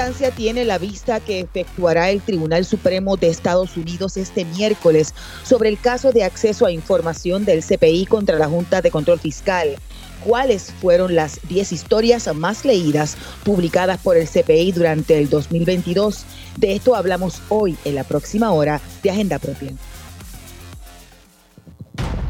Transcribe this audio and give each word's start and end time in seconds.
importancia 0.00 0.30
tiene 0.30 0.64
la 0.64 0.78
vista 0.78 1.20
que 1.20 1.40
efectuará 1.40 2.08
el 2.08 2.22
Tribunal 2.22 2.64
Supremo 2.64 3.18
de 3.18 3.28
Estados 3.28 3.76
Unidos 3.76 4.16
este 4.16 4.46
miércoles 4.46 5.12
sobre 5.42 5.68
el 5.68 5.78
caso 5.78 6.10
de 6.10 6.24
acceso 6.24 6.64
a 6.64 6.72
información 6.72 7.44
del 7.44 7.62
CPI 7.62 8.06
contra 8.06 8.38
la 8.38 8.48
Junta 8.48 8.80
de 8.80 8.90
Control 8.90 9.18
Fiscal? 9.18 9.76
¿Cuáles 10.24 10.72
fueron 10.80 11.14
las 11.14 11.38
10 11.50 11.72
historias 11.72 12.34
más 12.34 12.64
leídas 12.64 13.18
publicadas 13.44 14.00
por 14.00 14.16
el 14.16 14.26
CPI 14.26 14.72
durante 14.72 15.18
el 15.18 15.28
2022? 15.28 16.24
De 16.56 16.76
esto 16.76 16.94
hablamos 16.94 17.42
hoy 17.50 17.76
en 17.84 17.94
la 17.94 18.04
próxima 18.04 18.52
hora 18.52 18.80
de 19.02 19.10
Agenda 19.10 19.38
Propia. 19.38 19.72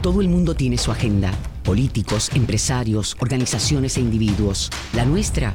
Todo 0.03 0.21
el 0.21 0.29
mundo 0.29 0.57
tiene 0.57 0.77
su 0.77 0.91
agenda. 0.91 1.31
Políticos, 1.63 2.31
empresarios, 2.35 3.17
organizaciones 3.21 3.97
e 3.97 4.01
individuos. 4.01 4.71
La 4.93 5.05
nuestra 5.05 5.55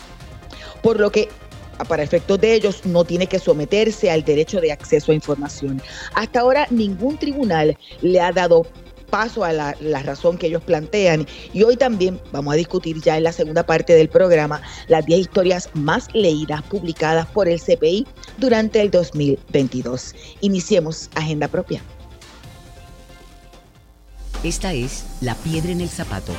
Por 0.82 1.00
lo 1.00 1.10
que 1.10 1.28
para 1.84 2.02
efectos 2.02 2.40
de 2.40 2.54
ellos 2.54 2.84
no 2.84 3.04
tiene 3.04 3.26
que 3.26 3.38
someterse 3.38 4.10
al 4.10 4.24
derecho 4.24 4.60
de 4.60 4.72
acceso 4.72 5.12
a 5.12 5.14
información. 5.14 5.80
Hasta 6.14 6.40
ahora 6.40 6.66
ningún 6.70 7.18
tribunal 7.18 7.76
le 8.02 8.20
ha 8.20 8.32
dado 8.32 8.66
paso 9.08 9.44
a 9.44 9.52
la, 9.52 9.74
razón 10.02 10.38
que 10.38 10.46
ellos 10.46 10.62
plantean. 10.62 11.26
Y 11.52 11.62
hoy 11.62 11.76
también 11.76 12.20
vamos 12.32 12.54
a 12.54 12.56
discutir 12.56 13.00
ya 13.00 13.16
en 13.16 13.24
la 13.24 13.32
segunda 13.32 13.64
parte 13.64 13.94
del 13.94 14.08
programa 14.08 14.62
las 14.86 15.04
10 15.06 15.20
historias 15.20 15.70
más 15.74 16.08
leídas 16.14 16.62
publicadas 16.62 17.26
por 17.26 17.48
el 17.48 17.60
CPI 17.60 18.06
durante 18.36 18.80
el 18.80 18.90
2022. 18.90 20.14
Iniciemos 20.40 21.10
Agenda 21.14 21.48
Propia. 21.48 21.82
Esta 24.44 24.72
es 24.72 25.04
La 25.20 25.34
Piedra 25.34 25.72
en 25.72 25.80
el 25.80 25.88
Zapato 25.88 26.32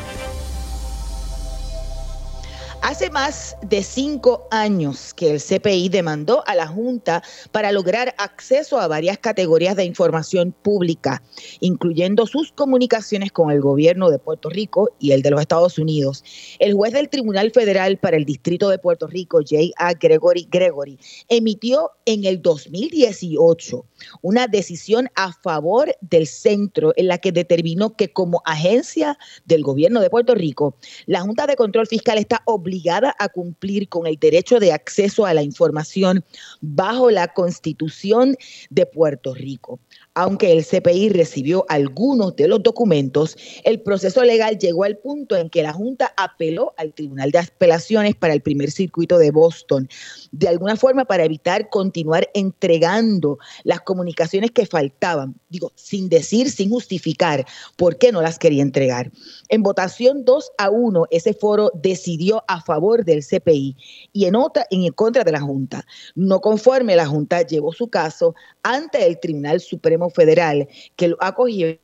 Hace 2.82 3.10
más 3.10 3.58
de 3.62 3.84
cinco 3.84 4.48
años 4.52 5.14
que 5.14 5.32
el 5.32 5.42
CPI 5.42 5.90
demandó 5.90 6.44
a 6.48 6.56
la 6.56 6.66
Junta 6.66 7.22
para 7.52 7.74
lograr 7.74 8.16
acceso 8.18 8.80
a 8.80 8.88
varias 8.88 9.18
categorías 9.18 9.76
de 9.76 9.84
información 9.84 10.54
pública, 10.54 11.22
incluyendo 11.60 12.26
sus 12.26 12.54
comunicaciones 12.54 13.34
con 13.34 13.52
el 13.52 13.60
gobierno 13.60 14.10
de 14.10 14.18
Puerto 14.18 14.50
Rico 14.50 14.90
y 14.98 15.12
el 15.12 15.22
de 15.22 15.32
los 15.32 15.42
Estados 15.42 15.78
Unidos. 15.78 16.24
El 16.60 16.74
juez 16.74 16.94
del 16.94 17.10
Tribunal 17.10 17.52
Federal 17.52 17.98
para 17.98 18.16
el 18.16 18.24
Distrito 18.24 18.70
de 18.70 18.80
Puerto 18.80 19.08
Rico, 19.08 19.40
J.A. 19.40 19.94
Gregory 19.96 20.48
Gregory, 20.50 20.98
emitió 21.28 21.92
en 22.06 22.24
el 22.24 22.42
2018 22.42 23.86
una 24.22 24.48
decisión 24.48 25.10
a 25.16 25.34
favor 25.34 25.94
del 26.00 26.28
centro 26.28 26.94
en 26.96 27.10
la 27.10 27.18
que 27.18 27.34
determinó 27.34 27.98
que 27.98 28.14
como 28.14 28.42
agencia 28.46 29.18
del 29.46 29.64
gobierno 29.64 30.00
de 30.00 30.10
Puerto 30.10 30.34
Rico, 30.34 30.78
la 31.08 31.22
Junta 31.22 31.46
de 31.46 31.58
Control 31.58 31.86
Fiscal 31.86 32.18
está 32.18 32.42
obligada 32.46 32.69
a 33.20 33.30
cumplir 33.30 33.90
con 33.90 34.08
el 34.08 34.18
derecho 34.18 34.60
de 34.60 34.72
acceso 34.74 35.26
a 35.26 35.34
la 35.34 35.44
información 35.44 36.24
bajo 36.62 37.10
la 37.12 37.28
Constitución 37.28 38.36
de 38.70 38.86
Puerto 38.86 39.34
Rico. 39.34 39.80
Aunque 40.20 40.52
el 40.52 40.66
CPI 40.66 41.08
recibió 41.08 41.66
algunos 41.70 42.36
de 42.36 42.50
los 42.50 42.62
documentos, 42.62 43.38
el 43.64 43.80
proceso 43.80 44.22
legal 44.22 44.58
llegó 44.58 44.84
al 44.84 44.98
punto 44.98 45.38
en 45.38 45.50
que 45.50 45.64
la 45.64 45.72
Junta 45.72 46.14
apeló 46.18 46.74
al 46.76 46.94
Tribunal 46.94 47.32
de 47.32 47.40
Apelaciones 47.40 48.16
para 48.16 48.34
el 48.34 48.42
primer 48.42 48.70
circuito 48.70 49.18
de 49.18 49.32
Boston, 49.32 49.88
de 50.34 50.50
alguna 50.50 50.76
forma 50.76 51.06
para 51.06 51.24
evitar 51.24 51.70
continuar 51.70 52.30
entregando 52.34 53.38
las 53.64 53.80
comunicaciones 53.80 54.52
que 54.52 54.66
faltaban, 54.66 55.40
digo, 55.48 55.72
sin 55.76 56.10
decir, 56.10 56.52
sin 56.52 56.70
justificar 56.70 57.46
por 57.78 57.98
qué 57.98 58.12
no 58.12 58.22
las 58.22 58.40
quería 58.40 58.62
entregar. 58.62 59.14
En 59.48 59.64
votación 59.64 60.26
2 60.26 60.52
a 60.58 60.70
1, 60.70 61.06
ese 61.12 61.34
foro 61.34 61.72
decidió 61.76 62.44
a 62.50 62.62
favor 62.62 63.06
del 63.06 63.24
CPI 63.24 63.78
y 64.12 64.26
en 64.26 64.36
otra 64.36 64.68
en 64.70 64.92
contra 64.92 65.24
de 65.24 65.32
la 65.32 65.40
Junta. 65.40 65.86
No 66.14 66.42
conforme, 66.42 66.98
la 66.98 67.06
Junta 67.06 67.42
llevó 67.44 67.72
su 67.72 67.88
caso 67.88 68.36
ante 68.64 69.08
el 69.08 69.18
Tribunal 69.22 69.62
Supremo 69.62 70.09
Federal, 70.12 70.68
que 70.96 71.10
lo 71.10 71.18
acogió 71.20 71.78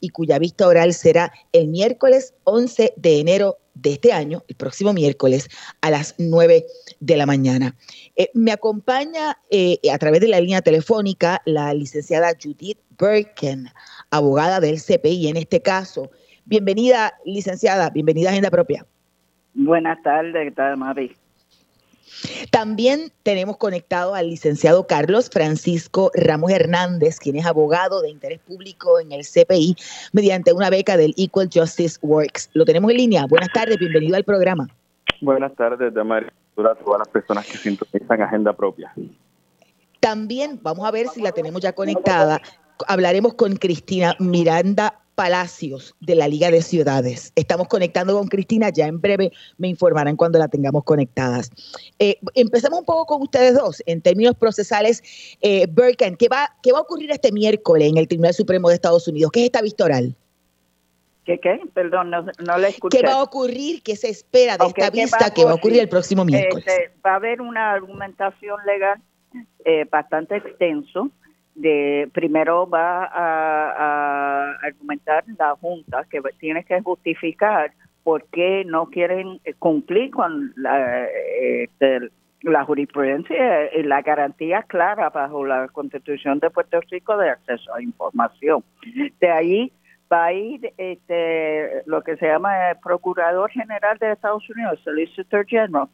y 0.00 0.08
cuya 0.10 0.38
vista 0.38 0.66
oral 0.66 0.94
será 0.94 1.32
el 1.52 1.68
miércoles 1.68 2.34
11 2.44 2.92
de 2.96 3.20
enero 3.20 3.58
de 3.74 3.92
este 3.92 4.12
año, 4.12 4.44
el 4.48 4.56
próximo 4.56 4.92
miércoles, 4.92 5.48
a 5.80 5.90
las 5.90 6.14
9 6.18 6.66
de 7.00 7.16
la 7.16 7.26
mañana. 7.26 7.76
Eh, 8.16 8.30
me 8.34 8.52
acompaña 8.52 9.38
eh, 9.50 9.78
a 9.92 9.98
través 9.98 10.20
de 10.20 10.28
la 10.28 10.40
línea 10.40 10.62
telefónica 10.62 11.40
la 11.44 11.72
licenciada 11.74 12.32
Judith 12.40 12.78
Birken, 12.98 13.68
abogada 14.10 14.60
del 14.60 14.80
CPI 14.80 15.28
en 15.28 15.36
este 15.36 15.62
caso. 15.62 16.10
Bienvenida, 16.44 17.14
licenciada, 17.24 17.90
bienvenida 17.90 18.30
a 18.30 18.32
Agenda 18.32 18.50
Propia. 18.50 18.84
Buenas 19.54 20.02
tardes, 20.02 20.44
¿qué 20.44 20.50
tal, 20.52 20.76
Mari? 20.76 21.16
También 22.50 23.12
tenemos 23.22 23.56
conectado 23.56 24.14
al 24.14 24.28
licenciado 24.30 24.86
Carlos 24.86 25.30
Francisco 25.30 26.10
Ramos 26.14 26.50
Hernández, 26.50 27.18
quien 27.18 27.36
es 27.36 27.46
abogado 27.46 28.02
de 28.02 28.10
interés 28.10 28.40
público 28.40 29.00
en 29.00 29.12
el 29.12 29.24
CPI 29.24 29.76
mediante 30.12 30.52
una 30.52 30.70
beca 30.70 30.96
del 30.96 31.14
Equal 31.16 31.48
Justice 31.52 31.98
Works. 32.02 32.50
Lo 32.54 32.64
tenemos 32.64 32.90
en 32.90 32.96
línea. 32.96 33.26
Buenas 33.26 33.50
tardes, 33.52 33.78
bienvenido 33.78 34.16
al 34.16 34.24
programa. 34.24 34.68
Buenas 35.20 35.54
tardes, 35.54 35.92
Damari, 35.92 36.26
a 36.26 36.74
todas 36.74 36.98
las 36.98 37.08
personas 37.08 37.46
que 37.46 37.58
sintonizan 37.58 38.22
Agenda 38.22 38.52
Propia. 38.52 38.92
También 40.00 40.60
vamos 40.62 40.86
a 40.86 40.90
ver 40.90 41.08
si 41.08 41.20
la 41.20 41.32
tenemos 41.32 41.60
ya 41.60 41.72
conectada. 41.72 42.40
Hablaremos 42.86 43.34
con 43.34 43.56
Cristina 43.56 44.14
Miranda 44.20 45.00
Palacios 45.18 45.96
de 45.98 46.14
la 46.14 46.28
Liga 46.28 46.48
de 46.48 46.62
Ciudades. 46.62 47.32
Estamos 47.34 47.66
conectando 47.66 48.16
con 48.16 48.28
Cristina, 48.28 48.68
ya 48.68 48.86
en 48.86 49.00
breve 49.00 49.32
me 49.56 49.66
informarán 49.66 50.14
cuando 50.14 50.38
la 50.38 50.46
tengamos 50.46 50.84
conectadas. 50.84 51.50
Eh, 51.98 52.20
empecemos 52.36 52.78
un 52.78 52.84
poco 52.84 53.04
con 53.04 53.22
ustedes 53.22 53.56
dos, 53.56 53.82
en 53.86 54.00
términos 54.00 54.36
procesales. 54.36 55.02
Eh, 55.40 55.66
¿qué 56.16 56.28
va, 56.28 56.54
¿qué 56.62 56.70
va 56.70 56.78
a 56.78 56.82
ocurrir 56.82 57.10
este 57.10 57.32
miércoles 57.32 57.90
en 57.90 57.98
el 57.98 58.06
Tribunal 58.06 58.32
Supremo 58.32 58.68
de 58.68 58.76
Estados 58.76 59.08
Unidos? 59.08 59.32
¿Qué 59.32 59.40
es 59.40 59.46
esta 59.46 59.60
vista 59.60 59.86
oral? 59.86 60.14
¿Qué 61.24 61.40
qué? 61.40 61.62
Perdón, 61.74 62.10
no, 62.10 62.22
no 62.22 62.56
la 62.56 62.68
escuché. 62.68 62.98
¿Qué 62.98 63.04
va 63.04 63.14
a 63.14 63.22
ocurrir? 63.24 63.82
¿Qué 63.82 63.96
se 63.96 64.10
espera 64.10 64.56
de 64.56 64.66
esta 64.66 64.90
vista 64.90 65.34
que 65.34 65.44
va 65.44 65.50
a 65.50 65.54
ocurrir 65.54 65.80
el 65.80 65.88
próximo 65.88 66.24
miércoles? 66.24 66.64
Este, 66.64 66.92
va 67.04 67.14
a 67.14 67.16
haber 67.16 67.40
una 67.40 67.72
argumentación 67.72 68.60
legal 68.64 69.02
eh, 69.64 69.84
bastante 69.90 70.36
extenso 70.36 71.10
de 71.58 72.08
primero 72.12 72.68
va 72.68 73.04
a, 73.04 74.52
argumentar 74.62 75.24
la 75.38 75.54
Junta 75.56 76.04
que 76.10 76.20
tiene 76.38 76.64
que 76.64 76.80
justificar 76.80 77.72
por 78.02 78.24
qué 78.30 78.64
no 78.64 78.86
quieren 78.86 79.40
cumplir 79.58 80.10
con 80.10 80.52
la, 80.56 81.06
este, 81.06 82.10
la 82.42 82.64
jurisprudencia 82.64 83.74
y 83.74 83.82
la 83.82 84.02
garantía 84.02 84.62
clara 84.62 85.10
bajo 85.10 85.44
la 85.44 85.68
Constitución 85.68 86.38
de 86.38 86.50
Puerto 86.50 86.80
Rico 86.90 87.16
de 87.16 87.30
acceso 87.30 87.74
a 87.74 87.82
información. 87.82 88.62
De 89.20 89.30
ahí 89.30 89.72
va 90.10 90.26
a 90.26 90.32
ir 90.32 90.72
este, 90.76 91.82
lo 91.86 92.02
que 92.02 92.16
se 92.16 92.26
llama 92.26 92.70
el 92.70 92.76
Procurador 92.78 93.50
General 93.50 93.98
de 93.98 94.12
Estados 94.12 94.48
Unidos, 94.48 94.80
Solicitor 94.84 95.44
General, 95.46 95.88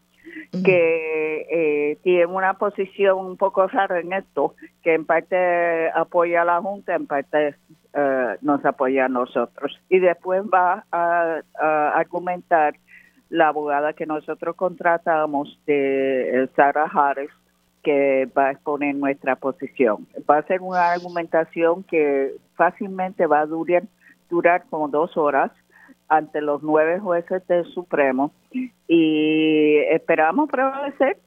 que 0.64 1.46
eh, 1.50 1.98
tiene 2.02 2.26
una 2.26 2.54
posición 2.54 3.18
un 3.18 3.36
poco 3.36 3.66
rara 3.66 4.00
en 4.00 4.12
esto, 4.12 4.54
que 4.82 4.94
en 4.94 5.04
parte 5.04 5.90
apoya 5.90 6.42
a 6.42 6.44
la 6.44 6.60
Junta, 6.60 6.94
en 6.94 7.06
parte 7.06 7.56
eh, 7.92 8.36
nos 8.42 8.64
apoya 8.64 9.06
a 9.06 9.08
nosotros. 9.08 9.78
Y 9.88 9.98
después 9.98 10.42
va 10.42 10.84
a, 10.90 11.40
argumentar 11.94 12.74
la 13.30 13.48
abogada 13.48 13.92
que 13.92 14.06
nosotros 14.06 14.56
contratamos 14.56 15.58
de 15.66 16.44
eh, 16.44 16.48
Sarah 16.54 16.90
Harris, 16.92 17.30
que 17.82 18.28
va 18.36 18.46
a 18.46 18.50
exponer 18.52 18.94
nuestra 18.94 19.36
posición. 19.36 20.06
Va 20.28 20.38
a 20.38 20.46
ser 20.46 20.62
una 20.62 20.92
argumentación 20.92 21.82
que 21.84 22.32
fácilmente 22.54 23.26
va 23.26 23.40
a 23.40 23.46
durar, 23.46 23.82
durar 24.30 24.64
como 24.70 24.88
dos 24.88 25.16
horas 25.16 25.50
ante 26.08 26.40
los 26.40 26.62
nueve 26.62 27.00
jueces 27.00 27.46
del 27.46 27.64
Supremo 27.72 28.32
y 28.88 29.76
esperamos 29.90 30.48
prevalecer. 30.48 31.18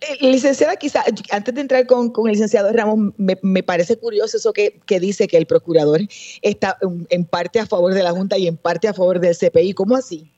Eh, 0.00 0.16
licenciada, 0.20 0.76
quizá 0.76 1.02
antes 1.32 1.54
de 1.54 1.60
entrar 1.60 1.86
con, 1.86 2.12
el 2.26 2.32
licenciado 2.32 2.72
Ramos, 2.72 3.12
me, 3.16 3.62
parece 3.62 3.98
curioso 3.98 4.36
eso 4.36 4.52
que, 4.52 4.80
dice 5.00 5.26
que 5.26 5.36
el 5.36 5.46
procurador 5.46 6.00
está 6.42 6.76
en 7.10 7.24
parte 7.24 7.58
a 7.58 7.66
favor 7.66 7.92
de 7.92 8.02
la 8.02 8.12
Junta 8.12 8.38
y 8.38 8.46
en 8.46 8.56
parte 8.56 8.88
a 8.88 8.94
favor 8.94 9.18
del 9.18 9.34
CPI. 9.34 9.74
¿Cómo 9.74 9.96
así? 9.96 10.30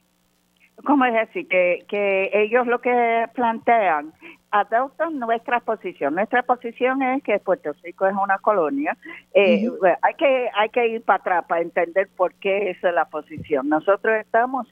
¿Cómo 0.84 1.04
es 1.04 1.12
decir? 1.12 1.46
Que, 1.48 1.84
que 1.88 2.30
ellos 2.32 2.66
lo 2.66 2.80
que 2.80 3.26
plantean 3.34 4.12
adoptan 4.52 5.18
nuestra 5.18 5.60
posición. 5.60 6.14
Nuestra 6.14 6.42
posición 6.42 7.02
es 7.02 7.22
que 7.22 7.38
Puerto 7.40 7.72
Rico 7.82 8.06
es 8.06 8.14
una 8.14 8.38
colonia. 8.38 8.96
Eh, 9.34 9.68
hay 10.02 10.14
que 10.14 10.50
hay 10.54 10.68
que 10.68 10.88
ir 10.88 11.02
para 11.02 11.18
atrás 11.20 11.44
para 11.48 11.62
entender 11.62 12.08
por 12.16 12.34
qué 12.34 12.70
esa 12.70 12.90
es 12.90 12.94
la 12.94 13.06
posición. 13.06 13.70
Nosotros 13.70 14.14
estamos, 14.20 14.68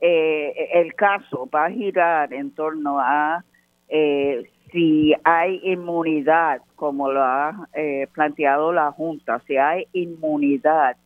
eh, 0.00 0.70
el 0.74 0.94
caso 0.94 1.48
va 1.52 1.66
a 1.66 1.70
girar 1.70 2.32
en 2.32 2.52
torno 2.52 3.00
a 3.00 3.44
eh, 3.88 4.48
si 4.70 5.14
hay 5.24 5.60
inmunidad, 5.64 6.62
como 6.76 7.10
lo 7.10 7.22
ha 7.22 7.68
planteado 8.12 8.72
la 8.72 8.90
Junta, 8.92 9.40
si 9.46 9.56
hay 9.56 9.86
inmunidad 9.92 10.96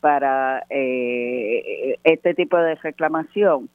para 0.00 0.64
este 0.68 2.34
tipo 2.34 2.56
de 2.56 2.74
reclamación. 2.76 3.68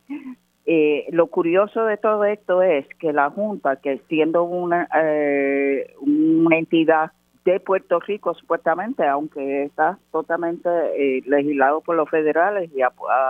Eh, 0.68 1.06
lo 1.12 1.28
curioso 1.28 1.86
de 1.86 1.98
todo 1.98 2.26
esto 2.26 2.64
es 2.64 2.88
que 3.00 3.14
la 3.14 3.30
Junta, 3.30 3.76
que 3.76 4.00
siendo 4.08 4.44
una, 4.44 4.88
eh, 5.00 5.94
una 6.00 6.58
entidad 6.58 7.12
de 7.44 7.60
Puerto 7.60 8.00
Rico, 8.00 8.34
supuestamente, 8.34 9.06
aunque 9.06 9.64
está 9.64 10.00
totalmente 10.12 10.70
eh, 10.70 11.22
legislado 11.28 11.82
por 11.82 11.96
los 11.96 12.10
federales 12.10 12.72
y 12.76 12.82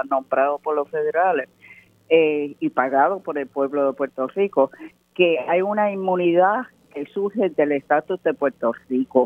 nombrado 0.09 0.59
por 0.59 0.75
los 0.75 0.89
federales 0.89 1.49
y 2.07 2.69
pagado 2.69 3.19
por 3.19 3.37
el 3.37 3.47
pueblo 3.47 3.87
de 3.87 3.93
Puerto 3.93 4.27
Rico, 4.27 4.71
que 5.15 5.39
hay 5.39 5.61
una 5.61 5.91
inmunidad 5.91 6.67
que 6.93 7.05
surge 7.07 7.49
del 7.49 7.73
estatus 7.73 8.21
de 8.23 8.33
Puerto 8.33 8.73
Rico. 8.87 9.25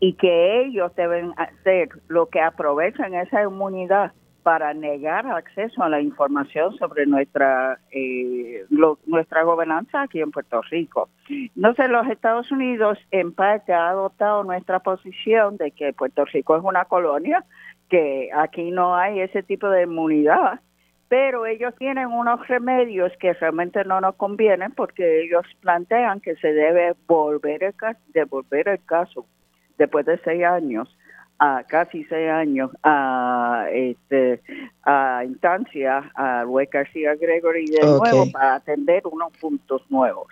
y 0.00 0.14
que 0.14 0.62
ellos 0.62 0.92
deben 0.96 1.32
hacer 1.36 1.88
lo 2.08 2.26
que 2.26 2.40
aprovechan 2.40 3.14
esa 3.14 3.42
inmunidad 3.42 4.12
para 4.42 4.74
negar 4.74 5.26
acceso 5.26 5.82
a 5.82 5.88
la 5.88 6.00
información 6.00 6.76
sobre 6.76 7.06
nuestra 7.06 7.78
eh, 7.90 8.64
nuestra 9.06 9.42
gobernanza 9.42 10.02
aquí 10.02 10.20
en 10.20 10.30
Puerto 10.30 10.60
Rico. 10.70 11.08
Sé, 11.26 11.88
los 11.88 12.06
Estados 12.08 12.50
Unidos 12.50 12.98
en 13.10 13.32
parte 13.32 13.72
ha 13.72 13.90
adoptado 13.90 14.44
nuestra 14.44 14.80
posición 14.80 15.56
de 15.56 15.70
que 15.70 15.92
Puerto 15.92 16.24
Rico 16.24 16.56
es 16.56 16.62
una 16.64 16.84
colonia, 16.84 17.44
que 17.88 18.30
aquí 18.34 18.70
no 18.70 18.96
hay 18.96 19.20
ese 19.20 19.42
tipo 19.42 19.68
de 19.68 19.84
inmunidad, 19.84 20.60
pero 21.08 21.46
ellos 21.46 21.74
tienen 21.78 22.06
unos 22.08 22.46
remedios 22.48 23.12
que 23.20 23.34
realmente 23.34 23.84
no 23.84 24.00
nos 24.00 24.14
convienen 24.16 24.72
porque 24.72 25.22
ellos 25.22 25.44
plantean 25.60 26.20
que 26.20 26.36
se 26.36 26.52
debe 26.52 26.94
volver 27.06 27.62
el, 27.62 27.74
devolver 28.14 28.68
el 28.68 28.84
caso 28.84 29.26
después 29.78 30.06
de 30.06 30.18
seis 30.24 30.44
años 30.44 30.88
a 31.44 31.64
casi 31.64 32.04
seis 32.04 32.30
años 32.30 32.70
a 32.84 33.66
este 33.72 34.40
a 34.84 35.24
instancia 35.24 36.08
a 36.14 36.44
Luis 36.44 36.70
García 36.70 37.16
Gregory 37.16 37.66
de 37.66 37.80
nuevo 37.80 38.30
para 38.30 38.54
atender 38.54 39.02
unos 39.08 39.32
puntos 39.40 39.82
nuevos. 39.88 40.28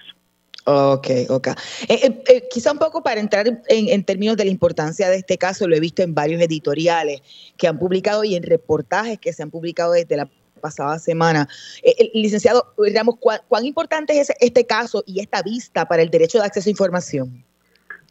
Ok, 0.67 1.09
ok. 1.29 1.49
Eh, 1.49 1.55
eh, 1.89 2.23
eh, 2.29 2.49
quizá 2.49 2.71
un 2.71 2.79
poco 2.79 3.03
para 3.03 3.19
entrar 3.19 3.49
en, 3.49 3.59
en, 3.67 4.05
términos 4.05 4.37
de 4.37 4.45
la 4.45 4.53
importancia 4.53 5.09
de 5.09 5.17
este 5.17 5.37
caso, 5.37 5.67
lo 5.67 5.75
he 5.75 5.81
visto 5.81 6.03
en 6.03 6.15
varios 6.15 6.41
editoriales 6.43 7.23
que 7.57 7.67
han 7.67 7.77
publicado 7.77 8.23
y 8.23 8.37
en 8.37 8.45
reportajes 8.45 9.19
que 9.19 9.33
se 9.33 9.43
han 9.43 9.51
publicado 9.51 9.95
desde 9.95 10.17
la 10.17 10.31
pasada 10.61 11.01
semana. 11.01 11.49
licenciado, 12.15 12.73
digamos, 12.79 13.17
¿cuán, 13.19 13.41
¿cuán, 13.49 13.65
importante 13.65 14.21
es 14.21 14.31
este 14.39 14.65
caso 14.65 15.03
y 15.07 15.19
esta 15.19 15.43
vista 15.43 15.89
para 15.89 16.03
el 16.03 16.11
derecho 16.11 16.39
de 16.39 16.45
acceso 16.45 16.69
a 16.69 16.71
información? 16.71 17.50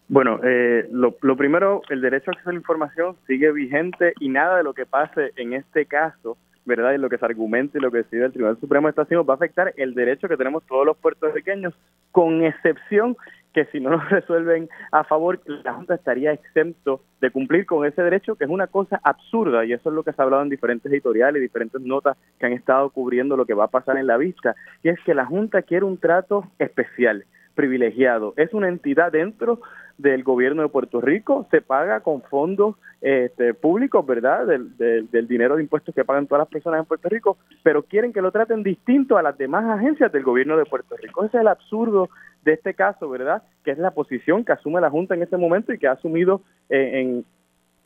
Bueno, 0.09 0.39
eh, 0.44 0.89
lo, 0.91 1.13
primero, 1.38 1.83
el 1.89 2.01
derecho 2.01 2.31
a 2.31 2.33
acceso 2.33 2.50
a 2.50 2.53
la 2.53 2.57
información 2.57 3.15
sigue 3.27 3.51
vigente 3.51 4.13
y 4.19 4.29
nada 4.29 4.57
de 4.57 4.63
lo 4.63 4.73
que 4.73 4.88
pase 4.88 5.33
en 5.35 5.53
este 5.53 5.85
caso, 5.85 6.35
¿verdad? 6.65 6.94
Y 6.94 6.97
lo 6.97 7.09
que 7.09 7.19
se 7.19 7.25
argumente 7.25 7.77
y 7.77 7.81
lo 7.81 7.91
que 7.91 8.00
decide 8.00 8.25
el 8.25 8.31
Tribunal 8.31 8.59
Supremo 8.59 8.88
de 8.88 8.89
Estados 8.89 9.11
Unidos 9.11 9.29
va 9.29 9.33
a 9.33 9.35
afectar 9.35 9.71
el 9.77 9.94
derecho 9.94 10.27
que 10.27 10.35
tenemos 10.35 10.63
todos 10.65 10.83
los 10.83 10.97
puertorriqueños, 10.97 11.75
con 12.11 12.44
excepción 12.44 13.15
que 13.53 13.66
si 13.66 13.80
no 13.80 13.92
lo 13.92 13.99
resuelven 14.09 14.68
a 14.92 15.04
favor, 15.04 15.42
la 15.45 15.73
Junta 15.73 15.94
estaría 15.94 16.31
exento 16.31 17.01
de 17.21 17.30
cumplir 17.30 17.68
con 17.68 17.85
ese 17.85 18.01
derecho, 18.01 18.35
que 18.35 18.45
es 18.45 18.49
una 18.49 18.66
cosa 18.66 18.99
absurda, 19.04 19.63
y 19.63 19.73
eso 19.73 19.89
es 19.89 19.95
lo 19.95 20.01
que 20.01 20.13
se 20.13 20.19
ha 20.19 20.25
hablado 20.25 20.42
en 20.42 20.49
diferentes 20.49 20.92
editoriales 20.92 21.39
y 21.39 21.44
diferentes 21.44 21.81
notas 21.81 22.18
que 22.39 22.47
han 22.47 22.54
estado 22.54 22.89
cubriendo 22.89 23.37
lo 23.37 23.45
que 23.45 23.54
va 23.54 23.66
a 23.66 23.69
pasar 23.69 23.95
en 23.97 24.07
la 24.07 24.18
vista, 24.18 24.56
y 24.81 24.89
es 24.89 24.99
que 25.01 25.13
la 25.13 25.28
Junta 25.28 25.61
quiere 25.61 25.85
un 25.85 25.99
trato 25.99 26.45
especial 26.57 27.25
privilegiado. 27.54 28.33
Es 28.37 28.54
una 28.54 28.69
entidad 28.69 29.11
dentro 29.11 29.59
del 29.99 30.23
gobierno 30.23 30.61
de 30.61 30.69
Puerto 30.69 31.01
Rico, 31.01 31.45
se 31.51 31.61
paga 31.61 31.99
con 31.99 32.21
fondos 32.23 32.75
este, 33.01 33.53
públicos, 33.53 34.06
¿verdad? 34.06 34.47
Del, 34.47 34.75
del, 34.77 35.27
dinero 35.27 35.57
de 35.57 35.63
impuestos 35.63 35.94
que 35.94 36.06
pagan 36.06 36.25
todas 36.25 36.44
las 36.44 36.47
personas 36.47 36.79
en 36.79 36.85
Puerto 36.85 37.09
Rico, 37.09 37.37
pero 37.63 37.83
quieren 37.83 38.13
que 38.13 38.21
lo 38.21 38.31
traten 38.31 38.63
distinto 38.63 39.18
a 39.18 39.21
las 39.21 39.37
demás 39.37 39.65
agencias 39.65 40.11
del 40.11 40.23
gobierno 40.23 40.56
de 40.56 40.65
Puerto 40.65 40.95
Rico. 40.95 41.25
Ese 41.25 41.37
es 41.37 41.41
el 41.41 41.49
absurdo 41.49 42.09
de 42.44 42.53
este 42.53 42.73
caso, 42.73 43.09
¿verdad? 43.09 43.44
Que 43.63 43.71
es 43.71 43.77
la 43.77 43.91
posición 43.91 44.45
que 44.45 44.53
asume 44.53 44.79
la 44.79 44.89
Junta 44.89 45.15
en 45.15 45.21
este 45.23 45.37
momento 45.37 45.73
y 45.73 45.77
que 45.77 45.87
ha 45.87 45.94
asumido 45.94 46.41
eh, 46.69 47.01
en, 47.01 47.25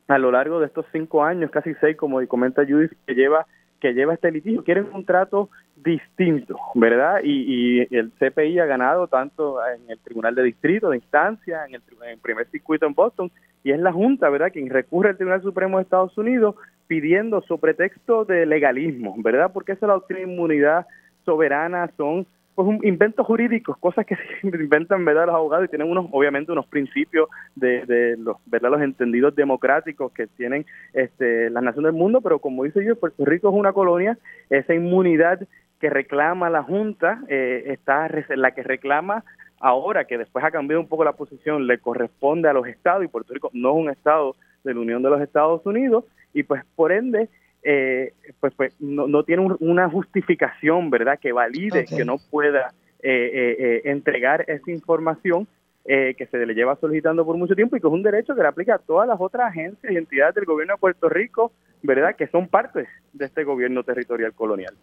a 0.06 0.18
lo 0.18 0.30
largo 0.30 0.60
de 0.60 0.66
estos 0.66 0.86
cinco 0.92 1.24
años, 1.24 1.50
casi 1.50 1.74
seis, 1.80 1.96
como 1.96 2.24
comenta 2.28 2.64
Judith, 2.64 2.92
que 3.06 3.14
lleva 3.14 3.46
que 3.80 3.92
lleva 3.92 4.14
este 4.14 4.30
litigio. 4.30 4.64
Quieren 4.64 4.88
un 4.92 5.04
trato 5.04 5.50
distinto, 5.76 6.56
¿verdad? 6.74 7.20
Y, 7.22 7.80
el 7.94 8.10
CPI 8.12 8.58
ha 8.58 8.66
ganado 8.66 9.06
tanto 9.06 9.58
en 9.66 9.90
el 9.90 9.98
Tribunal 9.98 10.34
de 10.34 10.42
Distrito, 10.44 10.90
de 10.90 10.96
Instancia, 10.96 11.64
en 11.66 11.74
el, 11.74 12.18
primer 12.18 12.46
circuito 12.48 12.86
en 12.86 12.94
Boston, 12.94 13.30
y 13.62 13.72
es 13.72 13.78
la 13.78 13.92
Junta, 13.92 14.28
¿verdad?, 14.30 14.52
quien 14.52 14.70
recurre 14.70 15.10
al 15.10 15.16
Tribunal 15.16 15.42
Supremo 15.42 15.78
de 15.78 15.84
Estados 15.84 16.16
Unidos 16.16 16.54
pidiendo 16.86 17.40
su 17.42 17.58
pretexto 17.58 18.24
de 18.24 18.46
legalismo, 18.46 19.14
¿verdad? 19.18 19.50
Porque 19.52 19.72
esa 19.72 19.86
la 19.86 19.94
doctrina 19.94 20.26
de 20.26 20.32
inmunidad 20.32 20.86
soberana 21.24 21.90
son 21.96 22.26
pues 22.54 22.68
un 22.68 22.80
invento 22.84 23.24
jurídicos, 23.24 23.76
cosas 23.78 24.06
que 24.06 24.16
se 24.40 24.46
inventan 24.46 25.04
verdad 25.04 25.26
los 25.26 25.34
abogados 25.34 25.66
y 25.66 25.68
tienen 25.68 25.90
unos 25.90 26.06
obviamente 26.12 26.52
unos 26.52 26.66
principios 26.66 27.28
de, 27.54 27.84
de 27.86 28.16
los 28.16 28.36
verdad 28.46 28.70
los 28.70 28.82
entendidos 28.82 29.34
democráticos 29.34 30.12
que 30.12 30.26
tienen 30.26 30.64
este 30.92 31.50
las 31.50 31.62
naciones 31.62 31.92
del 31.92 32.00
mundo, 32.00 32.20
pero 32.20 32.38
como 32.38 32.64
dice 32.64 32.84
yo, 32.84 32.96
Puerto 32.96 33.24
Rico 33.24 33.48
es 33.48 33.54
una 33.54 33.72
colonia, 33.72 34.18
esa 34.50 34.74
inmunidad 34.74 35.40
que 35.80 35.90
reclama 35.90 36.50
la 36.50 36.62
Junta 36.62 37.22
eh, 37.28 37.64
está 37.66 38.08
la 38.36 38.52
que 38.52 38.62
reclama 38.62 39.24
ahora 39.60 40.04
que 40.04 40.18
después 40.18 40.44
ha 40.44 40.50
cambiado 40.50 40.80
un 40.80 40.88
poco 40.88 41.04
la 41.04 41.12
posición 41.12 41.66
le 41.66 41.78
corresponde 41.78 42.48
a 42.48 42.52
los 42.52 42.66
estados 42.66 43.04
y 43.04 43.08
Puerto 43.08 43.34
Rico 43.34 43.50
no 43.52 43.70
es 43.70 43.76
un 43.76 43.90
estado 43.90 44.36
de 44.62 44.74
la 44.74 44.80
Unión 44.80 45.02
de 45.02 45.10
los 45.10 45.20
Estados 45.20 45.64
Unidos 45.66 46.04
y 46.32 46.42
pues 46.42 46.62
por 46.74 46.92
ende 46.92 47.28
eh, 47.64 48.12
pues, 48.40 48.52
pues 48.54 48.74
no, 48.80 49.08
no 49.08 49.24
tiene 49.24 49.42
una 49.60 49.88
justificación, 49.88 50.90
¿verdad?, 50.90 51.18
que 51.18 51.32
valide 51.32 51.86
que 51.86 52.04
no 52.04 52.18
pueda 52.30 52.72
eh, 53.02 53.56
eh, 53.58 53.82
entregar 53.84 54.44
esa 54.48 54.70
información 54.70 55.48
eh, 55.86 56.14
que 56.16 56.26
se 56.28 56.38
le 56.38 56.54
lleva 56.54 56.76
solicitando 56.80 57.26
por 57.26 57.36
mucho 57.36 57.54
tiempo 57.54 57.76
y 57.76 57.80
que 57.80 57.86
es 57.86 57.92
un 57.92 58.02
derecho 58.02 58.34
que 58.34 58.40
le 58.40 58.48
aplica 58.48 58.76
a 58.76 58.78
todas 58.78 59.06
las 59.06 59.20
otras 59.20 59.50
agencias 59.50 59.92
y 59.92 59.98
entidades 59.98 60.34
del 60.34 60.46
gobierno 60.46 60.72
de 60.72 60.78
Puerto 60.78 61.10
Rico, 61.10 61.52
¿verdad? 61.82 62.16
Que 62.16 62.26
son 62.28 62.48
parte 62.48 62.86
de 63.12 63.24
este 63.26 63.44
gobierno 63.44 63.84
territorial 63.84 64.32
colonial. 64.32 64.74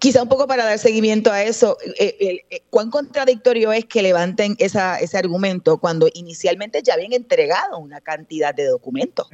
Quizá 0.00 0.20
un 0.20 0.28
poco 0.28 0.48
para 0.48 0.64
dar 0.64 0.78
seguimiento 0.78 1.30
a 1.30 1.44
eso, 1.44 1.76
eh, 1.96 2.16
eh, 2.50 2.60
¿cuán 2.70 2.90
contradictorio 2.90 3.70
es 3.70 3.84
que 3.84 4.02
levanten 4.02 4.56
esa, 4.58 4.98
ese 4.98 5.16
argumento 5.16 5.78
cuando 5.78 6.08
inicialmente 6.12 6.82
ya 6.82 6.94
habían 6.94 7.12
entregado 7.12 7.78
una 7.78 8.00
cantidad 8.00 8.52
de 8.52 8.66
documentos? 8.66 9.30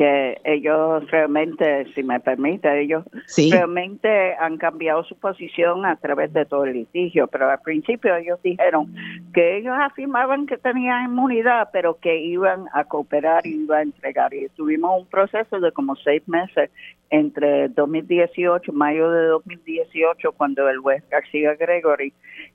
Que 0.00 0.40
ellos 0.44 1.10
realmente, 1.10 1.84
si 1.94 2.02
me 2.02 2.20
permite, 2.20 2.80
ellos 2.80 3.04
realmente 3.50 4.34
han 4.36 4.56
cambiado 4.56 5.04
su 5.04 5.14
posición 5.14 5.84
a 5.84 5.96
través 5.96 6.32
de 6.32 6.46
todo 6.46 6.64
el 6.64 6.72
litigio, 6.72 7.26
pero 7.26 7.50
al 7.50 7.60
principio 7.60 8.16
ellos 8.16 8.40
dijeron 8.42 8.94
que 9.34 9.58
ellos 9.58 9.74
afirmaban 9.78 10.46
que 10.46 10.56
tenían 10.56 11.10
inmunidad, 11.10 11.68
pero 11.70 11.98
que 12.00 12.18
iban 12.18 12.64
a 12.72 12.84
cooperar 12.84 13.46
y 13.46 13.62
iban 13.62 13.78
a 13.78 13.82
entregar. 13.82 14.32
Y 14.32 14.48
tuvimos 14.56 15.02
un 15.02 15.06
proceso 15.06 15.60
de 15.60 15.70
como 15.70 15.94
seis 15.96 16.26
meses 16.26 16.70
entre 17.10 17.68
2018, 17.68 18.72
mayo 18.72 19.10
de 19.10 19.26
2018, 19.26 20.32
cuando 20.32 20.66
el 20.70 20.78
juez 20.78 21.04
García 21.10 21.56
Gregory 21.56 22.14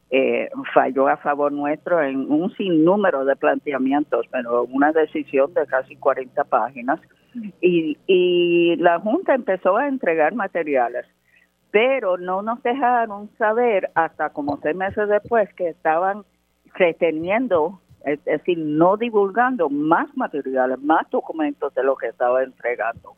eh, 0.09 0.49
falló 0.73 1.07
a 1.07 1.17
favor 1.17 1.51
nuestro 1.51 2.01
en 2.01 2.31
un 2.31 2.51
sinnúmero 2.55 3.23
de 3.23 3.35
planteamientos, 3.35 4.25
pero 4.31 4.63
una 4.63 4.91
decisión 4.91 5.53
de 5.53 5.67
casi 5.67 5.95
40 5.95 6.43
páginas 6.45 6.99
y, 7.61 7.97
y 8.07 8.75
la 8.77 8.99
Junta 8.99 9.33
empezó 9.35 9.77
a 9.77 9.87
entregar 9.87 10.33
materiales, 10.35 11.05
pero 11.71 12.17
no 12.17 12.41
nos 12.41 12.61
dejaron 12.63 13.29
saber 13.37 13.89
hasta 13.95 14.29
como 14.29 14.57
seis 14.61 14.75
meses 14.75 15.09
después 15.09 15.53
que 15.55 15.69
estaban 15.69 16.23
reteniendo, 16.73 17.81
es 18.05 18.23
decir, 18.25 18.57
no 18.57 18.97
divulgando 18.97 19.69
más 19.69 20.07
materiales, 20.15 20.79
más 20.79 21.09
documentos 21.09 21.73
de 21.73 21.83
lo 21.83 21.95
que 21.95 22.07
estaba 22.07 22.43
entregando. 22.43 23.15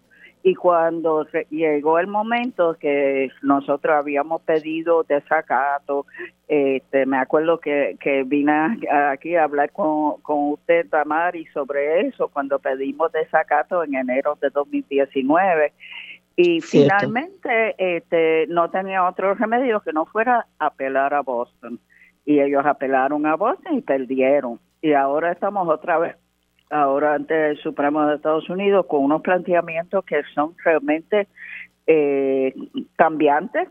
Y 0.47 0.55
cuando 0.55 1.27
llegó 1.49 1.99
el 1.99 2.07
momento 2.07 2.77
que 2.79 3.29
nosotros 3.41 3.93
habíamos 3.93 4.41
pedido 4.43 5.03
desacato, 5.03 6.05
este, 6.47 7.05
me 7.05 7.17
acuerdo 7.17 7.59
que, 7.59 7.97
que 7.99 8.23
vine 8.23 8.79
aquí 9.11 9.35
a 9.35 9.43
hablar 9.43 9.73
con, 9.73 10.21
con 10.21 10.53
usted, 10.53 10.87
Tamari, 10.87 11.47
sobre 11.47 12.07
eso, 12.07 12.29
cuando 12.29 12.59
pedimos 12.59 13.11
desacato 13.11 13.83
en 13.83 13.95
enero 13.95 14.37
de 14.39 14.49
2019. 14.49 15.73
Y 16.37 16.61
finalmente 16.61 17.75
este, 17.77 18.47
no 18.47 18.69
tenía 18.69 19.05
otro 19.05 19.33
remedio 19.33 19.81
que 19.81 19.91
no 19.91 20.05
fuera 20.05 20.47
apelar 20.59 21.13
a 21.13 21.23
Boston. 21.23 21.77
Y 22.23 22.39
ellos 22.39 22.65
apelaron 22.65 23.25
a 23.25 23.35
Boston 23.35 23.79
y 23.79 23.81
perdieron. 23.81 24.61
Y 24.81 24.93
ahora 24.93 25.33
estamos 25.33 25.67
otra 25.67 25.97
vez 25.97 26.15
ahora 26.69 27.15
ante 27.15 27.51
el 27.51 27.57
Supremo 27.57 28.05
de 28.05 28.15
Estados 28.15 28.49
Unidos 28.49 28.85
con 28.87 29.03
unos 29.03 29.21
planteamientos 29.21 30.03
que 30.05 30.21
son 30.33 30.55
realmente 30.63 31.27
eh, 31.85 32.53
cambiantes, 32.95 33.69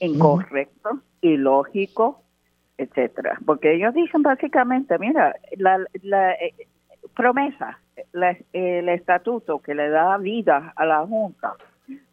incorrectos, 0.00 0.98
ilógicos, 1.20 2.16
etcétera. 2.78 3.38
Porque 3.44 3.74
ellos 3.74 3.94
dicen 3.94 4.22
básicamente, 4.22 4.98
mira, 4.98 5.34
la, 5.56 5.84
la 6.02 6.32
eh, 6.32 6.54
promesa, 7.14 7.78
el 8.52 8.88
estatuto 8.88 9.60
que 9.60 9.74
le 9.74 9.88
da 9.88 10.16
vida 10.18 10.72
a 10.76 10.84
la 10.84 11.06
Junta, 11.06 11.54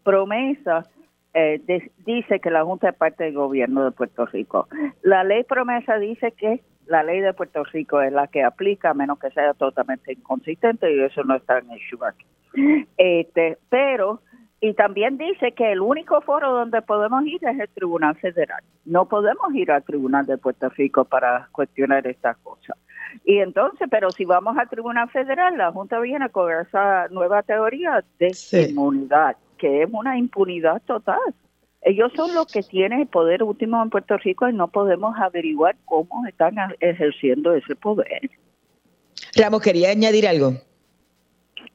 promesa 0.03 0.85
eh, 1.33 1.61
dice 2.05 2.39
que 2.39 2.51
la 2.51 2.63
Junta 2.63 2.89
es 2.89 2.95
parte 2.95 3.23
del 3.25 3.33
gobierno 3.33 3.85
de 3.85 3.91
Puerto 3.91 4.25
Rico. 4.25 4.67
La 5.01 5.23
ley 5.23 5.43
promesa 5.43 5.97
dice 5.97 6.31
que 6.33 6.61
la 6.87 7.03
ley 7.03 7.19
de 7.21 7.33
Puerto 7.33 7.63
Rico 7.63 8.01
es 8.01 8.11
la 8.11 8.27
que 8.27 8.43
aplica, 8.43 8.91
a 8.91 8.93
menos 8.93 9.19
que 9.19 9.31
sea 9.31 9.53
totalmente 9.53 10.13
inconsistente, 10.13 10.93
y 10.93 10.99
eso 10.99 11.23
no 11.23 11.35
está 11.35 11.59
en 11.59 11.71
el 11.71 11.79
aquí. 12.07 12.25
Este, 12.97 13.57
pero, 13.69 14.21
y 14.59 14.73
también 14.73 15.17
dice 15.17 15.53
que 15.53 15.71
el 15.71 15.81
único 15.81 16.21
foro 16.21 16.51
donde 16.51 16.81
podemos 16.81 17.25
ir 17.25 17.43
es 17.45 17.59
el 17.59 17.69
Tribunal 17.69 18.15
Federal. 18.17 18.61
No 18.85 19.07
podemos 19.07 19.53
ir 19.55 19.71
al 19.71 19.83
Tribunal 19.83 20.25
de 20.25 20.37
Puerto 20.37 20.69
Rico 20.69 21.05
para 21.05 21.47
cuestionar 21.51 22.05
estas 22.07 22.37
cosas. 22.37 22.77
Y 23.25 23.39
entonces, 23.39 23.87
pero 23.89 24.11
si 24.11 24.25
vamos 24.25 24.57
al 24.57 24.69
Tribunal 24.69 25.09
Federal, 25.09 25.57
la 25.57 25.71
Junta 25.71 25.99
viene 25.99 26.29
con 26.29 26.51
esa 26.51 27.07
nueva 27.09 27.43
teoría 27.43 28.03
de 28.19 28.31
inmunidad, 28.69 29.35
que 29.57 29.83
es 29.83 29.89
una 29.91 30.17
impunidad 30.17 30.81
total. 30.83 31.19
Ellos 31.83 32.11
son 32.15 32.35
los 32.35 32.45
que 32.45 32.61
tienen 32.61 33.01
el 33.01 33.07
poder 33.07 33.41
último 33.41 33.81
en 33.81 33.89
Puerto 33.89 34.17
Rico 34.17 34.47
y 34.47 34.53
no 34.53 34.67
podemos 34.67 35.15
averiguar 35.17 35.75
cómo 35.85 36.25
están 36.27 36.55
ejerciendo 36.79 37.53
ese 37.53 37.75
poder. 37.75 38.29
Ramos, 39.35 39.61
¿quería 39.61 39.89
añadir 39.89 40.27
algo? 40.27 40.53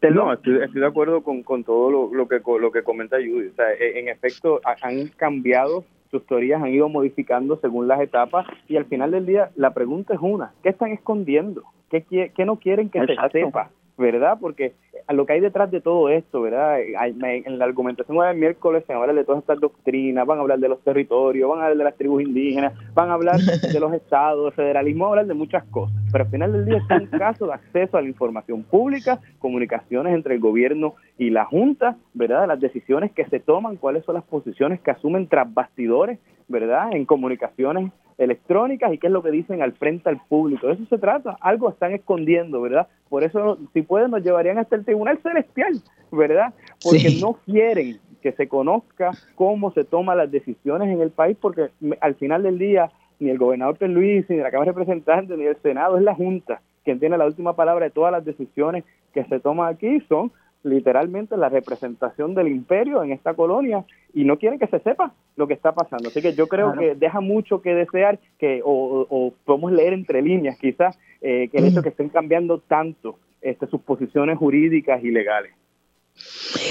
No, 0.03 0.33
estoy, 0.33 0.61
de 0.73 0.87
acuerdo 0.87 1.23
con, 1.23 1.65
todo 1.65 1.91
lo, 2.13 2.29
que 2.29 2.41
lo 2.61 2.71
que 2.71 2.83
comenta 2.85 3.17
Judy. 3.17 3.49
O 3.49 3.55
sea, 3.55 3.73
e, 3.73 3.99
en 3.99 4.09
efecto, 4.09 4.61
han 4.65 5.09
cambiado 5.17 5.85
sus 6.13 6.25
teorías, 6.27 6.63
han 6.63 6.73
ido 6.73 6.89
modificando 6.89 7.59
según 7.61 7.89
las 7.89 8.01
etapas 8.01 8.47
y 8.69 8.77
al 8.77 8.85
final 8.85 9.11
del 9.11 9.27
día 9.27 9.51
la 9.57 9.75
pregunta 9.75 10.15
es 10.15 10.21
una, 10.23 10.53
¿qué 10.63 10.69
están 10.69 10.93
escondiendo? 10.93 11.65
¿Qué, 11.91 12.31
qué 12.35 12.45
no 12.45 12.57
quieren 12.57 12.91
que 12.91 13.01
se 13.01 13.17
sepa? 13.33 13.71
¿verdad? 13.99 14.39
Porque 14.41 14.75
a 15.07 15.13
lo 15.13 15.27
que 15.27 15.35
hay 15.35 15.41
detrás 15.41 15.71
de 15.71 15.81
todo 15.81 16.09
esto, 16.09 16.43
¿verdad? 16.43 16.81
En 16.81 17.59
la 17.59 17.65
argumentación 17.65 18.19
del 18.19 18.37
miércoles 18.37 18.85
se 18.87 18.93
van 18.93 19.01
a 19.01 19.03
hablar 19.03 19.17
de 19.17 19.25
todas 19.25 19.41
estas 19.41 19.61
doctrinas, 19.61 20.27
van 20.27 20.39
a 20.39 20.41
hablar 20.43 20.59
de 20.59 20.69
los 20.69 20.81
territorios, 20.83 21.49
van 21.49 21.61
a 21.61 21.63
hablar 21.65 21.79
de 21.79 21.85
las 21.85 21.97
tribus 21.97 22.23
indígenas, 22.23 22.73
van 22.95 23.11
a 23.11 23.15
hablar 23.15 23.37
de 23.73 23.81
los 23.81 23.93
estados, 23.93 24.55
federalismo, 24.55 25.05
van 25.05 25.09
a 25.09 25.13
hablar 25.13 25.27
de 25.27 25.35
muchas 25.35 25.65
cosas. 25.65 25.97
Pero 26.11 26.25
al 26.25 26.31
final 26.31 26.53
del 26.53 26.65
día 26.67 26.79
es 26.79 27.03
un 27.03 27.07
caso 27.19 27.47
de 27.47 27.55
acceso 27.55 27.97
a 27.97 28.03
la 28.03 28.09
información 28.09 28.63
pública, 28.63 29.21
comunicaciones 29.39 30.15
entre 30.15 30.35
el 30.35 30.41
gobierno 30.41 30.95
y 31.19 31.31
la 31.31 31.45
Junta, 31.45 31.97
¿verdad? 32.15 32.47
Las 32.47 32.61
decisiones 32.61 33.13
que 33.13 33.25
se 33.27 33.41
toman, 33.41 33.77
cuáles 33.77 34.05
son 34.05 34.15
las 34.15 34.25
posiciones 34.25 34.81
que 34.81 34.91
asumen 34.91 35.29
tras 35.29 35.53
bastidores, 35.53 36.19
¿verdad? 36.49 36.93
En 36.93 37.05
comunicaciones 37.05 37.93
electrónicas 38.19 38.93
y 38.93 38.99
qué 38.99 39.09
es 39.09 39.13
lo 39.13 39.23
que 39.23 39.31
dicen 39.31 39.63
al 39.63 39.73
frente 39.73 40.09
al 40.09 40.21
público. 40.29 40.67
De 40.67 40.75
eso 40.75 40.85
se 40.87 40.99
trata. 40.99 41.37
Algo 41.41 41.69
están 41.69 41.93
escondiendo, 41.93 42.61
¿verdad? 42.61 42.89
Por 43.09 43.25
eso, 43.25 43.59
si 43.73 43.83
pueden, 43.83 44.11
nos 44.11 44.23
llevarían 44.23 44.59
hasta 44.59 44.77
el 44.77 44.85
Tribunal 44.87 45.19
Celestial, 45.23 45.83
¿verdad? 46.11 46.55
Porque 46.83 47.19
no 47.21 47.35
quieren 47.45 47.99
que 48.23 48.33
se 48.33 48.49
conozca 48.49 49.13
cómo 49.35 49.73
se 49.73 49.85
toman 49.85 50.17
las 50.17 50.31
decisiones 50.31 50.89
en 50.89 51.03
el 51.03 51.11
país, 51.11 51.37
porque 51.39 51.69
al 52.01 52.15
final 52.15 52.43
del 52.43 52.59
día 52.59 52.91
ni 53.19 53.31
el 53.31 53.39
gobernador 53.39 53.77
Luis, 53.89 54.29
ni 54.29 54.37
la 54.37 54.51
Cámara 54.51 54.73
de 54.73 54.79
Representantes, 54.79 55.39
ni 55.39 55.45
el 55.45 55.57
Senado, 55.63 55.99
es 55.99 56.03
la 56.03 56.15
Junta 56.15 56.61
quien 56.87 57.01
tiene 57.01 57.19
la 57.19 57.27
última 57.27 57.57
palabra 57.57 57.87
de 57.87 57.91
todas 57.91 58.13
las 58.13 58.25
decisiones 58.25 58.85
que 59.13 59.25
se 59.25 59.41
toman 59.41 59.75
aquí. 59.75 60.01
Son 60.09 60.31
literalmente 60.63 61.37
la 61.37 61.49
representación 61.49 62.35
del 62.35 62.47
imperio 62.47 63.03
en 63.03 63.11
esta 63.11 63.35
colonia 63.35 63.85
y 64.15 64.25
no 64.25 64.39
quieren 64.39 64.59
que 64.59 64.69
se 64.69 64.79
sepa 64.79 65.13
lo 65.35 65.49
que 65.49 65.55
está 65.55 65.73
pasando. 65.73 66.09
Así 66.09 66.23
que 66.23 66.33
yo 66.33 66.47
creo 66.47 66.75
que 66.75 66.95
deja 66.95 67.21
mucho 67.21 67.61
que 67.61 67.75
desear 67.75 68.21
que 68.39 68.63
o, 68.65 69.33
podemos 69.45 69.73
leer 69.73 69.95
entre 69.95 70.23
líneas 70.23 70.57
quizás 70.59 70.97
eh, 71.21 71.49
que 71.51 71.59
el 71.59 71.67
hecho 71.67 71.83
que 71.83 71.89
estén 71.89 72.09
cambiando 72.09 72.61
tanto 72.61 73.19
este, 73.47 73.67
sus 73.67 73.81
posiciones 73.83 74.39
jurídicas 74.39 75.03
y 75.03 75.11
legales. 75.11 75.53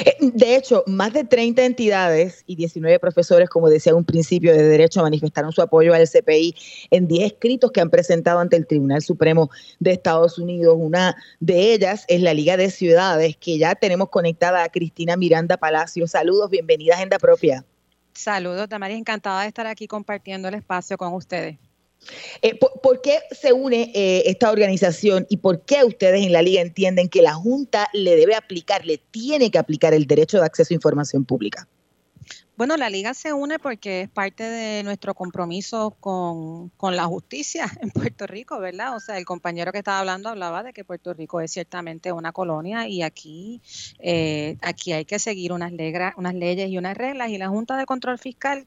Eh, 0.06 0.18
de 0.22 0.56
hecho, 0.56 0.84
más 0.88 1.14
de 1.14 1.24
30 1.24 1.64
entidades 1.64 2.44
y 2.48 2.56
19 2.56 3.00
profesores, 3.00 3.50
como 3.50 3.70
decía 3.70 3.96
un 3.96 4.04
principio 4.04 4.52
de 4.52 4.64
derecho, 4.64 5.02
manifestaron 5.02 5.52
su 5.52 5.62
apoyo 5.62 5.94
al 5.94 6.08
CPI 6.08 6.56
en 6.92 7.08
10 7.08 7.34
escritos 7.34 7.72
que 7.72 7.82
han 7.82 7.90
presentado 7.90 8.40
ante 8.40 8.56
el 8.56 8.66
Tribunal 8.66 9.02
Supremo 9.02 9.50
de 9.80 9.92
Estados 9.92 10.40
Unidos. 10.40 10.76
Una 10.80 11.16
de 11.40 11.74
ellas 11.74 12.06
es 12.08 12.22
la 12.22 12.34
Liga 12.34 12.58
de 12.58 12.72
Ciudades, 12.72 13.38
que 13.38 13.58
ya 13.58 13.76
tenemos 13.76 14.10
conectada 14.10 14.64
a 14.64 14.70
Cristina 14.70 15.16
Miranda 15.16 15.58
Palacio. 15.58 16.08
Saludos, 16.08 16.50
bienvenida 16.50 16.94
a 16.94 16.98
Agenda 16.98 17.20
Propia. 17.20 17.64
Saludos, 18.14 18.70
Damaris, 18.70 18.98
encantada 18.98 19.42
de 19.42 19.50
estar 19.50 19.68
aquí 19.68 19.88
compartiendo 19.88 20.48
el 20.48 20.56
espacio 20.56 20.98
con 20.98 21.14
ustedes. 21.14 21.58
Eh, 22.42 22.58
¿por, 22.58 23.02
qué 23.02 23.20
se 23.32 23.54
une 23.54 23.92
eh, 23.94 24.24
esta 24.26 24.52
organización 24.52 25.26
y 25.30 25.38
por 25.38 25.62
qué 25.62 25.84
ustedes 25.84 26.26
en 26.26 26.32
la 26.32 26.42
liga 26.42 26.62
entienden 26.62 27.10
que 27.10 27.22
la 27.22 27.34
Junta 27.34 27.90
le 27.94 28.16
debe 28.16 28.36
aplicar, 28.36 28.86
le 28.86 28.98
tiene 28.98 29.52
que 29.52 29.58
aplicar 29.58 29.94
el 29.94 30.06
derecho 30.06 30.38
de 30.38 30.46
acceso 30.46 30.74
a 30.74 30.76
información 30.76 31.26
pública? 31.26 31.68
Bueno, 32.58 32.78
la 32.78 32.90
liga 32.90 33.14
se 33.14 33.34
une 33.34 33.60
porque 33.60 34.02
es 34.02 34.10
parte 34.10 34.44
de 34.44 34.82
nuestro 34.84 35.14
compromiso 35.14 35.92
con, 36.00 36.72
la 36.82 37.04
justicia 37.06 37.66
en 37.82 37.90
Puerto 37.92 38.28
Rico, 38.28 38.60
¿verdad? 38.60 38.96
O 38.96 39.00
sea, 39.02 39.18
el 39.18 39.26
compañero 39.26 39.74
que 39.74 39.80
estaba 39.80 40.00
hablando 40.00 40.30
hablaba 40.30 40.64
de 40.64 40.72
que 40.72 40.86
Puerto 40.86 41.14
Rico 41.14 41.42
es 41.42 41.52
ciertamente 41.52 42.14
una 42.14 42.32
colonia 42.32 42.88
y 42.88 43.02
aquí, 43.02 43.62
eh, 44.00 44.58
aquí 44.62 44.94
hay 44.94 45.04
que 45.04 45.20
seguir 45.20 45.52
unas, 45.52 45.74
unas 46.16 46.34
leyes 46.34 46.70
y 46.70 46.78
unas 46.78 46.96
reglas 46.96 47.30
y 47.30 47.38
la 47.38 47.50
Junta 47.50 47.76
de 47.76 47.86
Control 47.86 48.18
Fiscal 48.18 48.64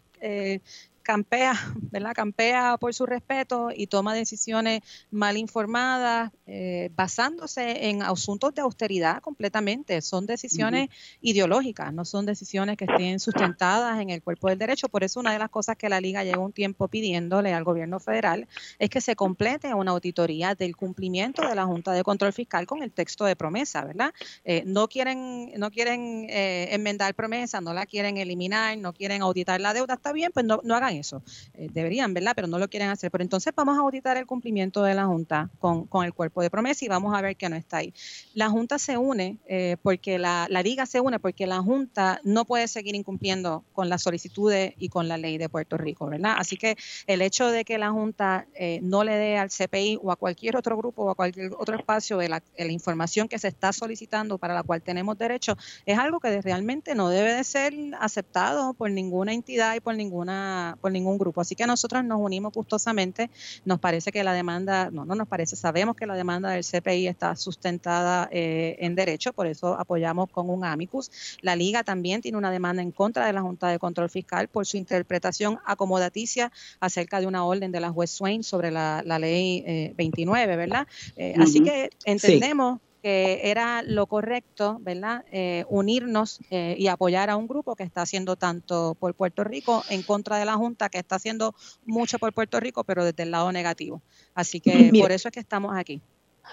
campea, 1.09 1.55
¿verdad? 1.91 2.13
Campea 2.15 2.77
por 2.77 2.93
su 2.93 3.07
respeto 3.07 3.71
y 3.75 3.87
toma 3.87 4.13
decisiones 4.13 4.83
mal 5.11 5.39
informadas, 5.39 6.31
eh, 6.47 6.91
basándose 6.95 7.89
en 7.89 8.03
asuntos 8.03 8.55
de 8.55 8.61
austeridad 8.61 9.23
completamente. 9.23 10.03
Son 10.03 10.27
decisiones 10.27 10.91
ideológicas, 11.23 11.95
no 11.95 12.05
son 12.05 12.27
decisiones 12.27 12.77
que 12.77 12.85
estén 12.85 13.21
sustentadas 13.21 14.03
en 14.03 14.11
el 14.11 14.23
cuerpo 14.23 14.51
del 14.51 14.59
derecho. 14.59 14.91
Por 14.91 15.03
eso 15.03 15.19
una 15.21 15.33
de 15.33 15.39
las 15.39 15.49
cosas 15.49 15.79
que 15.79 15.89
la 15.89 15.99
Liga 15.99 16.25
lleva 16.25 16.45
un 16.45 16.53
tiempo 16.53 16.89
pidiéndole 16.89 17.55
al 17.55 17.65
gobierno 17.65 18.01
federal 18.01 18.47
es 18.79 18.91
que 18.91 19.01
se 19.01 19.17
complete 19.17 19.73
una 19.73 19.93
auditoría 19.93 20.55
del 20.55 20.77
cumplimiento 20.77 21.41
de 21.41 21.55
la 21.55 21.65
Junta 21.65 21.93
de 21.93 22.03
Control 22.03 22.35
Fiscal 22.35 22.67
con 22.67 22.83
el 22.83 22.93
texto 22.93 23.25
de 23.25 23.35
promesa, 23.35 23.83
¿verdad? 23.83 24.13
Eh, 24.45 24.63
no 24.67 24.89
quieren, 24.89 25.53
no 25.57 25.71
quieren 25.71 26.27
eh, 26.29 26.69
enmendar 26.73 27.15
promesa, 27.15 27.63
no 27.63 27.73
la 27.73 27.87
quieren 27.87 28.19
eliminar, 28.19 28.77
no 28.77 28.93
quieren 28.93 29.23
auditar 29.23 29.59
la 29.59 29.73
deuda, 29.73 29.95
está 29.95 30.13
bien, 30.13 30.33
pues 30.35 30.45
no, 30.45 30.61
no 30.65 30.77
hagan 30.77 30.98
eso. 30.99 31.23
Eh, 31.55 31.69
deberían, 31.73 32.15
¿verdad? 32.15 32.33
Pero 32.35 32.47
no 32.47 32.59
lo 32.59 32.69
quieren 32.69 32.91
hacer. 32.91 33.11
Pero 33.11 33.23
entonces 33.23 33.53
vamos 33.55 33.77
a 33.79 33.81
auditar 33.81 34.17
el 34.17 34.27
cumplimiento 34.27 34.83
de 34.83 34.95
la 34.95 35.07
Junta 35.07 35.51
con, 35.59 35.87
con 35.87 36.05
el 36.05 36.13
cuerpo 36.13 36.43
de 36.43 36.51
promesa 36.51 36.85
y 36.85 36.89
vamos 36.89 37.17
a 37.17 37.21
ver 37.21 37.37
que 37.37 37.49
no 37.49 37.57
está 37.57 37.79
ahí. 37.79 37.95
La 38.35 38.51
Junta 38.51 38.79
se 38.79 38.97
une 38.97 39.39
porque 39.83 40.19
la, 40.19 40.47
la 40.51 40.63
Liga 40.63 40.87
se 40.87 41.01
une 41.01 41.19
porque 41.19 41.47
la 41.47 41.61
Junta 41.61 42.21
no 42.25 42.45
puede 42.45 42.69
seguir 42.69 42.95
incumpliendo 42.95 43.65
con 43.73 43.89
las 43.89 44.03
solicitudes 44.03 44.75
y 44.79 44.89
con 44.89 45.09
la 45.09 45.17
ley 45.17 45.39
de 45.39 45.49
Puerto 45.49 45.77
Rico, 45.77 46.07
¿verdad? 46.07 46.35
Así 46.39 46.57
que 46.57 46.77
el 47.07 47.23
hecho 47.23 47.51
de 47.51 47.65
que 47.65 47.79
la 47.79 47.91
Junta 47.91 48.47
no 48.83 49.05
le 49.05 49.15
dé 49.15 49.39
al 49.39 49.51
CPI 49.51 49.99
o 50.03 50.11
a 50.11 50.17
cualquier 50.17 50.57
otro 50.57 50.77
grupo 50.77 51.05
o 51.05 51.11
a 51.11 51.15
cualquier 51.15 51.53
otro 51.59 51.77
espacio 51.77 52.19
de 52.19 52.29
la, 52.29 52.43
información 52.69 53.29
que 53.29 53.39
se 53.39 53.49
está 53.49 53.73
solicitando 53.73 54.39
para 54.39 54.55
la 54.55 54.63
cual 54.63 54.83
tenemos 54.83 55.17
derecho 55.19 55.57
es 55.87 55.99
algo 55.99 56.21
que 56.21 56.41
realmente 56.43 56.95
no 56.95 57.09
debe 57.09 57.33
de 57.33 57.45
ser 57.45 57.75
aceptado 57.99 58.75
por 58.75 58.91
ninguna 58.91 59.33
entidad 59.33 59.75
y 59.75 59.81
por 59.81 59.95
ninguna 59.95 60.77
ningún 60.93 61.19
grupo. 61.19 61.41
Así 61.41 61.55
que 61.55 61.67
nosotros 61.67 62.05
nos 62.05 62.21
unimos 62.21 62.53
gustosamente. 62.53 63.31
Nos 63.65 63.79
parece 63.79 64.13
que 64.13 64.25
la 64.25 64.33
demanda, 64.33 64.91
no, 64.91 65.05
no 65.05 65.15
nos 65.15 65.29
parece, 65.29 65.57
sabemos 65.57 65.97
que 65.97 66.07
la 66.07 66.15
demanda 66.15 66.51
del 66.51 66.65
CPI 66.65 67.09
está 67.09 67.37
sustentada 67.37 68.29
eh, 68.33 68.77
en 68.81 68.95
derecho, 68.95 69.33
por 69.33 69.47
eso 69.47 69.75
apoyamos 69.79 70.31
con 70.31 70.51
un 70.51 70.65
amicus. 70.65 71.11
La 71.43 71.57
Liga 71.57 71.83
también 71.85 72.21
tiene 72.21 72.39
una 72.39 72.51
demanda 72.51 72.83
en 72.83 72.93
contra 72.93 73.27
de 73.27 73.33
la 73.33 73.43
Junta 73.43 73.69
de 73.69 73.79
Control 73.79 74.11
Fiscal 74.11 74.49
por 74.49 74.67
su 74.67 74.77
interpretación 74.77 75.59
acomodaticia 75.65 76.53
acerca 76.81 77.21
de 77.21 77.27
una 77.27 77.45
orden 77.45 77.73
de 77.73 77.81
la 77.81 77.91
juez 77.91 78.11
Swain 78.11 78.43
sobre 78.43 78.71
la, 78.71 79.03
ley 79.19 79.93
29, 79.97 80.53
eh, 80.53 80.57
¿verdad? 80.57 80.87
Eh, 81.17 81.35
así 81.39 81.61
que 81.61 81.91
entendemos 82.05 82.81
que 83.03 83.41
era 83.45 83.83
lo 83.83 84.07
correcto, 84.07 84.79
¿verdad? 84.81 85.25
Eh, 85.31 85.65
unirnos 85.69 86.41
eh, 86.51 86.75
y 86.79 86.89
apoyar 86.89 87.31
a 87.31 87.37
un 87.37 87.47
grupo 87.47 87.77
que 87.77 87.85
está 87.85 88.03
haciendo 88.03 88.37
tanto 88.37 88.97
por 88.99 89.15
Puerto 89.15 89.45
Rico 89.45 89.85
en 89.89 90.03
contra 90.03 90.39
de 90.39 90.45
la 90.45 90.55
Junta, 90.55 90.89
que 90.89 90.99
está 90.99 91.17
haciendo 91.17 91.55
mucho 91.85 92.19
por 92.19 92.33
Puerto 92.33 92.61
Rico, 92.61 92.85
pero 92.85 93.05
desde 93.05 93.23
el 93.23 93.31
lado 93.31 93.53
negativo. 93.53 94.03
Así 94.35 94.61
que 94.61 94.91
por 95.01 95.13
eso 95.13 95.29
es 95.29 95.33
que 95.33 95.41
estamos 95.41 95.77
aquí. 95.77 96.03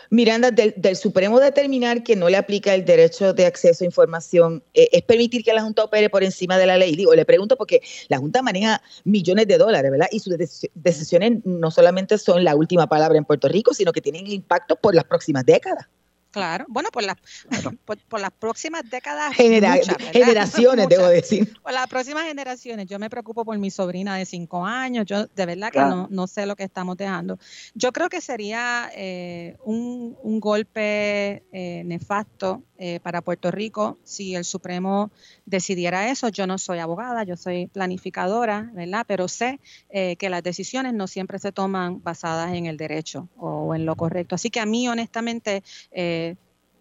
Miranda, 0.09 0.51
del, 0.51 0.95
Supremo 0.95 1.39
determinar 1.39 2.03
que 2.03 2.15
no 2.15 2.29
le 2.29 2.37
aplica 2.37 2.73
el 2.73 2.85
derecho 2.85 3.33
de 3.33 3.45
acceso 3.45 3.83
a 3.83 3.85
información 3.85 4.63
eh, 4.73 4.89
es 4.91 5.01
permitir 5.03 5.43
que 5.43 5.53
la 5.53 5.61
Junta 5.61 5.83
opere 5.83 6.09
por 6.09 6.23
encima 6.23 6.57
de 6.57 6.65
la 6.65 6.77
ley. 6.77 6.95
Digo, 6.95 7.13
le 7.13 7.25
pregunto 7.25 7.57
porque 7.57 7.81
la 8.07 8.17
Junta 8.17 8.41
maneja 8.41 8.81
millones 9.03 9.47
de 9.47 9.57
dólares, 9.57 9.91
¿verdad? 9.91 10.07
Y 10.11 10.19
sus 10.19 10.35
decisiones 10.73 11.45
no 11.45 11.71
solamente 11.71 12.17
son 12.17 12.43
la 12.43 12.55
última 12.55 12.87
palabra 12.87 13.17
en 13.17 13.25
Puerto 13.25 13.47
Rico, 13.47 13.73
sino 13.73 13.91
que 13.91 14.01
tienen 14.01 14.27
impacto 14.27 14.75
por 14.75 14.95
las 14.95 15.05
próximas 15.05 15.45
décadas. 15.45 15.87
Claro, 16.35 16.65
bueno, 16.67 16.89
por 16.91 17.01
las, 17.01 17.15
por, 17.85 18.19
las 18.19 18.31
próximas 18.31 18.83
décadas. 18.89 19.33
generaciones, 19.35 20.89
debo 20.89 21.07
decir. 21.07 21.57
Por 21.63 21.71
las 21.71 21.87
próximas 21.87 22.25
generaciones. 22.25 22.87
Yo 22.87 22.99
me 22.99 23.09
preocupo 23.09 23.45
por 23.45 23.57
mi 23.57 23.71
sobrina 23.71 24.17
de 24.17 24.25
cinco 24.25 24.65
años. 24.65 25.05
Yo 25.05 25.27
de 25.27 25.45
verdad 25.45 25.71
que 25.71 25.79
no, 25.79 26.09
no, 26.11 26.27
sé 26.27 26.45
lo 26.45 26.57
que 26.57 26.63
estamos 26.63 26.97
dejando. 26.97 27.39
Yo 27.73 27.93
creo 27.93 28.09
que 28.09 28.19
sería 28.19 28.91
eh, 28.93 29.55
un, 29.63 30.17
un, 30.23 30.41
golpe 30.41 31.41
eh, 31.53 31.83
nefasto 31.85 32.63
eh, 32.77 32.99
para 33.01 33.21
Puerto 33.21 33.49
Rico 33.49 33.97
si 34.03 34.35
el 34.35 34.43
Supremo 34.43 35.11
decidiera 35.45 36.11
eso. 36.11 36.27
Yo 36.27 36.47
no 36.47 36.57
soy 36.57 36.79
abogada, 36.79 37.23
yo 37.23 37.37
soy 37.37 37.67
planificadora, 37.67 38.69
¿verdad? 38.73 39.05
Pero 39.07 39.29
sé 39.29 39.61
que 39.89 40.29
las 40.29 40.43
decisiones 40.43 40.93
no 40.93 41.07
siempre 41.07 41.39
se 41.39 41.53
toman 41.53 42.03
basadas 42.03 42.53
en 42.53 42.65
el 42.65 42.75
derecho 42.75 43.29
o 43.37 43.73
en 43.73 43.85
lo 43.85 43.95
correcto. 43.95 44.35
Así 44.35 44.49
que 44.49 44.59
a 44.59 44.65
mí, 44.65 44.89
honestamente, 44.89 45.63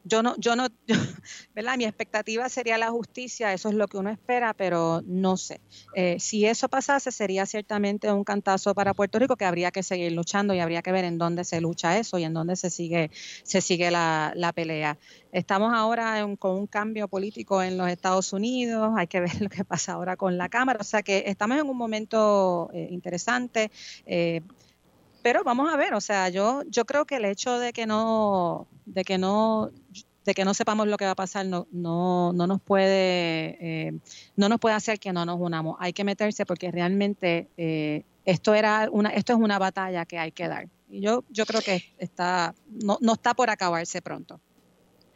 yo 0.05 0.23
no, 0.23 0.37
yo 0.37 0.55
no, 0.55 0.69
¿verdad? 1.55 1.77
Mi 1.77 1.85
expectativa 1.85 2.49
sería 2.49 2.79
la 2.79 2.90
justicia, 2.90 3.53
eso 3.53 3.71
es 3.71 3.75
lo 3.75 3.88
que 3.88 3.97
uno 3.97 4.11
espera, 4.11 4.55
pero 4.55 5.03
no 5.07 5.37
sé. 5.37 5.61
Eh, 5.95 6.17
si 6.21 6.47
eso 6.47 6.69
pasase, 6.69 7.11
sería 7.11 7.47
ciertamente 7.47 8.12
un 8.12 8.23
cantazo 8.23 8.75
para 8.75 8.95
Puerto 8.95 9.19
Rico 9.19 9.37
que 9.37 9.47
habría 9.47 9.71
que 9.71 9.83
seguir 9.83 10.12
luchando 10.12 10.55
y 10.55 10.61
habría 10.61 10.83
que 10.83 10.93
ver 10.93 11.05
en 11.05 11.19
dónde 11.19 11.45
se 11.45 11.61
lucha 11.61 11.99
eso 11.99 12.19
y 12.19 12.25
en 12.25 12.35
dónde 12.35 12.57
se 12.57 12.71
sigue, 12.71 13.11
se 13.43 13.61
sigue 13.61 13.90
la, 13.90 14.33
la 14.37 14.53
pelea. 14.53 14.99
Estamos 15.33 15.73
ahora 15.75 16.25
con 16.38 16.53
un 16.53 16.67
cambio 16.67 17.09
político 17.09 17.62
en 17.62 17.79
los 17.79 17.88
Estados 17.88 18.33
Unidos, 18.33 18.93
hay 18.97 19.07
que 19.07 19.21
ver 19.21 19.40
lo 19.40 19.49
que 19.49 19.64
pasa 19.64 19.93
ahora 19.93 20.17
con 20.17 20.37
la 20.37 20.49
Cámara, 20.49 20.79
o 20.81 20.85
sea 20.85 21.03
que 21.03 21.25
estamos 21.27 21.59
en 21.59 21.69
un 21.69 21.77
momento 21.77 22.71
eh, 22.73 22.88
interesante. 22.90 23.71
Eh, 24.07 24.43
pero 25.24 25.42
vamos 25.42 25.72
a 25.72 25.76
ver, 25.78 25.94
o 25.94 26.02
sea, 26.02 26.28
yo, 26.28 26.64
yo 26.68 26.84
creo 26.84 27.06
que 27.06 27.16
el 27.16 27.24
hecho 27.24 27.58
de 27.58 27.72
que 27.72 27.87
no, 27.87 28.68
de 28.84 29.04
que 29.04 29.16
no, 29.16 29.70
de 30.22 30.34
que 30.34 30.44
no 30.44 30.52
sepamos 30.52 30.87
lo 30.87 30.98
que 30.98 31.06
va 31.06 31.12
a 31.12 31.14
pasar 31.14 31.46
no, 31.46 31.66
no, 31.72 32.34
no 32.34 32.46
nos 32.46 32.60
puede, 32.60 33.56
eh, 33.58 33.98
no 34.37 34.50
nos 34.50 34.60
puede 34.60 34.74
hacer 34.74 35.00
que 35.00 35.14
no 35.14 35.24
nos 35.24 35.40
unamos. 35.40 35.78
Hay 35.80 35.94
que 35.94 36.04
meterse 36.04 36.44
porque 36.44 36.70
realmente 36.70 37.48
eh, 37.56 38.04
esto 38.26 38.52
era 38.54 38.90
una, 38.92 39.08
esto 39.08 39.32
es 39.32 39.38
una 39.38 39.58
batalla 39.58 40.04
que 40.04 40.18
hay 40.18 40.30
que 40.30 40.46
dar. 40.46 40.68
Y 40.90 41.00
yo, 41.00 41.24
yo 41.30 41.46
creo 41.46 41.62
que 41.62 41.82
está, 41.96 42.54
no, 42.68 42.98
no 43.00 43.14
está 43.14 43.32
por 43.32 43.48
acabarse 43.48 44.02
pronto. 44.02 44.40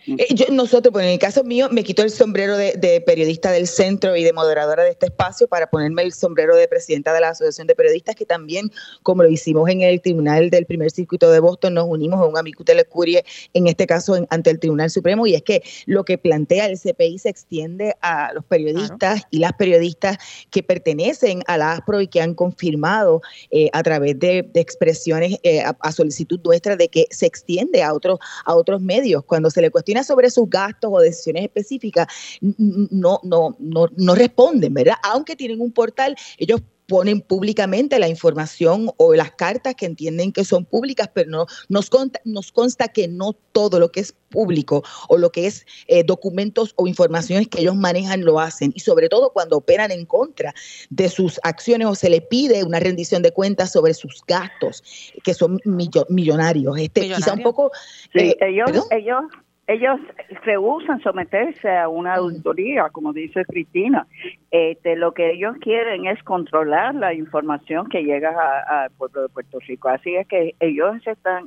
Eh, 0.06 0.34
yo, 0.34 0.46
nosotros, 0.52 0.92
bueno, 0.92 1.08
en 1.08 1.14
el 1.14 1.18
caso 1.18 1.44
mío, 1.44 1.68
me 1.70 1.84
quito 1.84 2.02
el 2.02 2.10
sombrero 2.10 2.56
de, 2.56 3.02
periodista 3.06 3.50
del 3.50 3.66
centro 3.66 4.16
y 4.16 4.24
de 4.24 4.32
moderadora 4.32 4.84
de 4.84 4.90
este 4.90 5.06
espacio 5.06 5.48
para 5.48 5.68
ponerme 5.68 6.02
el 6.02 6.12
sombrero 6.12 6.56
de 6.56 6.68
presidenta 6.68 7.12
de 7.12 7.20
la 7.20 7.30
Asociación 7.30 7.66
de 7.66 7.74
Periodistas, 7.74 8.14
que 8.14 8.24
también, 8.24 8.70
como 9.02 9.22
lo 9.22 9.28
hicimos 9.28 9.68
en 9.68 9.82
el 9.82 10.00
Tribunal 10.00 10.50
del 10.50 10.66
Primer 10.66 10.90
Circuito 10.90 11.30
de 11.30 11.40
Boston, 11.40 11.74
nos 11.74 11.86
unimos 11.88 12.20
a 12.20 12.26
un 12.26 12.38
amigo 12.38 12.64
de 12.64 12.84
curie, 12.84 13.24
en 13.54 13.66
este 13.66 13.86
caso 13.86 14.16
ante 14.30 14.50
el 14.50 14.58
Tribunal 14.58 14.90
Supremo, 14.90 15.26
y 15.26 15.34
es 15.34 15.42
que 15.42 15.62
lo 15.86 16.04
que 16.04 16.18
plantea 16.18 16.66
el 16.66 16.78
CPI 16.78 17.18
se 17.18 17.28
extiende 17.28 17.96
a 18.00 18.32
los 18.32 18.44
periodistas 18.44 19.22
y 19.30 19.38
las 19.38 19.52
periodistas 19.54 20.18
que 20.50 20.62
pertenecen 20.62 21.42
a 21.46 21.58
la 21.58 21.72
ASPRO 21.72 22.00
y 22.00 22.08
que 22.08 22.20
han 22.20 22.34
confirmado 22.34 23.22
eh, 23.50 23.68
a 23.72 23.82
través 23.82 24.18
de, 24.18 24.48
expresiones 24.54 25.38
eh, 25.42 25.62
a, 25.62 25.92
solicitud 25.92 26.40
nuestra 26.44 26.76
de 26.76 26.88
que 26.88 27.06
se 27.10 27.26
extiende 27.26 27.82
a 27.82 27.92
otros, 27.92 28.18
a 28.44 28.54
otros 28.54 28.80
medios. 28.80 29.24
Cuando 29.24 29.50
se 29.50 29.60
le 29.60 29.70
cuestiona 29.70 29.97
sobre 30.04 30.30
sus 30.30 30.48
gastos 30.48 30.90
o 30.92 31.00
decisiones 31.00 31.44
específicas, 31.44 32.06
no, 32.40 33.20
no, 33.22 33.56
no, 33.58 33.86
no 33.96 34.14
responden, 34.14 34.74
¿verdad? 34.74 34.96
Aunque 35.02 35.36
tienen 35.36 35.60
un 35.60 35.72
portal, 35.72 36.16
ellos 36.38 36.60
ponen 36.88 37.20
públicamente 37.20 37.98
la 37.98 38.08
información 38.08 38.90
o 38.96 39.14
las 39.14 39.30
cartas 39.32 39.74
que 39.74 39.84
entienden 39.84 40.32
que 40.32 40.44
son 40.44 40.64
públicas, 40.64 41.10
pero 41.12 41.30
no 41.30 41.46
nos 41.68 41.90
consta, 41.90 42.18
nos 42.24 42.50
consta 42.50 42.88
que 42.88 43.06
no 43.06 43.34
todo 43.52 43.78
lo 43.78 43.92
que 43.92 44.00
es 44.00 44.14
público 44.30 44.82
o 45.08 45.18
lo 45.18 45.30
que 45.30 45.46
es 45.46 45.66
eh, 45.86 46.02
documentos 46.02 46.72
o 46.76 46.86
informaciones 46.86 47.48
que 47.48 47.60
ellos 47.60 47.76
manejan 47.76 48.24
lo 48.24 48.40
hacen 48.40 48.72
y 48.74 48.80
sobre 48.80 49.10
todo 49.10 49.32
cuando 49.34 49.58
operan 49.58 49.90
en 49.90 50.06
contra 50.06 50.54
de 50.88 51.10
sus 51.10 51.38
acciones 51.42 51.86
o 51.88 51.94
se 51.94 52.08
le 52.08 52.22
pide 52.22 52.64
una 52.64 52.80
rendición 52.80 53.22
de 53.22 53.32
cuentas 53.32 53.70
sobre 53.70 53.92
sus 53.92 54.22
gastos 54.26 54.82
que 55.22 55.34
son 55.34 55.60
millonarios. 55.64 56.78
Este, 56.78 57.02
quizá 57.02 57.34
un 57.34 57.42
poco. 57.42 57.70
Eh, 58.14 58.34
ellos, 58.40 58.86
ellos 58.90 59.24
ellos 59.68 60.00
rehusan 60.44 61.00
someterse 61.02 61.70
a 61.70 61.88
una 61.88 62.14
auditoría, 62.14 62.88
como 62.88 63.12
dice 63.12 63.44
Cristina. 63.44 64.06
Este, 64.50 64.96
lo 64.96 65.12
que 65.12 65.32
ellos 65.32 65.56
quieren 65.60 66.06
es 66.06 66.22
controlar 66.22 66.94
la 66.94 67.12
información 67.12 67.86
que 67.88 68.02
llega 68.02 68.30
al 68.66 68.90
pueblo 68.92 69.22
de 69.22 69.28
Puerto 69.28 69.58
Rico. 69.60 69.90
Así 69.90 70.16
es 70.16 70.26
que 70.26 70.54
ellos 70.58 71.06
están 71.06 71.44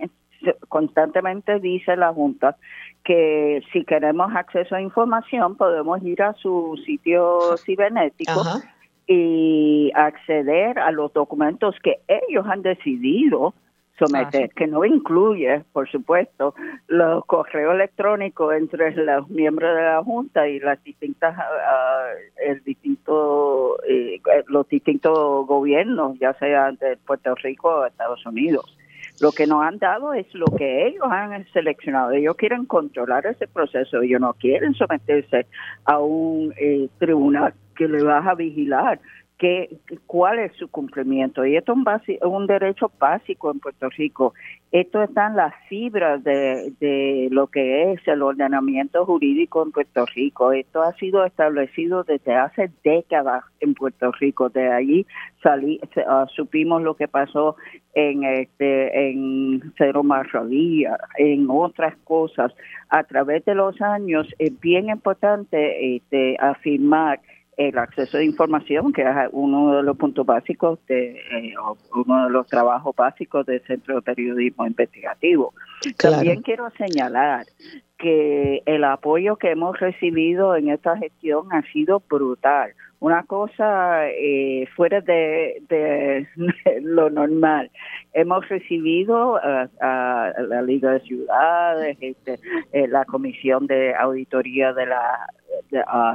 constantemente 0.70 1.60
dice 1.60 1.96
la 1.96 2.14
Junta 2.14 2.58
que 3.04 3.62
si 3.72 3.84
queremos 3.86 4.34
acceso 4.36 4.76
a 4.76 4.82
información 4.82 5.56
podemos 5.56 6.02
ir 6.04 6.22
a 6.24 6.34
su 6.34 6.80
sitio 6.86 7.58
cibernético 7.58 8.44
y 9.06 9.92
acceder 9.94 10.80
a 10.80 10.92
los 10.92 11.14
documentos 11.14 11.76
que 11.84 12.00
ellos 12.08 12.46
han 12.48 12.64
decidido 12.64 13.54
someter, 14.02 14.50
que 14.50 14.68
no 14.68 14.84
incluye, 14.86 15.64
por 15.72 15.90
supuesto, 15.90 16.56
los 16.88 17.26
correos 17.26 17.76
electrónicos 17.76 18.54
entre 18.56 18.96
los 18.96 19.30
miembros 19.30 19.76
de 19.76 19.84
la 19.84 20.04
Junta 20.04 20.48
y 20.48 20.60
las 20.60 20.84
distintas, 20.84 21.38
uh, 21.38 22.42
el 22.46 22.64
distinto, 22.64 23.78
eh, 23.88 24.22
los 24.48 24.68
distintos 24.68 25.46
gobiernos, 25.46 26.18
ya 26.20 26.34
sea 26.36 26.72
de 26.72 26.98
Puerto 26.98 27.36
Rico 27.36 27.70
o 27.70 27.86
Estados 27.86 28.26
Unidos. 28.26 28.78
Lo 29.20 29.32
que 29.32 29.46
nos 29.46 29.64
han 29.64 29.78
dado 29.78 30.14
es 30.14 30.26
lo 30.34 30.48
que 30.48 30.88
ellos 30.88 31.06
han 31.08 31.46
seleccionado. 31.54 32.12
Ellos 32.12 32.36
quieren 32.36 32.66
controlar 32.66 33.28
ese 33.28 33.48
proceso. 33.48 34.02
Ellos 34.02 34.20
no 34.20 34.34
quieren 34.34 34.74
someterse 34.74 35.46
a 35.86 36.00
un 36.00 36.52
eh, 36.58 36.90
tribunal 36.98 37.54
que 37.76 37.88
le 37.88 38.04
va 38.04 38.18
a 38.18 38.34
vigilar 38.34 39.00
que, 39.42 39.76
cuál 40.06 40.38
es 40.38 40.54
su 40.58 40.70
cumplimiento. 40.70 41.44
Y 41.44 41.56
esto 41.56 41.74
es 41.74 42.20
un, 42.22 42.32
un 42.32 42.46
derecho 42.46 42.92
básico 43.00 43.50
en 43.50 43.60
Puerto 43.60 43.90
Rico. 43.90 44.36
Esto 44.72 45.02
está 45.02 45.28
en 45.28 45.36
las 45.36 45.56
fibras 45.68 46.24
de, 46.24 47.28
lo 47.32 47.48
que 47.48 47.92
es 47.92 48.08
el 48.08 48.22
ordenamiento 48.22 49.04
jurídico 49.04 49.64
en 49.64 49.72
Puerto 49.72 50.06
Rico. 50.06 50.52
Esto 50.52 50.84
ha 50.84 50.94
sido 50.94 51.26
establecido 51.26 52.04
desde 52.04 52.36
hace 52.36 52.70
décadas 52.84 53.44
en 53.62 53.74
Puerto 53.74 54.12
Rico. 54.12 54.50
De 54.50 54.72
allí 54.72 55.08
salí, 55.42 55.82
uh, 55.98 56.28
supimos 56.36 56.84
lo 56.84 56.94
que 56.94 57.08
pasó 57.08 57.56
en 57.96 58.24
este 58.24 59.10
en 59.10 59.74
Cero 59.76 60.04
en 61.18 61.48
otras 61.50 61.96
cosas. 62.04 62.54
A 62.90 63.04
través 63.06 63.44
de 63.46 63.56
los 63.56 63.82
años 63.82 64.28
es 64.38 64.58
bien 64.60 64.90
importante 64.90 65.96
este, 65.96 66.38
afirmar 66.40 67.20
el 67.68 67.78
acceso 67.78 68.18
de 68.18 68.26
información, 68.26 68.92
que 68.92 69.04
es 69.04 69.08
uno 69.32 69.76
de 69.76 69.84
los 69.84 69.98
puntos 69.98 70.26
básicos, 70.26 70.80
de 70.88 71.12
eh, 71.12 71.54
uno 71.94 72.26
de 72.26 72.30
los 72.32 72.48
trabajos 72.48 72.96
básicos 72.96 73.46
del 73.46 73.62
Centro 73.62 73.96
de 73.96 74.02
Periodismo 74.02 74.66
Investigativo. 74.66 75.54
También 75.98 76.42
quiero 76.42 76.70
señalar 76.72 77.46
que 77.98 78.64
el 78.66 78.84
apoyo 78.84 79.36
que 79.36 79.52
hemos 79.52 79.80
recibido 79.80 80.56
en 80.56 80.70
esta 80.70 80.98
gestión 80.98 81.48
ha 81.52 81.62
sido 81.72 82.02
brutal. 82.10 82.74
Una 83.02 83.24
cosa 83.24 84.08
eh, 84.10 84.68
fuera 84.76 85.02
de, 85.02 86.28
lo 86.84 87.10
normal. 87.10 87.72
Hemos 88.14 88.48
recibido 88.48 89.38
a, 89.38 90.32
la 90.38 90.62
Liga 90.62 90.92
de 90.92 91.00
Ciudades, 91.00 91.98
este, 92.00 92.40
eh, 92.72 92.88
la 92.88 93.04
Comisión 93.06 93.66
de 93.66 93.96
Auditoría 93.96 94.74
de 94.74 94.86
la 94.86 95.28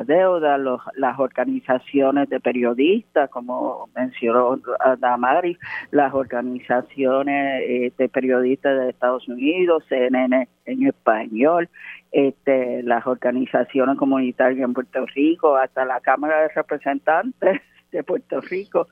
deuda, 0.05 0.59
los, 0.59 0.81
las 0.95 1.19
organizaciones 1.19 2.29
de 2.29 2.39
periodistas, 2.39 3.31
como 3.31 3.89
mencionó 3.97 4.61
Damari, 4.99 5.59
las 5.91 6.15
organizaciones 6.15 7.63
eh, 7.67 7.93
de 7.99 8.09
periodistas 8.09 8.79
de 8.79 8.91
Estados 8.91 9.27
Unidos, 9.29 9.83
CNN 9.89 10.49
en 10.67 10.87
español, 10.87 11.69
este, 12.17 12.83
las 12.83 13.07
organizaciones 13.07 13.99
comunitarias 13.99 14.65
en 14.65 14.73
Puerto 14.73 15.05
Rico, 15.15 15.55
hasta 15.55 15.85
la 15.85 16.01
Cámara 16.01 16.41
de 16.41 16.49
Representantes 16.49 17.61
de 17.93 18.03
Puerto 18.03 18.41
Rico, 18.41 18.89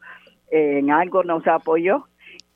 en 0.50 0.90
algo 0.90 1.24
nos 1.24 1.46
apoyó. 1.46 2.06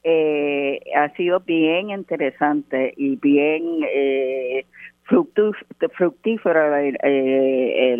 Eh, 0.04 0.80
ha 0.94 1.08
sido 1.16 1.40
bien 1.40 1.88
interesante 1.88 2.92
y 2.98 3.16
bien 3.16 3.80
eh, 3.90 4.66
fructífera 5.04 6.82
eh, 6.84 7.96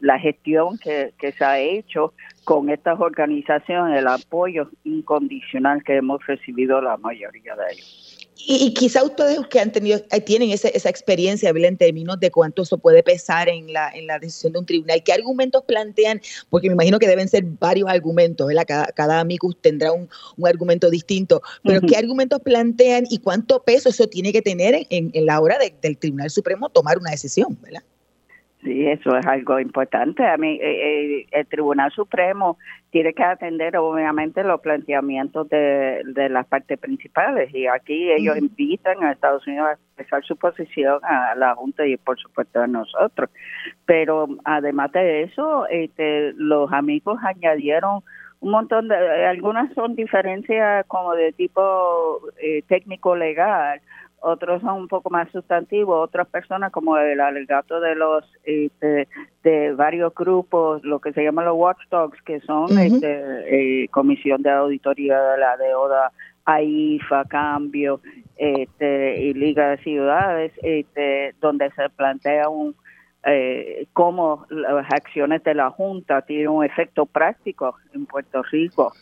la 0.00 0.18
gestión 0.18 0.78
que 0.78 1.32
se 1.32 1.44
ha 1.44 1.60
hecho 1.60 2.14
con 2.42 2.68
estas 2.68 2.98
organizaciones, 2.98 4.00
el 4.00 4.08
apoyo 4.08 4.70
incondicional 4.82 5.84
que 5.84 5.96
hemos 5.98 6.26
recibido 6.26 6.80
la 6.80 6.96
mayoría 6.96 7.54
de 7.54 7.64
ellos. 7.72 8.11
Y, 8.36 8.74
quizá 8.74 9.04
ustedes 9.04 9.38
que 9.48 9.60
han 9.60 9.70
tenido, 9.70 10.00
eh, 10.10 10.20
tienen 10.20 10.50
esa, 10.50 10.68
esa 10.68 10.88
experiencia, 10.88 11.50
en 11.50 11.76
términos 11.76 12.18
de 12.18 12.30
cuánto 12.30 12.62
eso 12.62 12.78
puede 12.78 13.02
pesar 13.02 13.48
en 13.48 13.72
la, 13.72 13.90
en 13.90 14.06
la 14.06 14.18
decisión 14.18 14.52
de 14.52 14.58
un 14.58 14.66
tribunal, 14.66 15.02
¿qué 15.04 15.12
argumentos 15.12 15.62
plantean? 15.64 16.20
Porque 16.50 16.68
me 16.68 16.74
imagino 16.74 16.98
que 16.98 17.06
deben 17.06 17.28
ser 17.28 17.44
varios 17.44 17.88
argumentos, 17.88 18.46
¿verdad? 18.46 18.64
Cada, 18.66 18.86
cada 18.86 19.20
amicus 19.20 19.56
tendrá 19.60 19.92
un, 19.92 20.08
un 20.36 20.48
argumento 20.48 20.90
distinto, 20.90 21.40
pero 21.62 21.80
¿qué 21.82 21.96
argumentos 21.96 22.40
plantean 22.40 23.04
y 23.08 23.18
cuánto 23.18 23.62
peso 23.62 23.90
eso 23.90 24.08
tiene 24.08 24.32
que 24.32 24.42
tener 24.42 24.86
en, 24.90 25.10
en 25.12 25.26
la 25.26 25.40
hora 25.40 25.58
del 25.80 25.98
Tribunal 25.98 26.30
Supremo 26.30 26.68
tomar 26.68 26.98
una 26.98 27.10
decisión, 27.10 27.56
¿verdad? 27.62 27.82
Sí, 28.62 28.86
eso 28.86 29.16
es 29.16 29.26
algo 29.26 29.58
importante. 29.58 30.24
A 30.24 30.36
mí, 30.36 30.58
eh, 30.62 31.22
eh, 31.22 31.26
el 31.32 31.46
Tribunal 31.46 31.90
Supremo 31.90 32.58
tiene 32.90 33.12
que 33.12 33.24
atender 33.24 33.76
obviamente 33.76 34.44
los 34.44 34.60
planteamientos 34.60 35.48
de, 35.48 36.02
de 36.04 36.28
las 36.28 36.46
partes 36.46 36.78
principales 36.78 37.52
y 37.52 37.66
aquí 37.66 38.12
ellos 38.12 38.36
invitan 38.36 39.02
a 39.02 39.12
Estados 39.12 39.44
Unidos 39.48 39.68
a 39.68 39.72
expresar 39.72 40.24
su 40.24 40.36
posición 40.36 41.00
a 41.02 41.34
la 41.34 41.56
Junta 41.56 41.84
y 41.84 41.96
por 41.96 42.20
supuesto 42.20 42.60
a 42.60 42.68
nosotros. 42.68 43.30
Pero 43.84 44.28
además 44.44 44.92
de 44.92 45.22
eso, 45.24 45.66
este, 45.66 46.32
los 46.34 46.72
amigos 46.72 47.18
añadieron 47.24 48.02
un 48.42 48.50
montón 48.50 48.88
de, 48.88 48.96
algunas 49.26 49.72
son 49.74 49.96
diferencias 49.96 50.84
como 50.86 51.14
de 51.14 51.32
tipo 51.32 52.20
eh, 52.40 52.62
técnico 52.68 53.16
legal, 53.16 53.80
otros 54.22 54.62
son 54.62 54.82
un 54.82 54.88
poco 54.88 55.10
más 55.10 55.28
sustantivos, 55.30 56.08
otras 56.08 56.28
personas 56.28 56.70
como 56.70 56.96
el 56.96 57.20
alegato 57.20 57.80
de 57.80 57.94
los 57.96 58.24
este, 58.44 59.08
de 59.42 59.72
varios 59.72 60.14
grupos, 60.14 60.82
lo 60.84 61.00
que 61.00 61.12
se 61.12 61.24
llaman 61.24 61.44
los 61.44 61.56
watchdogs, 61.56 62.22
que 62.22 62.40
son 62.40 62.78
este, 62.78 63.82
eh, 63.82 63.88
Comisión 63.88 64.42
de 64.42 64.50
Auditoría 64.50 65.20
de 65.20 65.38
la 65.38 65.56
Deuda, 65.56 66.12
AIFA, 66.44 67.24
Cambio 67.24 68.00
este, 68.36 69.20
y 69.22 69.34
Liga 69.34 69.70
de 69.70 69.78
Ciudades, 69.78 70.52
este, 70.62 71.34
donde 71.40 71.70
se 71.72 71.88
plantea 71.90 72.48
un 72.48 72.76
eh, 73.24 73.86
cómo 73.92 74.46
las 74.50 74.92
acciones 74.92 75.44
de 75.44 75.54
la 75.54 75.70
Junta 75.70 76.22
tienen 76.22 76.48
un 76.48 76.64
efecto 76.64 77.06
práctico 77.06 77.76
en 77.94 78.06
Puerto 78.06 78.42
Rico 78.50 78.92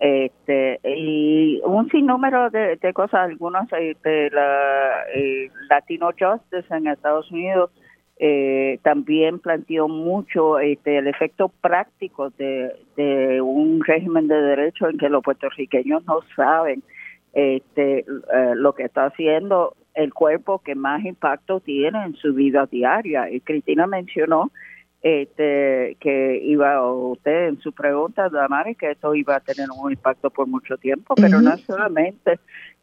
este 0.00 0.78
y 0.84 1.60
un 1.64 1.88
sinnúmero 1.90 2.50
de, 2.50 2.76
de 2.76 2.92
cosas 2.92 3.28
algunos 3.28 3.68
de 3.68 3.90
este, 3.90 4.30
la 4.30 5.04
eh, 5.14 5.50
Latino 5.68 6.10
Justice 6.18 6.72
en 6.72 6.86
Estados 6.86 7.30
Unidos 7.32 7.70
eh, 8.20 8.78
también 8.82 9.38
planteó 9.38 9.88
mucho 9.88 10.58
este, 10.58 10.98
el 10.98 11.06
efecto 11.06 11.48
práctico 11.60 12.30
de, 12.30 12.72
de 12.96 13.40
un 13.40 13.82
régimen 13.84 14.26
de 14.28 14.40
derecho 14.40 14.88
en 14.88 14.98
que 14.98 15.08
los 15.08 15.22
puertorriqueños 15.22 16.04
no 16.04 16.20
saben 16.34 16.82
este, 17.32 18.00
eh, 18.00 18.04
lo 18.54 18.74
que 18.74 18.84
está 18.84 19.06
haciendo 19.06 19.74
el 19.94 20.14
cuerpo 20.14 20.60
que 20.60 20.74
más 20.74 21.04
impacto 21.04 21.60
tiene 21.60 22.04
en 22.04 22.14
su 22.14 22.32
vida 22.32 22.66
diaria. 22.66 23.30
Y 23.30 23.40
Cristina 23.40 23.86
mencionó 23.86 24.50
este 25.02 25.96
que 26.00 26.40
iba 26.42 26.82
usted 26.92 27.48
en 27.48 27.60
su 27.60 27.72
pregunta 27.72 28.28
Damari 28.28 28.74
que 28.74 28.90
esto 28.90 29.14
iba 29.14 29.36
a 29.36 29.40
tener 29.40 29.68
un 29.70 29.92
impacto 29.92 30.30
por 30.30 30.48
mucho 30.48 30.76
tiempo 30.76 31.14
pero 31.14 31.40
no 31.40 31.56
solamente 31.58 32.40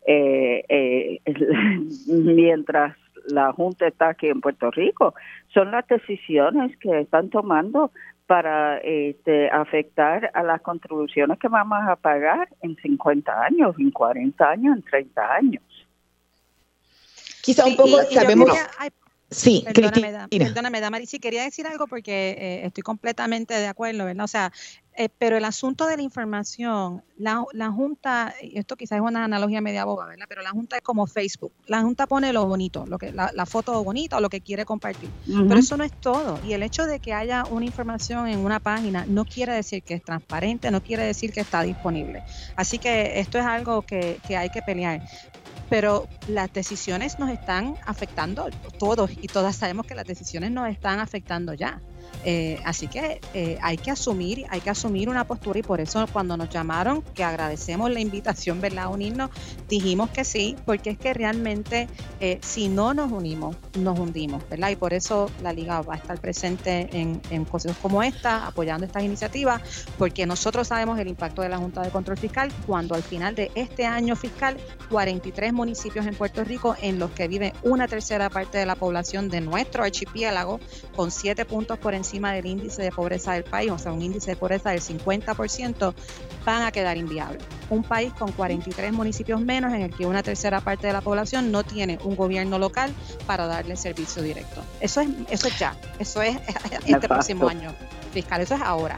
eh, 0.07 0.63
eh, 0.69 1.19
mientras 2.07 2.95
la 3.27 3.51
junta 3.51 3.87
está 3.87 4.09
aquí 4.09 4.27
en 4.27 4.39
Puerto 4.39 4.71
Rico 4.71 5.13
son 5.53 5.71
las 5.71 5.85
decisiones 5.87 6.77
que 6.77 7.01
están 7.01 7.29
tomando 7.29 7.91
para 8.27 8.77
este, 8.77 9.49
afectar 9.49 10.31
a 10.33 10.43
las 10.43 10.61
contribuciones 10.61 11.37
que 11.37 11.47
vamos 11.47 11.79
a 11.87 11.95
pagar 11.95 12.49
en 12.61 12.75
50 12.75 13.43
años, 13.43 13.75
en 13.77 13.91
40 13.91 14.49
años, 14.49 14.77
en 14.77 14.83
30 14.83 15.33
años. 15.33 15.63
Quizá 17.41 17.65
un 17.65 17.75
poco 17.75 18.01
sabemos. 18.11 18.49
Sí, 19.29 19.65
perdóname, 19.73 20.27
perdóname, 20.29 20.81
Damari, 20.81 21.07
sí 21.07 21.19
quería 21.19 21.43
decir 21.43 21.65
algo 21.65 21.87
porque 21.87 22.35
eh, 22.37 22.65
estoy 22.65 22.83
completamente 22.83 23.55
de 23.55 23.67
acuerdo, 23.67 24.05
¿verdad? 24.05 24.23
O 24.23 24.27
sea, 24.27 24.51
eh, 24.97 25.09
pero 25.09 25.35
el 25.35 25.43
asunto 25.43 25.87
de 25.87 25.97
la 25.97 26.03
información, 26.03 27.03
la, 27.17 27.43
la, 27.51 27.69
Junta, 27.69 28.33
esto 28.41 28.77
quizás 28.77 28.97
es 28.97 29.01
una 29.01 29.25
analogía 29.25 29.59
media 29.59 29.83
boba, 29.83 30.05
¿verdad? 30.05 30.25
Pero 30.29 30.41
la 30.41 30.51
Junta 30.51 30.77
es 30.77 30.83
como 30.83 31.05
Facebook. 31.05 31.51
La 31.67 31.81
Junta 31.81 32.07
pone 32.07 32.31
lo 32.31 32.45
bonito, 32.45 32.85
lo 32.85 32.97
que, 32.97 33.11
la, 33.11 33.29
la 33.33 33.45
foto 33.45 33.83
bonita 33.83 34.17
o 34.17 34.21
lo 34.21 34.29
que 34.29 34.39
quiere 34.39 34.63
compartir. 34.63 35.09
Pero 35.25 35.59
eso 35.59 35.75
no 35.75 35.83
es 35.83 35.91
todo. 35.99 36.39
Y 36.45 36.53
el 36.53 36.63
hecho 36.63 36.85
de 36.85 36.99
que 36.99 37.13
haya 37.13 37.43
una 37.49 37.65
información 37.65 38.27
en 38.29 38.39
una 38.39 38.61
página 38.61 39.05
no 39.05 39.25
quiere 39.25 39.53
decir 39.53 39.83
que 39.83 39.95
es 39.95 40.03
transparente, 40.03 40.71
no 40.71 40.81
quiere 40.81 41.03
decir 41.03 41.33
que 41.33 41.41
está 41.41 41.63
disponible. 41.63 42.23
Así 42.55 42.79
que 42.79 43.19
esto 43.19 43.37
es 43.37 43.45
algo 43.45 43.81
que, 43.81 44.19
que 44.25 44.37
hay 44.37 44.49
que 44.49 44.61
pelear 44.61 45.01
pero 45.69 46.07
las 46.25 46.51
decisiones 46.51 47.19
nos 47.19 47.29
están 47.29 47.75
afectando, 47.85 48.47
todos 48.77 49.11
y 49.11 49.27
todas 49.27 49.55
sabemos 49.55 49.85
que 49.85 49.95
las 49.95 50.05
decisiones 50.05 50.51
nos 50.51 50.69
están 50.69 50.99
afectando 50.99 51.53
ya. 51.53 51.81
Eh, 52.27 52.59
así 52.65 52.87
que 52.87 53.21
eh, 53.35 53.57
hay 53.61 53.77
que 53.77 53.91
asumir, 53.91 54.45
hay 54.49 54.59
que 54.59 54.71
asumir 54.71 55.09
una 55.09 55.25
postura 55.25 55.59
y 55.59 55.63
por 55.63 55.79
eso 55.79 56.05
cuando 56.11 56.35
nos 56.35 56.49
llamaron, 56.49 57.03
que 57.13 57.23
agradecemos 57.23 57.91
la 57.91 57.99
invitación, 57.99 58.61
¿verdad? 58.61 58.85
A 58.85 58.89
unirnos, 58.89 59.29
dijimos 59.69 60.09
que 60.09 60.23
sí, 60.23 60.55
porque 60.65 60.91
es 60.91 60.97
que 60.97 61.13
realmente 61.13 61.87
eh, 62.19 62.39
si 62.41 62.67
no 62.67 62.93
nos 62.93 63.11
unimos, 63.11 63.55
nos 63.77 63.99
hundimos, 63.99 64.41
¿verdad? 64.49 64.69
Y 64.69 64.75
por 64.75 64.93
eso 64.93 65.29
la 65.43 65.53
liga 65.53 65.81
va 65.81 65.93
a 65.93 65.97
estar 65.97 66.19
presente 66.19 66.89
en, 66.93 67.21
en 67.29 67.45
cosas 67.45 67.77
como 67.77 68.01
esta, 68.01 68.47
apoyando 68.47 68.85
estas 68.85 69.03
iniciativas, 69.03 69.61
porque 69.97 70.25
nosotros 70.25 70.67
sabemos 70.67 70.97
el 70.99 71.07
impacto 71.07 71.41
de 71.41 71.49
la 71.49 71.57
Junta 71.57 71.81
de 71.81 71.91
Control 71.91 72.17
Fiscal 72.17 72.51
cuando 72.65 72.95
al 72.95 73.03
final 73.03 73.35
de 73.35 73.51
este 73.55 73.85
año 73.85 74.15
fiscal, 74.15 74.57
43 74.89 75.53
municipios 75.53 76.05
en 76.05 76.15
Puerto 76.15 76.43
Rico 76.43 76.75
en 76.81 76.99
los 76.99 77.11
que 77.11 77.27
vive 77.27 77.53
una 77.63 77.87
tercera 77.87 78.29
parte 78.29 78.57
de 78.57 78.65
la 78.65 78.75
población 78.75 79.29
de 79.29 79.41
nuestro 79.41 79.83
archipiélago, 79.83 80.59
con 80.95 81.11
siete 81.11 81.45
puntos 81.45 81.77
por 81.77 81.93
encima 81.95 82.33
del 82.33 82.45
índice 82.45 82.81
de 82.81 82.91
pobreza 82.91 83.33
del 83.33 83.43
país, 83.43 83.71
o 83.71 83.77
sea, 83.77 83.91
un 83.91 84.01
índice 84.01 84.31
de 84.31 84.35
pobreza 84.35 84.71
del 84.71 84.81
50%, 84.81 85.93
van 86.45 86.63
a 86.63 86.71
quedar 86.71 86.97
inviables. 86.97 87.43
Un 87.69 87.83
país 87.83 88.13
con 88.13 88.31
43 88.31 88.93
municipios 88.93 89.41
menos 89.41 89.73
en 89.73 89.81
el 89.81 89.93
que 89.93 90.05
una 90.05 90.23
tercera 90.23 90.61
parte 90.61 90.87
de 90.87 90.93
la 90.93 91.01
población 91.01 91.51
no 91.51 91.63
tiene 91.63 91.97
un 92.03 92.15
gobierno 92.15 92.59
local 92.59 92.93
para 93.25 93.47
darle 93.47 93.75
servicio 93.75 94.21
directo. 94.21 94.61
Eso 94.79 95.01
es, 95.01 95.09
eso 95.29 95.47
es 95.47 95.59
ya, 95.59 95.75
eso 95.99 96.21
es 96.21 96.37
este 96.85 97.07
próximo 97.07 97.47
año. 97.47 97.73
fiscal. 98.13 98.41
Eso 98.41 98.55
es 98.55 98.61
ahora. 98.61 98.97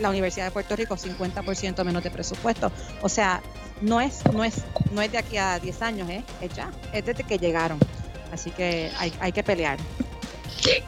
La 0.00 0.10
Universidad 0.10 0.46
de 0.46 0.50
Puerto 0.50 0.74
Rico, 0.74 0.96
50% 0.96 1.84
menos 1.84 2.02
de 2.02 2.10
presupuesto. 2.10 2.72
O 3.02 3.08
sea, 3.08 3.42
no 3.80 4.00
es, 4.00 4.24
no 4.32 4.44
es, 4.44 4.62
no 4.92 5.02
es 5.02 5.12
de 5.12 5.18
aquí 5.18 5.36
a 5.36 5.58
10 5.58 5.82
años, 5.82 6.08
¿eh? 6.08 6.24
es 6.40 6.54
ya, 6.54 6.70
es 6.92 7.04
desde 7.04 7.24
que 7.24 7.38
llegaron. 7.38 7.78
Así 8.32 8.50
que 8.50 8.90
hay, 8.98 9.12
hay 9.20 9.32
que 9.32 9.42
pelear. 9.42 9.78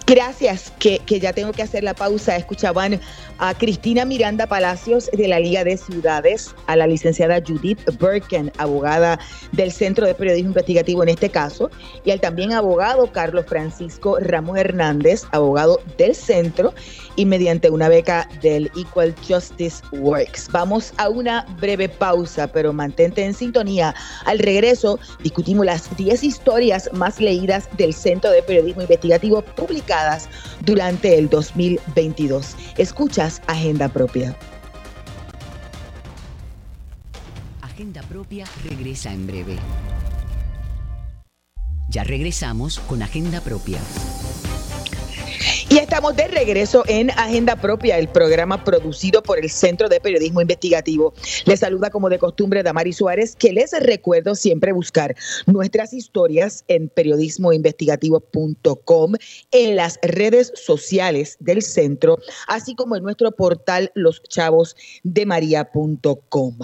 Gracias, 0.07 0.73
que, 0.79 1.01
ya 1.21 1.33
tengo 1.33 1.53
que 1.53 1.63
hacer 1.63 1.85
la 1.85 1.95
pausa. 1.95 2.37
Escuchaban 2.37 3.01
a 3.39 3.55
Cristina 3.55 4.05
Miranda 4.05 4.47
Palacios 4.47 5.11
de 5.13 5.29
la 5.29 5.41
Liga 5.41 5.65
de 5.65 5.77
Ciudades, 5.77 6.55
a 6.67 6.77
la 6.77 6.87
licenciada 6.87 7.41
Judith 7.47 7.81
Birken, 8.01 8.53
abogada 8.59 9.19
del 9.53 9.73
Centro 9.73 10.07
de 10.07 10.15
Periodismo 10.15 10.51
Investigativo 10.51 11.03
en 11.03 11.11
este 11.11 11.31
caso, 11.31 11.71
y 12.05 12.11
al 12.11 12.21
también 12.21 12.53
abogado 12.53 13.11
Carlos 13.13 13.47
Francisco 13.47 14.19
Ramos 14.21 14.59
Hernández, 14.59 15.25
abogado 15.33 15.81
del 15.99 16.15
centro, 16.15 16.73
y 17.17 17.25
mediante 17.25 17.71
una 17.71 17.89
beca 17.89 18.29
del 18.43 18.71
Equal 18.77 19.15
Justice 19.27 19.83
Works. 19.93 20.49
Vamos 20.53 20.93
a 20.99 21.09
una 21.09 21.47
breve 21.61 21.89
pausa, 21.89 22.47
pero 22.47 22.73
mantente 22.73 23.25
en 23.25 23.35
sintonía. 23.35 23.95
Al 24.25 24.39
regreso 24.39 24.99
discutimos 25.23 25.67
las 25.67 25.95
10 25.97 26.23
historias 26.23 26.91
más 26.93 27.21
leídas 27.21 27.69
del 27.77 27.95
Centro 27.95 28.31
de 28.31 28.43
Periodismo 28.43 28.83
Investigativo 28.83 29.43
publicadas 29.43 30.29
durante 30.61 31.19
el 31.19 31.29
2022. 31.29 32.55
Agenda 33.27 33.89
Propia. 33.89 34.37
Agenda 37.61 38.01
Propia 38.03 38.47
regresa 38.63 39.13
en 39.13 39.27
breve. 39.27 39.57
Ya 41.89 42.05
regresamos 42.05 42.79
con 42.79 43.03
Agenda 43.03 43.41
Propia. 43.41 43.81
Y 45.77 45.79
estamos 45.79 46.17
de 46.17 46.27
regreso 46.29 46.85
en 46.87 47.11
Agenda 47.11 47.55
Propia, 47.55 47.99
el 47.99 48.09
programa 48.09 48.65
producido 48.65 49.23
por 49.23 49.39
el 49.39 49.51
Centro 49.51 49.91
de 49.91 50.01
Periodismo 50.01 50.41
Investigativo. 50.41 51.13
Les 51.45 51.61
saluda 51.61 51.91
como 51.91 52.09
de 52.09 52.19
costumbre 52.19 52.63
Damari 52.63 52.95
Suárez, 52.95 53.37
que 53.37 53.53
les 53.53 53.73
recuerdo 53.79 54.35
siempre 54.35 54.73
buscar 54.73 55.15
nuestras 55.45 55.93
historias 55.93 56.65
en 56.69 56.89
periodismoinvestigativo.com, 56.89 59.13
en 59.51 59.77
las 59.77 59.99
redes 60.01 60.51
sociales 60.55 61.37
del 61.41 61.61
centro, 61.61 62.17
así 62.49 62.75
como 62.75 62.97
en 62.97 63.03
nuestro 63.03 63.33
portal 63.33 63.93
loschavosdemaria.com. 63.95 66.59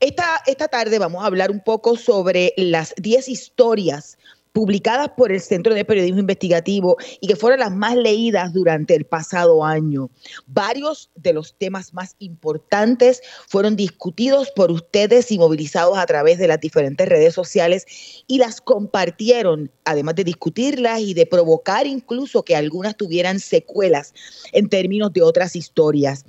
Esta, 0.00 0.42
esta 0.46 0.66
tarde 0.66 0.98
vamos 0.98 1.22
a 1.22 1.26
hablar 1.26 1.52
un 1.52 1.60
poco 1.60 1.96
sobre 1.96 2.54
las 2.56 2.92
10 2.96 3.28
historias 3.28 4.18
publicadas 4.52 5.10
por 5.16 5.32
el 5.32 5.40
Centro 5.40 5.74
de 5.74 5.84
Periodismo 5.84 6.20
Investigativo 6.20 6.96
y 7.20 7.26
que 7.26 7.36
fueron 7.36 7.60
las 7.60 7.72
más 7.72 7.96
leídas 7.96 8.52
durante 8.52 8.94
el 8.94 9.04
pasado 9.04 9.64
año. 9.64 10.10
Varios 10.46 11.10
de 11.14 11.32
los 11.32 11.54
temas 11.54 11.94
más 11.94 12.16
importantes 12.18 13.22
fueron 13.48 13.76
discutidos 13.76 14.50
por 14.54 14.70
ustedes 14.70 15.32
y 15.32 15.38
movilizados 15.38 15.96
a 15.96 16.06
través 16.06 16.38
de 16.38 16.48
las 16.48 16.60
diferentes 16.60 17.08
redes 17.08 17.34
sociales 17.34 17.86
y 18.26 18.38
las 18.38 18.60
compartieron, 18.60 19.70
además 19.84 20.14
de 20.16 20.24
discutirlas 20.24 21.00
y 21.00 21.14
de 21.14 21.26
provocar 21.26 21.86
incluso 21.86 22.44
que 22.44 22.56
algunas 22.56 22.96
tuvieran 22.96 23.40
secuelas 23.40 24.12
en 24.52 24.68
términos 24.68 25.12
de 25.12 25.22
otras 25.22 25.56
historias. 25.56 26.24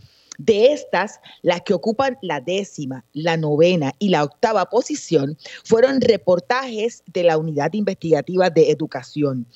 De 0.45 0.73
estas, 0.73 1.21
las 1.41 1.62
que 1.62 1.73
ocupan 1.73 2.17
la 2.21 2.41
décima, 2.41 3.06
la 3.13 3.38
novena 3.38 3.93
y 3.97 4.10
la 4.10 4.25
octava 4.25 4.69
posición 4.69 5.38
fueron 5.63 6.01
reportajes 6.01 7.01
de 7.13 7.23
la 7.23 7.38
Unidad 7.38 7.71
Investigativa 7.71 8.49
de 8.49 8.69
Educación. 8.69 9.47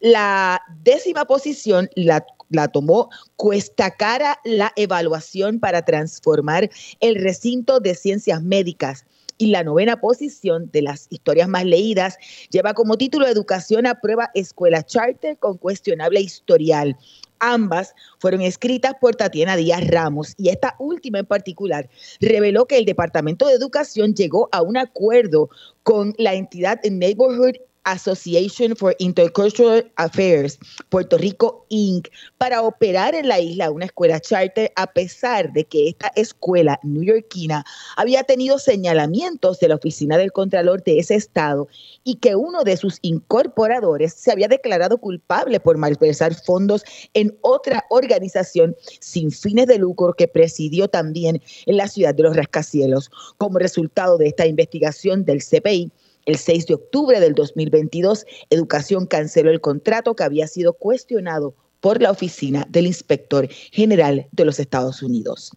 La 0.00 0.60
décima 0.82 1.26
posición 1.26 1.88
la, 1.94 2.26
tomó 2.72 3.08
Cuesta 3.36 3.92
Cara 3.92 4.40
la 4.42 4.72
evaluación 4.74 5.60
para 5.60 5.84
transformar 5.84 6.68
el 6.98 7.14
recinto 7.14 7.78
de 7.78 7.94
ciencias 7.94 8.42
médicas 8.42 9.06
y 9.42 9.46
la 9.46 9.64
novena 9.64 10.00
posición 10.00 10.70
de 10.72 10.82
las 10.82 11.08
historias 11.10 11.48
más 11.48 11.64
leídas 11.64 12.16
lleva 12.50 12.74
como 12.74 12.96
título 12.96 13.26
Educación 13.26 13.88
a 13.88 14.00
prueba 14.00 14.30
Escuela 14.34 14.84
Charter 14.84 15.36
con 15.36 15.58
cuestionable 15.58 16.20
historial. 16.20 16.96
Ambas 17.40 17.92
fueron 18.20 18.42
escritas 18.42 18.94
por 19.00 19.16
Tatiana 19.16 19.56
Díaz 19.56 19.84
Ramos 19.88 20.34
y 20.36 20.50
esta 20.50 20.76
última 20.78 21.18
en 21.18 21.26
particular 21.26 21.90
reveló 22.20 22.66
que 22.66 22.78
el 22.78 22.84
Departamento 22.84 23.48
de 23.48 23.54
Educación 23.54 24.14
llegó 24.14 24.48
a 24.52 24.62
un 24.62 24.76
acuerdo 24.76 25.50
con 25.82 26.14
la 26.18 26.34
entidad 26.34 26.80
Neighborhood 26.84 27.56
Association 27.84 28.76
for 28.76 28.94
Intercultural 28.98 29.90
Affairs, 29.96 30.58
Puerto 30.88 31.18
Rico 31.18 31.66
Inc., 31.68 32.08
para 32.38 32.62
operar 32.62 33.14
en 33.14 33.28
la 33.28 33.40
isla 33.40 33.70
una 33.70 33.86
escuela 33.86 34.20
charter, 34.20 34.72
a 34.76 34.86
pesar 34.86 35.52
de 35.52 35.64
que 35.64 35.88
esta 35.88 36.12
escuela 36.16 36.78
newyorkina 36.82 37.64
había 37.96 38.22
tenido 38.24 38.58
señalamientos 38.58 39.58
de 39.60 39.68
la 39.68 39.76
oficina 39.76 40.18
del 40.18 40.32
Contralor 40.32 40.82
de 40.84 40.98
ese 40.98 41.14
estado 41.14 41.68
y 42.04 42.16
que 42.16 42.36
uno 42.36 42.64
de 42.64 42.76
sus 42.76 42.98
incorporadores 43.02 44.14
se 44.14 44.32
había 44.32 44.48
declarado 44.48 44.98
culpable 44.98 45.60
por 45.60 45.78
malversar 45.78 46.34
fondos 46.34 46.84
en 47.14 47.36
otra 47.40 47.84
organización 47.90 48.76
sin 49.00 49.30
fines 49.30 49.66
de 49.66 49.78
lucro 49.78 50.12
que 50.14 50.28
presidió 50.28 50.88
también 50.88 51.42
en 51.66 51.76
la 51.76 51.88
ciudad 51.88 52.14
de 52.14 52.22
los 52.22 52.36
rascacielos. 52.36 53.10
Como 53.38 53.58
resultado 53.58 54.18
de 54.18 54.28
esta 54.28 54.46
investigación 54.46 55.24
del 55.24 55.42
CPI, 55.42 55.90
el 56.26 56.36
6 56.36 56.66
de 56.66 56.74
octubre 56.74 57.20
del 57.20 57.34
2022, 57.34 58.24
Educación 58.50 59.06
canceló 59.06 59.50
el 59.50 59.60
contrato 59.60 60.14
que 60.14 60.24
había 60.24 60.46
sido 60.46 60.74
cuestionado 60.74 61.54
por 61.82 62.00
la 62.00 62.12
oficina 62.12 62.64
del 62.70 62.86
inspector 62.86 63.48
general 63.72 64.28
de 64.30 64.44
los 64.44 64.60
Estados 64.60 65.02
Unidos. 65.02 65.50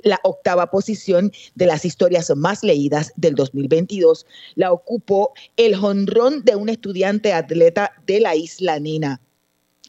La 0.00 0.18
octava 0.24 0.70
posición 0.70 1.30
de 1.54 1.66
las 1.66 1.84
historias 1.84 2.32
más 2.34 2.64
leídas 2.64 3.12
del 3.16 3.34
2022 3.34 4.24
la 4.54 4.72
ocupó 4.72 5.34
el 5.58 5.76
jonrón 5.76 6.44
de 6.44 6.56
un 6.56 6.70
estudiante 6.70 7.34
atleta 7.34 7.92
de 8.06 8.20
la 8.20 8.34
isla 8.34 8.80
Nina. 8.80 9.20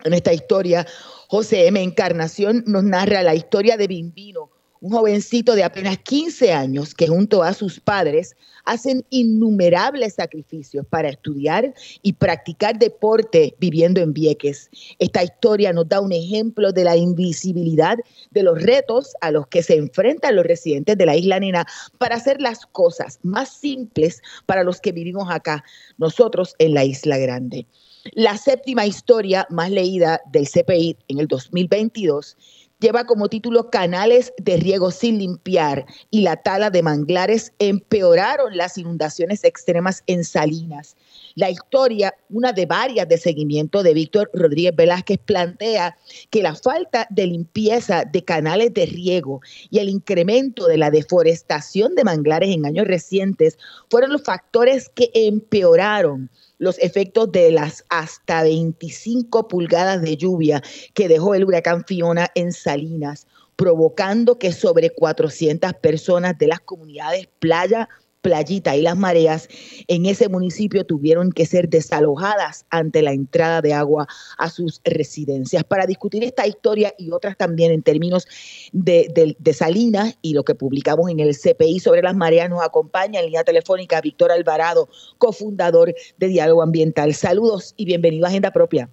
En 0.03 0.13
esta 0.13 0.33
historia, 0.33 0.85
José 1.29 1.67
M. 1.67 1.81
Encarnación 1.81 2.63
nos 2.67 2.83
narra 2.83 3.23
la 3.23 3.33
historia 3.33 3.77
de 3.77 3.87
Bimbino, 3.87 4.51
un 4.81 4.91
jovencito 4.91 5.55
de 5.55 5.63
apenas 5.63 5.97
15 5.99 6.53
años 6.53 6.93
que 6.93 7.07
junto 7.07 7.43
a 7.43 7.53
sus 7.53 7.79
padres 7.79 8.35
hacen 8.65 9.05
innumerables 9.09 10.15
sacrificios 10.15 10.85
para 10.87 11.09
estudiar 11.09 11.73
y 12.01 12.13
practicar 12.13 12.77
deporte 12.77 13.55
viviendo 13.59 14.01
en 14.01 14.13
Vieques. 14.13 14.69
Esta 14.99 15.23
historia 15.23 15.71
nos 15.73 15.87
da 15.87 16.01
un 16.01 16.11
ejemplo 16.11 16.71
de 16.71 16.83
la 16.83 16.97
invisibilidad 16.97 17.97
de 18.31 18.43
los 18.43 18.61
retos 18.61 19.13
a 19.21 19.31
los 19.31 19.47
que 19.47 19.63
se 19.63 19.75
enfrentan 19.75 20.35
los 20.35 20.45
residentes 20.45 20.97
de 20.97 21.05
la 21.05 21.15
isla 21.15 21.39
Nena 21.39 21.65
para 21.97 22.15
hacer 22.15 22.41
las 22.41 22.65
cosas 22.65 23.19
más 23.23 23.49
simples 23.49 24.21
para 24.45 24.63
los 24.63 24.81
que 24.81 24.91
vivimos 24.91 25.29
acá, 25.31 25.63
nosotros 25.97 26.55
en 26.59 26.73
la 26.73 26.83
isla 26.83 27.17
grande. 27.17 27.65
La 28.13 28.37
séptima 28.37 28.85
historia 28.85 29.47
más 29.49 29.69
leída 29.69 30.21
del 30.31 30.47
CPI 30.47 30.97
en 31.07 31.19
el 31.19 31.27
2022 31.27 32.37
lleva 32.79 33.05
como 33.05 33.27
título 33.27 33.71
Canales 33.71 34.33
de 34.37 34.57
riego 34.57 34.91
sin 34.91 35.17
limpiar 35.17 35.85
y 36.11 36.21
la 36.21 36.37
tala 36.37 36.69
de 36.69 36.83
manglares 36.83 37.51
empeoraron 37.57 38.55
las 38.55 38.77
inundaciones 38.77 39.43
extremas 39.43 40.03
en 40.05 40.23
Salinas. 40.23 40.95
La 41.33 41.49
historia, 41.49 42.13
una 42.29 42.53
de 42.53 42.67
varias 42.67 43.07
de 43.07 43.17
seguimiento 43.17 43.81
de 43.81 43.93
Víctor 43.93 44.29
Rodríguez 44.33 44.75
Velázquez, 44.75 45.19
plantea 45.19 45.97
que 46.29 46.43
la 46.43 46.55
falta 46.55 47.07
de 47.09 47.27
limpieza 47.27 48.05
de 48.05 48.23
canales 48.23 48.73
de 48.73 48.85
riego 48.85 49.41
y 49.71 49.79
el 49.79 49.89
incremento 49.89 50.67
de 50.67 50.77
la 50.77 50.91
deforestación 50.91 51.95
de 51.95 52.03
manglares 52.03 52.49
en 52.49 52.65
años 52.65 52.87
recientes 52.87 53.57
fueron 53.89 54.11
los 54.11 54.23
factores 54.23 54.89
que 54.89 55.09
empeoraron 55.13 56.29
los 56.57 56.79
efectos 56.79 57.31
de 57.31 57.51
las 57.51 57.85
hasta 57.89 58.43
25 58.43 59.47
pulgadas 59.47 60.01
de 60.01 60.17
lluvia 60.17 60.61
que 60.93 61.07
dejó 61.07 61.35
el 61.35 61.45
huracán 61.45 61.85
Fiona 61.85 62.29
en 62.35 62.51
Salinas, 62.51 63.27
provocando 63.55 64.39
que 64.39 64.51
sobre 64.51 64.91
400 64.91 65.73
personas 65.75 66.37
de 66.37 66.47
las 66.47 66.59
comunidades 66.59 67.27
Playa, 67.39 67.89
Playita 68.21 68.75
y 68.75 68.81
las 68.81 68.97
mareas 68.97 69.47
en 69.87 70.05
ese 70.05 70.29
municipio 70.29 70.85
tuvieron 70.85 71.31
que 71.31 71.45
ser 71.45 71.69
desalojadas 71.69 72.65
ante 72.69 73.01
la 73.01 73.11
entrada 73.11 73.61
de 73.61 73.73
agua 73.73 74.07
a 74.37 74.49
sus 74.49 74.81
residencias. 74.83 75.63
Para 75.63 75.85
discutir 75.85 76.23
esta 76.23 76.47
historia 76.47 76.93
y 76.97 77.11
otras 77.11 77.37
también 77.37 77.71
en 77.71 77.83
términos 77.83 78.27
de, 78.73 79.35
Salinas 79.53 80.17
y 80.21 80.33
lo 80.33 80.43
que 80.43 80.55
publicamos 80.55 81.09
en 81.09 81.19
el 81.19 81.35
CPI 81.35 81.79
sobre 81.79 82.01
las 82.01 82.15
mareas, 82.15 82.49
nos 82.49 82.63
acompaña 82.63 83.19
en 83.19 83.27
línea 83.27 83.43
telefónica 83.43 84.01
Víctor 84.01 84.31
Alvarado, 84.31 84.89
cofundador 85.17 85.93
de 86.17 86.27
Diálogo 86.27 86.61
Ambiental. 86.61 87.13
Saludos 87.13 87.73
y 87.77 87.85
bienvenido 87.85 88.25
a 88.25 88.29
Agenda 88.29 88.51
Propia. 88.51 88.89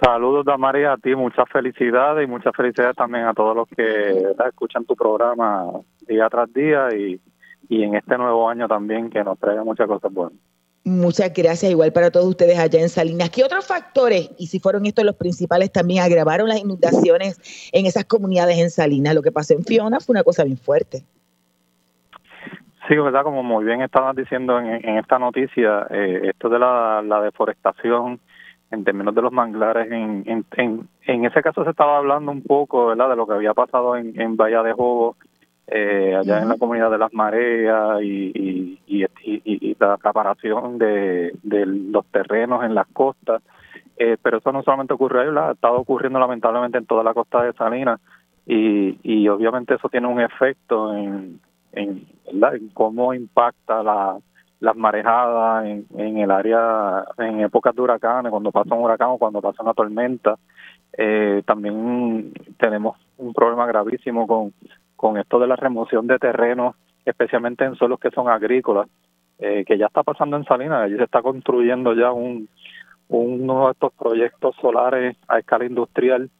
Saludos, 0.00 0.44
Damaria, 0.44 0.92
a 0.92 0.96
ti, 0.98 1.14
muchas 1.14 1.48
felicidades 1.50 2.24
y 2.24 2.30
muchas 2.30 2.54
felicidades 2.54 2.96
también 2.96 3.24
a 3.24 3.32
todos 3.32 3.56
los 3.56 3.68
que 3.68 4.34
escuchan 4.48 4.84
tu 4.84 4.94
programa 4.94 5.70
día 6.06 6.28
tras 6.28 6.52
día 6.52 6.88
y 6.94 7.20
y 7.68 7.82
en 7.82 7.94
este 7.94 8.16
nuevo 8.18 8.48
año 8.48 8.68
también 8.68 9.10
que 9.10 9.22
nos 9.24 9.38
traiga 9.38 9.64
muchas 9.64 9.86
cosas 9.86 10.12
buenas. 10.12 10.38
Muchas 10.86 11.32
gracias, 11.32 11.72
igual 11.72 11.94
para 11.94 12.10
todos 12.10 12.26
ustedes 12.26 12.58
allá 12.58 12.78
en 12.78 12.90
Salinas. 12.90 13.30
¿Qué 13.30 13.42
otros 13.42 13.66
factores, 13.66 14.30
y 14.36 14.48
si 14.48 14.60
fueron 14.60 14.84
estos 14.84 15.02
los 15.02 15.16
principales, 15.16 15.72
también 15.72 16.02
agravaron 16.02 16.46
las 16.46 16.60
inundaciones 16.60 17.70
en 17.72 17.86
esas 17.86 18.04
comunidades 18.04 18.58
en 18.58 18.68
Salinas? 18.68 19.14
Lo 19.14 19.22
que 19.22 19.32
pasó 19.32 19.54
en 19.54 19.64
Fiona 19.64 19.98
fue 20.00 20.12
una 20.12 20.22
cosa 20.22 20.44
bien 20.44 20.58
fuerte. 20.58 21.02
Sí, 22.86 22.96
verdad, 22.96 23.22
como 23.22 23.42
muy 23.42 23.64
bien 23.64 23.80
estabas 23.80 24.14
diciendo 24.14 24.60
en, 24.60 24.98
esta 24.98 25.18
noticia, 25.18 25.86
eh, 25.88 26.20
esto 26.24 26.50
de 26.50 26.58
la, 26.58 27.02
deforestación 27.24 28.20
en 28.70 28.84
términos 28.84 29.14
de 29.14 29.22
los 29.22 29.32
manglares, 29.32 29.90
en, 29.90 30.22
en, 30.26 30.88
en, 31.06 31.24
ese 31.24 31.42
caso 31.42 31.64
se 31.64 31.70
estaba 31.70 31.96
hablando 31.96 32.30
un 32.30 32.42
poco, 32.42 32.88
¿verdad?, 32.88 33.08
de 33.08 33.16
lo 33.16 33.26
que 33.26 33.32
había 33.32 33.54
pasado 33.54 33.96
en, 33.96 34.20
en 34.20 34.36
Bahía 34.36 34.62
de 34.62 34.74
Jobo, 34.74 35.16
eh, 35.66 36.14
allá 36.14 36.42
en 36.42 36.48
la 36.48 36.56
comunidad 36.56 36.90
de 36.90 36.98
las 36.98 37.12
mareas 37.12 38.02
y, 38.02 38.78
y, 38.86 39.06
y, 39.24 39.76
la 39.78 39.94
acaparación 39.94 40.78
de, 40.78 41.32
de, 41.42 41.66
los 41.66 42.04
terrenos 42.06 42.64
en 42.64 42.74
las 42.74 42.86
costas. 42.88 43.42
Eh, 43.96 44.16
pero 44.20 44.38
eso 44.38 44.52
no 44.52 44.62
solamente 44.62 44.94
ocurre 44.94 45.22
ahí, 45.22 45.28
ha 45.36 45.52
estado 45.52 45.76
ocurriendo 45.76 46.18
lamentablemente 46.18 46.78
en 46.78 46.86
toda 46.86 47.04
la 47.04 47.14
costa 47.14 47.42
de 47.42 47.52
Salinas 47.52 48.00
y, 48.44 48.98
y 49.02 49.28
obviamente 49.28 49.74
eso 49.74 49.88
tiene 49.88 50.08
un 50.08 50.20
efecto 50.20 50.94
en, 50.96 51.40
en, 51.72 52.04
en 52.26 52.68
cómo 52.70 53.14
impacta 53.14 53.82
la, 53.82 54.18
las 54.60 54.76
marejadas 54.76 55.66
en, 55.66 55.86
en 55.96 56.18
el 56.18 56.30
área 56.30 57.04
en 57.18 57.40
épocas 57.40 57.74
de 57.74 57.82
huracanes, 57.82 58.30
cuando 58.30 58.50
pasa 58.50 58.74
un 58.74 58.82
huracán 58.82 59.10
o 59.10 59.18
cuando 59.18 59.40
pasa 59.40 59.62
una 59.62 59.74
tormenta. 59.74 60.36
Eh, 60.96 61.42
también 61.46 62.32
tenemos 62.58 62.96
un 63.18 63.32
problema 63.32 63.66
gravísimo 63.66 64.26
con, 64.26 64.52
con 65.04 65.18
esto 65.18 65.38
de 65.38 65.46
la 65.46 65.56
remoción 65.56 66.06
de 66.06 66.18
terrenos, 66.18 66.76
especialmente 67.04 67.62
en 67.62 67.74
suelos 67.74 68.00
que 68.00 68.10
son 68.10 68.26
agrícolas, 68.26 68.88
eh, 69.38 69.62
que 69.66 69.76
ya 69.76 69.84
está 69.84 70.02
pasando 70.02 70.38
en 70.38 70.46
Salinas, 70.46 70.80
allí 70.80 70.96
se 70.96 71.04
está 71.04 71.20
construyendo 71.20 71.92
ya 71.92 72.10
un, 72.10 72.48
uno 73.08 73.66
de 73.66 73.72
estos 73.72 73.92
proyectos 73.92 74.56
solares 74.62 75.14
a 75.28 75.40
escala 75.40 75.66
industrial 75.66 76.30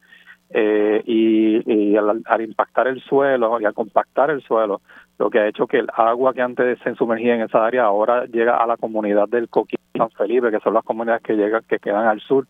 eh, 0.49 0.99
y, 1.05 1.95
al, 1.95 2.41
impactar 2.41 2.87
el 2.87 3.03
suelo 3.03 3.61
y 3.61 3.65
al 3.65 3.75
compactar 3.75 4.31
el 4.31 4.41
suelo, 4.41 4.81
lo 5.19 5.29
que 5.29 5.41
ha 5.41 5.47
hecho 5.47 5.67
que 5.67 5.77
el 5.77 5.87
agua 5.95 6.33
que 6.33 6.41
antes 6.41 6.79
se 6.79 6.95
sumergía 6.95 7.35
en 7.35 7.41
esa 7.41 7.63
área 7.63 7.83
ahora 7.83 8.25
llega 8.25 8.57
a 8.57 8.65
la 8.65 8.77
comunidad 8.77 9.29
del 9.29 9.47
Coquín 9.47 9.77
San 9.95 10.09
Felipe, 10.09 10.49
que 10.49 10.59
son 10.61 10.73
las 10.73 10.83
comunidades 10.83 11.21
que 11.21 11.35
llegan, 11.35 11.61
que 11.69 11.77
quedan 11.77 12.07
al 12.07 12.19
sur. 12.19 12.47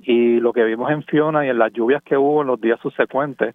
Y 0.00 0.38
lo 0.38 0.52
que 0.52 0.64
vimos 0.64 0.90
en 0.90 1.02
Fiona 1.04 1.46
y 1.46 1.48
en 1.48 1.58
las 1.58 1.72
lluvias 1.72 2.02
que 2.02 2.18
hubo 2.18 2.42
en 2.42 2.48
los 2.48 2.60
días 2.60 2.78
subsecuentes 2.80 3.54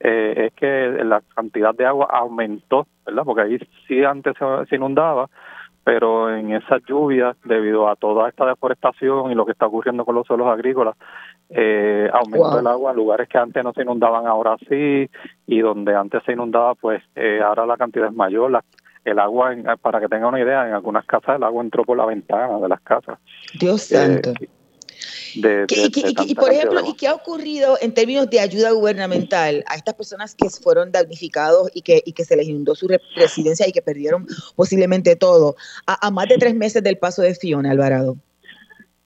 eh, 0.00 0.46
es 0.46 0.52
que 0.54 1.04
la 1.04 1.22
cantidad 1.34 1.74
de 1.74 1.86
agua 1.86 2.08
aumentó, 2.10 2.86
¿verdad? 3.04 3.22
Porque 3.24 3.42
ahí 3.42 3.58
sí 3.86 4.04
antes 4.04 4.34
se 4.68 4.76
inundaba, 4.76 5.28
pero 5.84 6.34
en 6.34 6.52
esas 6.52 6.82
lluvias, 6.86 7.36
debido 7.44 7.88
a 7.88 7.96
toda 7.96 8.28
esta 8.28 8.46
deforestación 8.46 9.32
y 9.32 9.34
lo 9.34 9.46
que 9.46 9.52
está 9.52 9.66
ocurriendo 9.66 10.04
con 10.04 10.14
los 10.14 10.26
suelos 10.26 10.46
agrícolas, 10.48 10.94
eh, 11.50 12.10
aumento 12.12 12.58
el 12.58 12.66
agua 12.66 12.90
en 12.90 12.96
lugares 12.98 13.28
que 13.28 13.38
antes 13.38 13.64
no 13.64 13.72
se 13.72 13.82
inundaban, 13.82 14.26
ahora 14.26 14.56
sí, 14.68 15.08
y 15.46 15.60
donde 15.60 15.94
antes 15.94 16.22
se 16.24 16.32
inundaba, 16.32 16.74
pues 16.74 17.02
eh, 17.16 17.40
ahora 17.42 17.64
la 17.64 17.76
cantidad 17.76 18.08
es 18.08 18.14
mayor. 18.14 18.50
La, 18.50 18.62
el 19.04 19.18
agua, 19.18 19.54
para 19.80 20.00
que 20.00 20.08
tenga 20.08 20.28
una 20.28 20.40
idea, 20.40 20.68
en 20.68 20.74
algunas 20.74 21.06
casas 21.06 21.36
el 21.36 21.42
agua 21.44 21.62
entró 21.62 21.84
por 21.84 21.96
la 21.96 22.04
ventana 22.04 22.58
de 22.58 22.68
las 22.68 22.80
casas. 22.82 23.18
Dios 23.58 23.90
eh, 23.92 24.20
santo 25.34 26.24
y, 26.26 26.34
por 26.34 26.52
ejemplo, 26.52 26.80
¿y 26.86 26.94
qué 26.94 27.08
ha 27.08 27.14
ocurrido 27.14 27.76
en 27.80 27.94
términos 27.94 28.28
de 28.30 28.40
ayuda 28.40 28.70
gubernamental 28.70 29.64
a 29.68 29.76
estas 29.76 29.94
personas 29.94 30.34
que 30.34 30.48
fueron 30.50 30.92
damnificados 30.92 31.70
y 31.74 31.82
que, 31.82 32.02
y 32.04 32.12
que 32.12 32.24
se 32.24 32.36
les 32.36 32.48
inundó 32.48 32.74
su 32.74 32.88
residencia 33.16 33.66
y 33.68 33.72
que 33.72 33.82
perdieron 33.82 34.26
posiblemente 34.56 35.16
todo 35.16 35.56
a, 35.86 36.10
más 36.10 36.28
de 36.28 36.38
tres 36.38 36.54
meses 36.54 36.82
del 36.82 36.98
paso 36.98 37.22
de 37.22 37.34
Fiona, 37.34 37.70
Alvarado? 37.70 38.16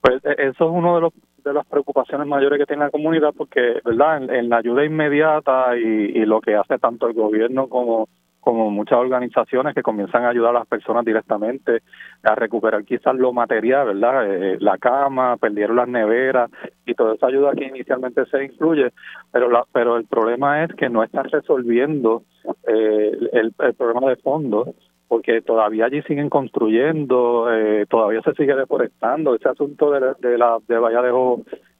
Pues 0.00 0.24
e, 0.24 0.48
eso 0.48 0.64
es 0.64 0.70
uno 0.70 0.96
de 0.96 1.00
los 1.02 1.12
de 1.44 1.52
las 1.52 1.66
preocupaciones 1.66 2.24
mayores 2.28 2.56
que 2.60 2.66
tiene 2.66 2.84
la 2.84 2.90
comunidad 2.90 3.34
porque, 3.36 3.80
¿verdad? 3.84 4.22
En, 4.32 4.48
la 4.48 4.58
ayuda 4.58 4.84
inmediata 4.84 5.76
y, 5.76 6.16
y 6.16 6.24
lo 6.24 6.40
que 6.40 6.54
hace 6.54 6.78
tanto 6.78 7.08
el 7.08 7.14
gobierno 7.14 7.68
como 7.68 8.08
como 8.42 8.70
muchas 8.72 8.98
organizaciones 8.98 9.72
que 9.72 9.82
comienzan 9.82 10.24
a 10.24 10.30
ayudar 10.30 10.50
a 10.50 10.58
las 10.58 10.66
personas 10.66 11.04
directamente 11.04 11.82
a 12.24 12.34
recuperar 12.34 12.84
quizás 12.84 13.14
lo 13.14 13.32
material, 13.32 13.86
¿verdad? 13.86 14.26
Eh, 14.26 14.56
la 14.60 14.78
cama, 14.78 15.36
perdieron 15.36 15.76
las 15.76 15.88
neveras 15.88 16.50
y 16.84 16.94
toda 16.94 17.14
esa 17.14 17.28
ayuda 17.28 17.52
que 17.52 17.66
inicialmente 17.66 18.26
se 18.26 18.44
incluye, 18.44 18.92
pero 19.30 19.48
la, 19.48 19.64
pero 19.72 19.96
el 19.96 20.06
problema 20.06 20.64
es 20.64 20.74
que 20.74 20.88
no 20.88 21.04
están 21.04 21.24
resolviendo 21.30 22.24
eh, 22.66 23.12
el, 23.32 23.54
el 23.56 23.74
problema 23.74 24.10
de 24.10 24.16
fondo 24.16 24.74
porque 25.06 25.42
todavía 25.42 25.84
allí 25.84 26.00
siguen 26.02 26.30
construyendo, 26.30 27.46
eh, 27.52 27.84
todavía 27.86 28.22
se 28.22 28.32
sigue 28.32 28.56
deforestando, 28.56 29.34
ese 29.34 29.46
asunto 29.46 29.90
de 29.90 30.00
la, 30.00 30.16
de, 30.18 30.38
la, 30.38 30.56
de 30.66 30.78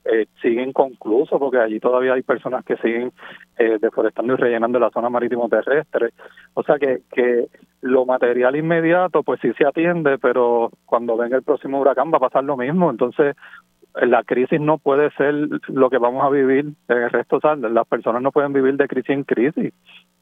eh, 0.04 0.26
sigue 0.40 0.62
inconcluso 0.62 1.38
porque 1.38 1.58
allí 1.58 1.78
todavía 1.78 2.14
hay 2.14 2.22
personas 2.22 2.64
que 2.64 2.76
siguen 2.78 3.12
eh, 3.56 3.78
deforestando 3.80 4.32
y 4.32 4.36
rellenando 4.36 4.78
la 4.78 4.90
zona 4.90 5.08
marítimo 5.08 5.48
terrestre. 5.48 6.10
O 6.54 6.62
sea 6.62 6.78
que, 6.78 7.02
que 7.12 7.46
lo 7.82 8.04
material 8.04 8.56
inmediato 8.56 9.22
pues 9.22 9.40
sí 9.40 9.52
se 9.56 9.66
atiende, 9.66 10.18
pero 10.18 10.70
cuando 10.86 11.16
venga 11.16 11.36
el 11.36 11.42
próximo 11.42 11.80
huracán 11.80 12.12
va 12.12 12.16
a 12.16 12.28
pasar 12.28 12.44
lo 12.44 12.56
mismo. 12.56 12.90
Entonces 12.90 13.36
la 13.94 14.22
crisis 14.24 14.60
no 14.60 14.78
puede 14.78 15.10
ser 15.12 15.34
lo 15.68 15.90
que 15.90 15.98
vamos 15.98 16.24
a 16.24 16.30
vivir 16.30 16.72
en 16.88 16.98
el 16.98 17.10
resto, 17.10 17.38
las 17.42 17.86
personas 17.86 18.22
no 18.22 18.32
pueden 18.32 18.52
vivir 18.52 18.76
de 18.76 18.88
crisis 18.88 19.10
en 19.10 19.24
crisis. 19.24 19.72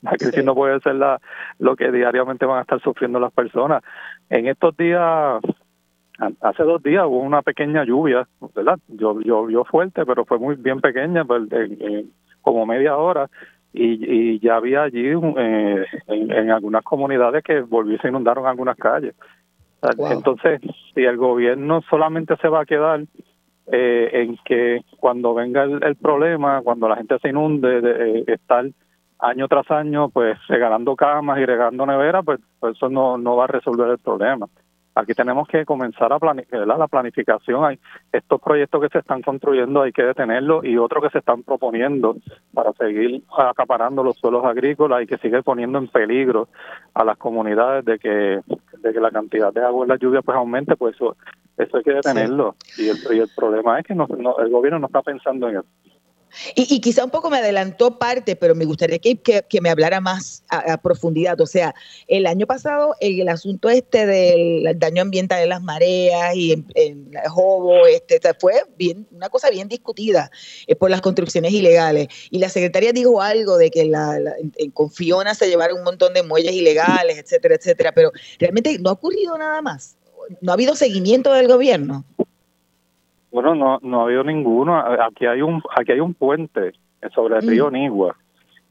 La 0.03 0.13
crisis 0.13 0.45
no 0.45 0.55
puede 0.55 0.81
ser 0.81 0.97
la, 0.97 1.21
lo 1.59 1.77
que 1.77 1.93
diariamente 1.93 2.47
van 2.47 2.59
a 2.59 2.63
estar 2.63 2.81
sufriendo 2.81 3.21
las 3.21 3.33
personas. 3.33 3.83
En 4.29 4.47
estos 4.49 4.77
días 4.77 5.41
hace 6.41 6.63
dos 6.63 6.83
días 6.83 7.05
hubo 7.07 7.19
una 7.19 7.43
pequeña 7.43 7.85
lluvia, 7.85 8.27
¿verdad? 8.55 8.79
Llovió 8.89 9.65
fuerte, 9.65 10.05
pero 10.05 10.25
fue 10.25 10.39
muy 10.39 10.57
bien 10.57 10.81
pequeña, 10.81 11.25
pues, 11.25 11.45
como 12.43 12.67
media 12.67 12.97
hora, 12.97 13.29
y, 13.73 14.41
ya 14.41 14.57
había 14.57 14.83
allí 14.83 15.07
eh, 15.07 15.87
en, 16.09 16.51
algunas 16.51 16.83
comunidades 16.83 17.45
que 17.45 17.61
volvió 17.61 17.99
se 17.99 18.09
inundaron 18.09 18.47
algunas 18.47 18.77
calles. 18.77 19.15
Entonces, 20.11 20.61
si 20.95 21.03
el 21.03 21.17
gobierno 21.17 21.81
solamente 21.89 22.37
se 22.37 22.49
va 22.49 22.63
a 22.63 22.67
quedar 22.67 23.05
eh, 23.73 24.11
en 24.13 24.37
que 24.45 24.83
cuando 24.99 25.33
venga 25.33 25.63
el, 25.63 25.97
problema, 25.97 26.61
cuando 26.63 26.89
la 26.89 26.97
gente 26.97 27.19
se 27.21 27.29
inunde, 27.29 27.81
de, 27.81 28.19
eh, 28.19 28.25
estar 28.27 28.67
año 29.21 29.49
tras 29.49 29.71
año, 29.71 30.09
pues 30.09 30.37
regalando 30.49 30.97
camas 30.97 31.39
y 31.39 31.47
regando 31.47 31.87
neveras, 31.87 32.25
pues, 32.25 32.41
pues 32.59 32.77
eso 32.77 32.89
no, 32.89 33.17
no 33.17 33.37
va 33.37 33.45
a 33.45 33.49
resolver 33.49 33.89
el 33.89 33.99
problema. 33.99 34.47
Aquí 34.95 35.15
tenemos 35.15 35.47
que 35.47 35.65
comenzar 35.65 36.13
a 36.13 36.19
planificar 36.19 36.67
la 36.67 36.89
planificación. 36.89 37.65
Hay 37.65 37.79
estos 38.13 38.41
proyectos 38.41 38.81
que 38.83 38.89
se 38.89 38.99
están 38.99 39.23
construyendo 39.23 39.83
hay 39.83 39.93
que 39.93 40.03
detenerlos 40.03 40.65
y 40.65 40.77
otros 40.77 41.05
que 41.05 41.11
se 41.11 41.19
están 41.19 41.43
proponiendo 41.43 42.17
para 42.53 42.73
seguir 42.73 43.23
acaparando 43.37 44.03
los 44.03 44.17
suelos 44.17 44.45
agrícolas 44.45 45.03
y 45.03 45.07
que 45.07 45.19
sigue 45.19 45.43
poniendo 45.43 45.79
en 45.79 45.87
peligro 45.89 46.49
a 46.95 47.05
las 47.05 47.17
comunidades 47.19 47.85
de 47.85 47.99
que, 47.99 48.41
de 48.79 48.93
que 48.93 49.01
la 49.01 49.11
cantidad 49.11 49.53
de 49.53 49.65
agua 49.65 49.85
en 49.85 49.91
la 49.91 49.97
lluvia 49.97 50.23
pues 50.23 50.37
aumente, 50.37 50.75
pues 50.77 50.97
eso, 50.97 51.17
eso 51.57 51.77
hay 51.77 51.83
que 51.85 51.93
detenerlo. 51.93 52.57
Y, 52.77 52.89
el, 52.89 52.97
y 53.13 53.21
el 53.21 53.29
problema 53.35 53.79
es 53.79 53.87
que 53.87 53.95
no, 53.95 54.09
el 54.39 54.51
gobierno 54.51 54.81
no 54.81 54.87
está 54.87 55.03
pensando 55.03 55.49
en 55.49 55.59
eso. 55.59 55.67
Y, 56.55 56.81
quizá 56.81 57.05
un 57.05 57.11
poco 57.11 57.31
me 57.31 57.39
adelantó 57.39 57.99
parte, 57.99 58.37
pero 58.37 58.55
me 58.55 58.65
gustaría 58.65 58.99
que, 58.99 59.17
que, 59.17 59.61
me 59.61 59.71
hablara 59.71 60.01
más 60.01 60.43
a, 60.49 60.77
profundidad. 60.81 61.41
O 61.41 61.47
sea, 61.47 61.75
el 62.09 62.27
año 62.27 62.47
pasado 62.47 62.95
el, 63.01 63.29
asunto 63.29 63.69
este 63.69 64.07
del 64.07 64.79
daño 64.79 65.03
ambiental 65.03 65.43
en 65.43 65.49
las 65.49 65.63
mareas 65.63 66.35
y 66.35 66.53
en, 66.53 66.67
en 66.75 67.13
Jobo, 67.29 67.87
este, 67.87 68.21
fue 68.39 68.55
bien, 68.77 69.07
una 69.13 69.29
cosa 69.29 69.51
bien 69.51 69.69
discutida 69.69 70.31
eh, 70.67 70.77
por 70.77 70.91
las 70.91 71.01
construcciones 71.01 71.53
ilegales. 71.53 72.09
Y 72.31 72.39
la 72.39 72.49
secretaria 72.49 72.93
dijo 72.93 73.21
algo 73.21 73.57
de 73.57 73.71
que 73.71 73.85
la, 73.85 74.19
en, 74.57 74.71
con 74.71 74.91
Fiona 74.91 75.35
se 75.35 75.49
llevaron 75.49 75.79
un 75.79 75.85
montón 75.85 76.15
de 76.15 76.23
muelles 76.23 76.53
ilegales, 76.53 77.19
etcétera, 77.19 77.57
etcétera. 77.57 77.93
Pero 77.93 78.13
realmente 78.39 78.79
no 78.79 78.91
ha 78.91 78.95
ocurrido 78.95 79.37
nada 79.37 79.63
más. 79.63 79.97
No 80.41 80.53
ha 80.53 80.55
habido 80.55 80.77
seguimiento 80.77 81.33
del 81.33 81.49
gobierno. 81.49 82.05
Bueno, 83.31 83.55
no, 83.55 83.79
no 83.83 84.01
ha 84.01 84.05
habido 84.05 84.25
ninguno. 84.25 84.77
Aquí 84.77 85.27
hay 85.27 85.43
un, 85.43 85.63
aquí 85.77 85.93
hay 85.93 86.01
un 86.01 86.15
puente 86.15 86.73
sobre 87.15 87.37
el 87.37 87.49
río 87.49 87.69
mm. 87.69 87.73
Nigua 87.73 88.17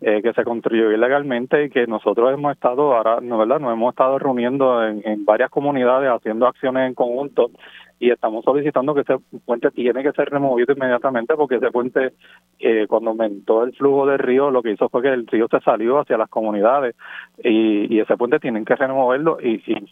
eh, 0.02 0.22
que 0.22 0.32
se 0.34 0.44
construyó 0.44 0.92
ilegalmente 0.92 1.66
y 1.66 1.70
que 1.70 1.86
nosotros 1.86 2.32
hemos 2.32 2.54
estado 2.54 2.96
ahora, 2.96 3.20
no 3.22 3.38
verdad, 3.38 3.60
nos 3.60 3.74
hemos 3.74 3.92
estado 3.92 4.18
reuniendo 4.18 4.86
en, 4.86 5.02
en 5.06 5.26
varias 5.26 5.50
comunidades 5.50 6.10
haciendo 6.10 6.48
acciones 6.48 6.88
en 6.88 6.94
conjunto 6.94 7.52
y 8.00 8.10
estamos 8.12 8.46
solicitando 8.46 8.96
que 8.96 9.02
ese 9.02 9.18
puente 9.46 9.72
tiene 9.72 10.02
que 10.02 10.14
ser 10.14 10.30
removido 10.30 10.74
inmediatamente 10.74 11.36
porque 11.36 11.56
ese 11.56 11.70
puente 11.70 12.14
eh, 12.60 12.86
cuando 12.88 13.10
aumentó 13.10 13.64
el 13.64 13.74
flujo 13.74 14.06
del 14.06 14.20
río 14.20 14.52
lo 14.52 14.64
que 14.64 14.72
hizo 14.72 14.88
fue 14.88 15.02
que 15.02 15.10
el 15.10 15.28
río 15.28 15.48
se 15.52 15.60
salió 15.60 16.00
hacia 16.00 16.18
las 16.18 16.30
comunidades 16.30 16.96
y, 17.44 17.94
y 17.94 18.00
ese 18.00 18.16
puente 18.16 18.40
tienen 18.40 18.64
que 18.64 18.76
removerlo 18.76 19.38
y, 19.42 19.62
y, 19.70 19.86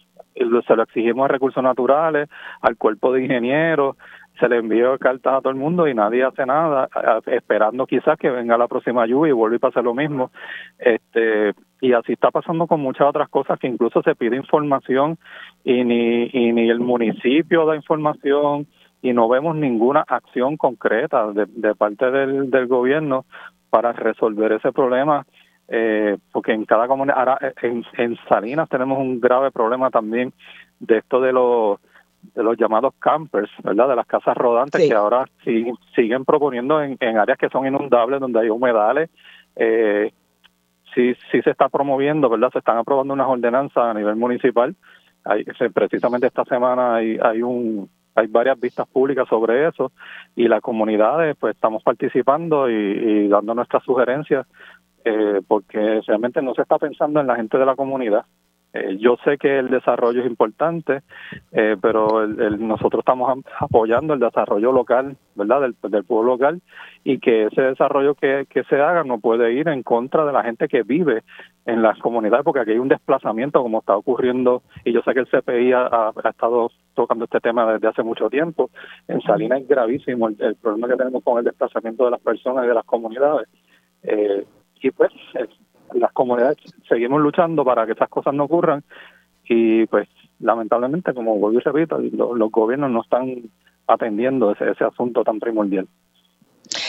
se 0.66 0.76
lo 0.76 0.84
exigimos 0.84 1.24
a 1.24 1.32
recursos 1.32 1.62
naturales, 1.62 2.28
al 2.60 2.76
cuerpo 2.76 3.12
de 3.12 3.24
ingenieros, 3.24 3.96
se 4.38 4.48
le 4.48 4.58
envió 4.58 4.98
cartas 4.98 5.34
a 5.34 5.40
todo 5.40 5.50
el 5.50 5.58
mundo 5.58 5.88
y 5.88 5.94
nadie 5.94 6.24
hace 6.24 6.46
nada, 6.46 6.88
esperando 7.26 7.86
quizás 7.86 8.18
que 8.18 8.30
venga 8.30 8.58
la 8.58 8.68
próxima 8.68 9.06
lluvia 9.06 9.30
y 9.30 9.32
vuelva 9.32 9.56
a 9.56 9.60
pasar 9.60 9.84
lo 9.84 9.94
mismo. 9.94 10.30
Este, 10.78 11.54
y 11.80 11.92
así 11.92 12.12
está 12.12 12.30
pasando 12.30 12.66
con 12.66 12.80
muchas 12.80 13.08
otras 13.08 13.28
cosas 13.28 13.58
que 13.58 13.66
incluso 13.66 14.02
se 14.02 14.14
pide 14.14 14.36
información 14.36 15.18
y 15.64 15.84
ni, 15.84 16.30
y 16.32 16.52
ni 16.52 16.68
el 16.70 16.80
municipio 16.80 17.66
da 17.66 17.76
información 17.76 18.66
y 19.02 19.12
no 19.12 19.28
vemos 19.28 19.56
ninguna 19.56 20.04
acción 20.06 20.56
concreta 20.56 21.32
de, 21.32 21.46
de 21.46 21.74
parte 21.74 22.10
del, 22.10 22.50
del 22.50 22.66
gobierno 22.66 23.24
para 23.70 23.92
resolver 23.92 24.52
ese 24.52 24.72
problema 24.72 25.24
eh, 25.68 26.16
porque 26.32 26.52
en 26.52 26.64
cada 26.64 26.88
comunidad, 26.88 27.18
ahora 27.18 27.38
en, 27.60 27.84
en 27.98 28.16
Salinas 28.28 28.70
tenemos 28.70 28.98
un 28.98 29.20
grave 29.20 29.50
problema 29.50 29.90
también 29.90 30.32
de 30.80 30.98
esto 30.98 31.20
de 31.20 31.32
los 31.32 31.78
de 32.34 32.42
los 32.42 32.56
llamados 32.56 32.94
campers, 32.98 33.50
¿verdad? 33.62 33.88
De 33.88 33.96
las 33.96 34.06
casas 34.06 34.36
rodantes 34.36 34.86
que 34.86 34.94
ahora 34.94 35.24
siguen 35.44 36.24
proponiendo 36.24 36.82
en, 36.82 36.96
en, 37.00 37.18
áreas 37.18 37.38
que 37.38 37.48
son 37.48 37.66
inundables, 37.66 38.20
donde 38.20 38.40
hay 38.40 38.48
humedales. 38.48 39.10
Eh, 39.56 40.12
sí, 40.94 41.14
sí 41.30 41.42
se 41.42 41.50
está 41.50 41.68
promoviendo, 41.68 42.28
¿verdad? 42.28 42.50
Se 42.52 42.58
están 42.58 42.78
aprobando 42.78 43.14
unas 43.14 43.28
ordenanzas 43.28 43.84
a 43.84 43.94
nivel 43.94 44.16
municipal. 44.16 44.74
Hay, 45.24 45.44
precisamente 45.72 46.26
esta 46.26 46.44
semana 46.44 46.96
hay, 46.96 47.18
hay 47.22 47.42
un 47.42 47.88
hay 48.14 48.26
varias 48.26 48.58
vistas 48.58 48.88
públicas 48.88 49.28
sobre 49.28 49.68
eso 49.68 49.92
y 50.34 50.48
las 50.48 50.60
comunidades 50.60 51.36
pues 51.38 51.54
estamos 51.54 51.84
participando 51.84 52.68
y, 52.68 52.74
y 52.74 53.28
dando 53.28 53.54
nuestras 53.54 53.84
sugerencias 53.84 54.44
eh, 55.04 55.40
porque 55.46 56.00
realmente 56.06 56.42
no 56.42 56.52
se 56.54 56.62
está 56.62 56.78
pensando 56.78 57.20
en 57.20 57.28
la 57.28 57.36
gente 57.36 57.56
de 57.58 57.64
la 57.64 57.76
comunidad 57.76 58.24
eh, 58.74 58.98
yo 58.98 59.16
sé 59.24 59.38
que 59.38 59.58
el 59.58 59.70
desarrollo 59.70 60.20
es 60.20 60.26
importante, 60.26 61.00
eh, 61.52 61.76
pero 61.80 62.26
nosotros 62.26 63.00
estamos 63.00 63.42
apoyando 63.58 64.14
el 64.14 64.20
desarrollo 64.20 64.72
local, 64.72 65.16
¿verdad? 65.34 65.62
Del, 65.62 65.76
del 65.90 66.04
pueblo 66.04 66.32
local 66.32 66.60
y 67.02 67.18
que 67.18 67.46
ese 67.46 67.62
desarrollo 67.62 68.14
que, 68.14 68.46
que 68.50 68.64
se 68.64 68.76
haga 68.76 69.04
no 69.04 69.18
puede 69.20 69.52
ir 69.54 69.68
en 69.68 69.82
contra 69.82 70.26
de 70.26 70.32
la 70.32 70.42
gente 70.42 70.68
que 70.68 70.82
vive 70.82 71.22
en 71.64 71.82
las 71.82 71.98
comunidades, 71.98 72.44
porque 72.44 72.60
aquí 72.60 72.72
hay 72.72 72.78
un 72.78 72.88
desplazamiento 72.88 73.62
como 73.62 73.80
está 73.80 73.96
ocurriendo 73.96 74.62
y 74.84 74.92
yo 74.92 75.00
sé 75.02 75.14
que 75.14 75.20
el 75.20 75.28
CPI 75.28 75.72
ha, 75.72 76.12
estado 76.28 76.70
tocando 76.94 77.24
este 77.24 77.40
tema 77.40 77.72
desde 77.72 77.88
hace 77.88 78.02
mucho 78.02 78.28
tiempo. 78.28 78.70
En 79.06 79.20
Salinas 79.22 79.62
es 79.62 79.68
gravísimo 79.68 80.28
el, 80.28 80.56
problema 80.56 80.88
que 80.88 80.96
tenemos 80.96 81.22
con 81.22 81.38
el 81.38 81.44
desplazamiento 81.44 82.04
de 82.04 82.10
las 82.10 82.20
personas 82.20 82.64
y 82.64 82.68
de 82.68 82.74
las 82.74 82.84
comunidades. 82.84 83.48
Eh, 84.02 84.44
y 84.80 84.90
pues 84.90 85.10
las 85.94 86.12
comunidades 86.12 86.58
seguimos 86.88 87.20
luchando 87.20 87.64
para 87.64 87.86
que 87.86 87.92
estas 87.92 88.08
cosas 88.08 88.34
no 88.34 88.44
ocurran 88.44 88.82
y 89.48 89.86
pues 89.86 90.08
lamentablemente, 90.40 91.14
como 91.14 91.36
vuelvo 91.36 91.58
y 91.58 91.62
repito, 91.62 91.98
los, 91.98 92.50
gobiernos 92.50 92.90
no 92.90 93.02
están 93.02 93.50
atendiendo 93.86 94.52
ese, 94.52 94.70
ese 94.70 94.84
asunto 94.84 95.24
tan 95.24 95.40
primordial. 95.40 95.88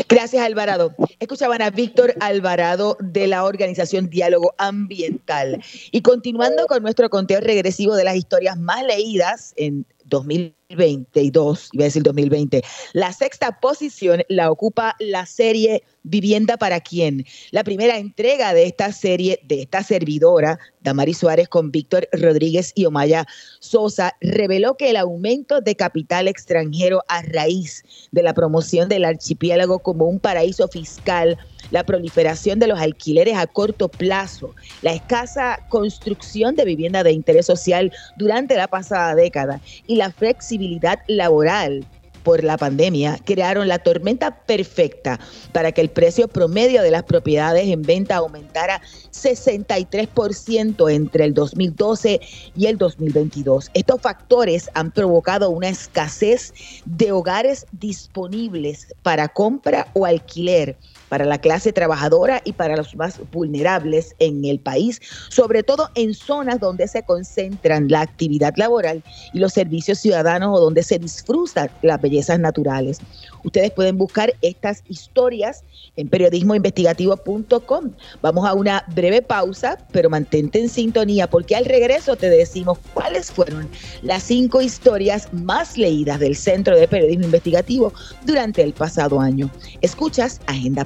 Gracias, 0.10 0.44
Alvarado. 0.44 0.94
Escuchaban 1.20 1.62
a 1.62 1.70
Víctor 1.70 2.14
Alvarado 2.20 2.98
de 3.00 3.28
la 3.28 3.46
organización 3.46 4.10
Diálogo 4.10 4.54
Ambiental. 4.58 5.62
Y 5.92 6.02
continuando 6.02 6.68
con 6.68 6.84
nuestro 6.84 7.10
conteo 7.10 7.40
regresivo 7.40 7.96
de 7.96 8.04
las 8.04 8.16
historias 8.16 8.58
más 8.58 8.84
leídas 8.84 9.54
en 9.56 9.86
2022, 10.06 11.70
iba 11.74 11.84
a 11.84 11.86
decir 11.86 12.04
2020, 12.04 12.64
la 12.94 13.14
sexta 13.14 13.60
posición 13.60 14.24
la 14.28 14.52
ocupa 14.52 14.96
la 15.00 15.26
serie 15.26 15.84
Vivienda 16.04 16.58
para 16.58 16.80
quién. 16.80 17.26
La 17.52 17.64
primera 17.64 17.98
entrega 17.98 18.54
de 18.54 18.64
esta 18.64 18.92
serie, 18.92 19.40
de 19.44 19.62
esta 19.62 19.84
servidora, 19.84 20.58
Damari 20.82 21.14
Suárez 21.14 21.50
con 21.50 21.72
Víctor 21.72 22.08
Rodríguez 22.14 22.72
y 22.74 22.86
Omaya 22.86 23.26
Sosa, 23.60 24.16
reveló 24.22 24.76
que 24.76 24.90
el 24.90 24.98
aumento 24.98 25.62
de 25.62 25.76
capital 25.76 26.28
extranjero 26.28 27.04
a 27.10 27.22
raíz 27.22 27.84
de 28.12 28.24
la 28.24 28.34
promoción 28.34 28.90
del 28.90 29.06
archipiélago 29.06 29.80
como 29.80 30.06
un 30.06 30.20
paraíso 30.20 30.68
fiscal 30.68 31.38
la 31.72 31.84
proliferación 31.84 32.60
de 32.60 32.68
los 32.68 32.80
alquileres 32.80 33.38
a 33.38 33.48
corto 33.48 33.90
plazo, 33.90 34.56
la 34.82 34.94
escasa 34.94 35.60
construcción 35.70 36.56
de 36.56 36.66
vivienda 36.66 37.04
de 37.04 37.12
interés 37.12 37.46
social 37.46 37.92
durante 38.18 38.56
la 38.56 38.68
pasada 38.68 39.16
década 39.16 39.62
y 39.88 39.96
la 39.96 40.12
flexibilidad 40.12 41.00
laboral 41.08 41.86
por 42.24 42.44
la 42.44 42.58
pandemia 42.58 43.18
crearon 43.24 43.68
la 43.68 43.80
tormenta 43.80 44.44
perfecta 44.46 45.20
para 45.52 45.72
que 45.72 45.82
el 45.82 45.90
precio 45.90 46.28
promedio 46.28 46.82
de 46.82 46.92
las 46.92 47.04
propiedades 47.04 47.68
en 47.68 47.82
venta 47.82 48.18
aumentara 48.18 48.82
63% 49.12 50.92
entre 50.92 51.26
el 51.26 51.34
2012 51.34 52.20
y 52.56 52.66
el 52.68 52.78
2022. 52.78 53.72
Estos 53.74 54.02
factores 54.02 54.70
han 54.74 54.92
provocado 54.92 55.50
una 55.50 55.70
escasez 55.70 56.54
de 56.86 57.12
hogares 57.12 57.66
disponibles 57.72 58.94
para 59.02 59.30
compra 59.30 59.88
o 59.94 60.06
alquiler 60.06 60.78
para 61.10 61.26
la 61.26 61.40
clase 61.40 61.74
trabajadora 61.74 62.42
y 62.46 62.54
para 62.54 62.78
los 62.78 62.96
más 62.96 63.20
vulnerables 63.32 64.16
en 64.20 64.46
el 64.46 64.60
país, 64.60 65.02
sobre 65.30 65.64
todo 65.64 65.90
en 65.96 66.14
zonas 66.14 66.60
donde 66.60 66.88
se 66.88 67.04
concentran 67.04 67.90
la 67.90 68.02
actividad 68.02 68.54
laboral 68.56 69.04
y 69.34 69.40
los 69.40 69.54
servicios 69.54 70.00
ciudadanos 70.00 70.58
o 70.58 70.62
donde 70.62 70.84
se 70.84 71.00
disfrutan 71.00 71.70
las 71.82 72.02
bellezas 72.02 72.40
naturales. 72.40 73.00
Ustedes 73.44 73.72
pueden 73.72 73.98
buscar 73.98 74.34
estas 74.42 74.84
historias 74.88 75.64
en 75.96 76.10
periodismoinvestigativo.com. 76.10 77.92
Vamos 78.22 78.48
a 78.48 78.54
una 78.54 78.84
breve 78.94 79.22
pausa, 79.22 79.78
pero 79.92 80.10
mantente 80.10 80.60
en 80.60 80.70
sintonía 80.70 81.28
porque 81.30 81.56
al 81.56 81.66
regreso 81.66 82.16
te 82.16 82.30
decimos 82.30 82.78
cuáles 82.94 83.32
fueron 83.32 83.70
las 84.02 84.24
cinco 84.24 84.62
historias 84.62 85.32
más 85.34 85.78
leídas 85.78 86.20
del 86.20 86.36
Centro 86.36 86.78
de 86.78 86.88
Periodismo 86.88 87.26
Investigativo 87.26 87.94
durante 88.26 88.62
el 88.62 88.74
pasado 88.74 89.20
año. 89.20 89.50
Escuchas 89.82 90.42
Agenda 90.48 90.86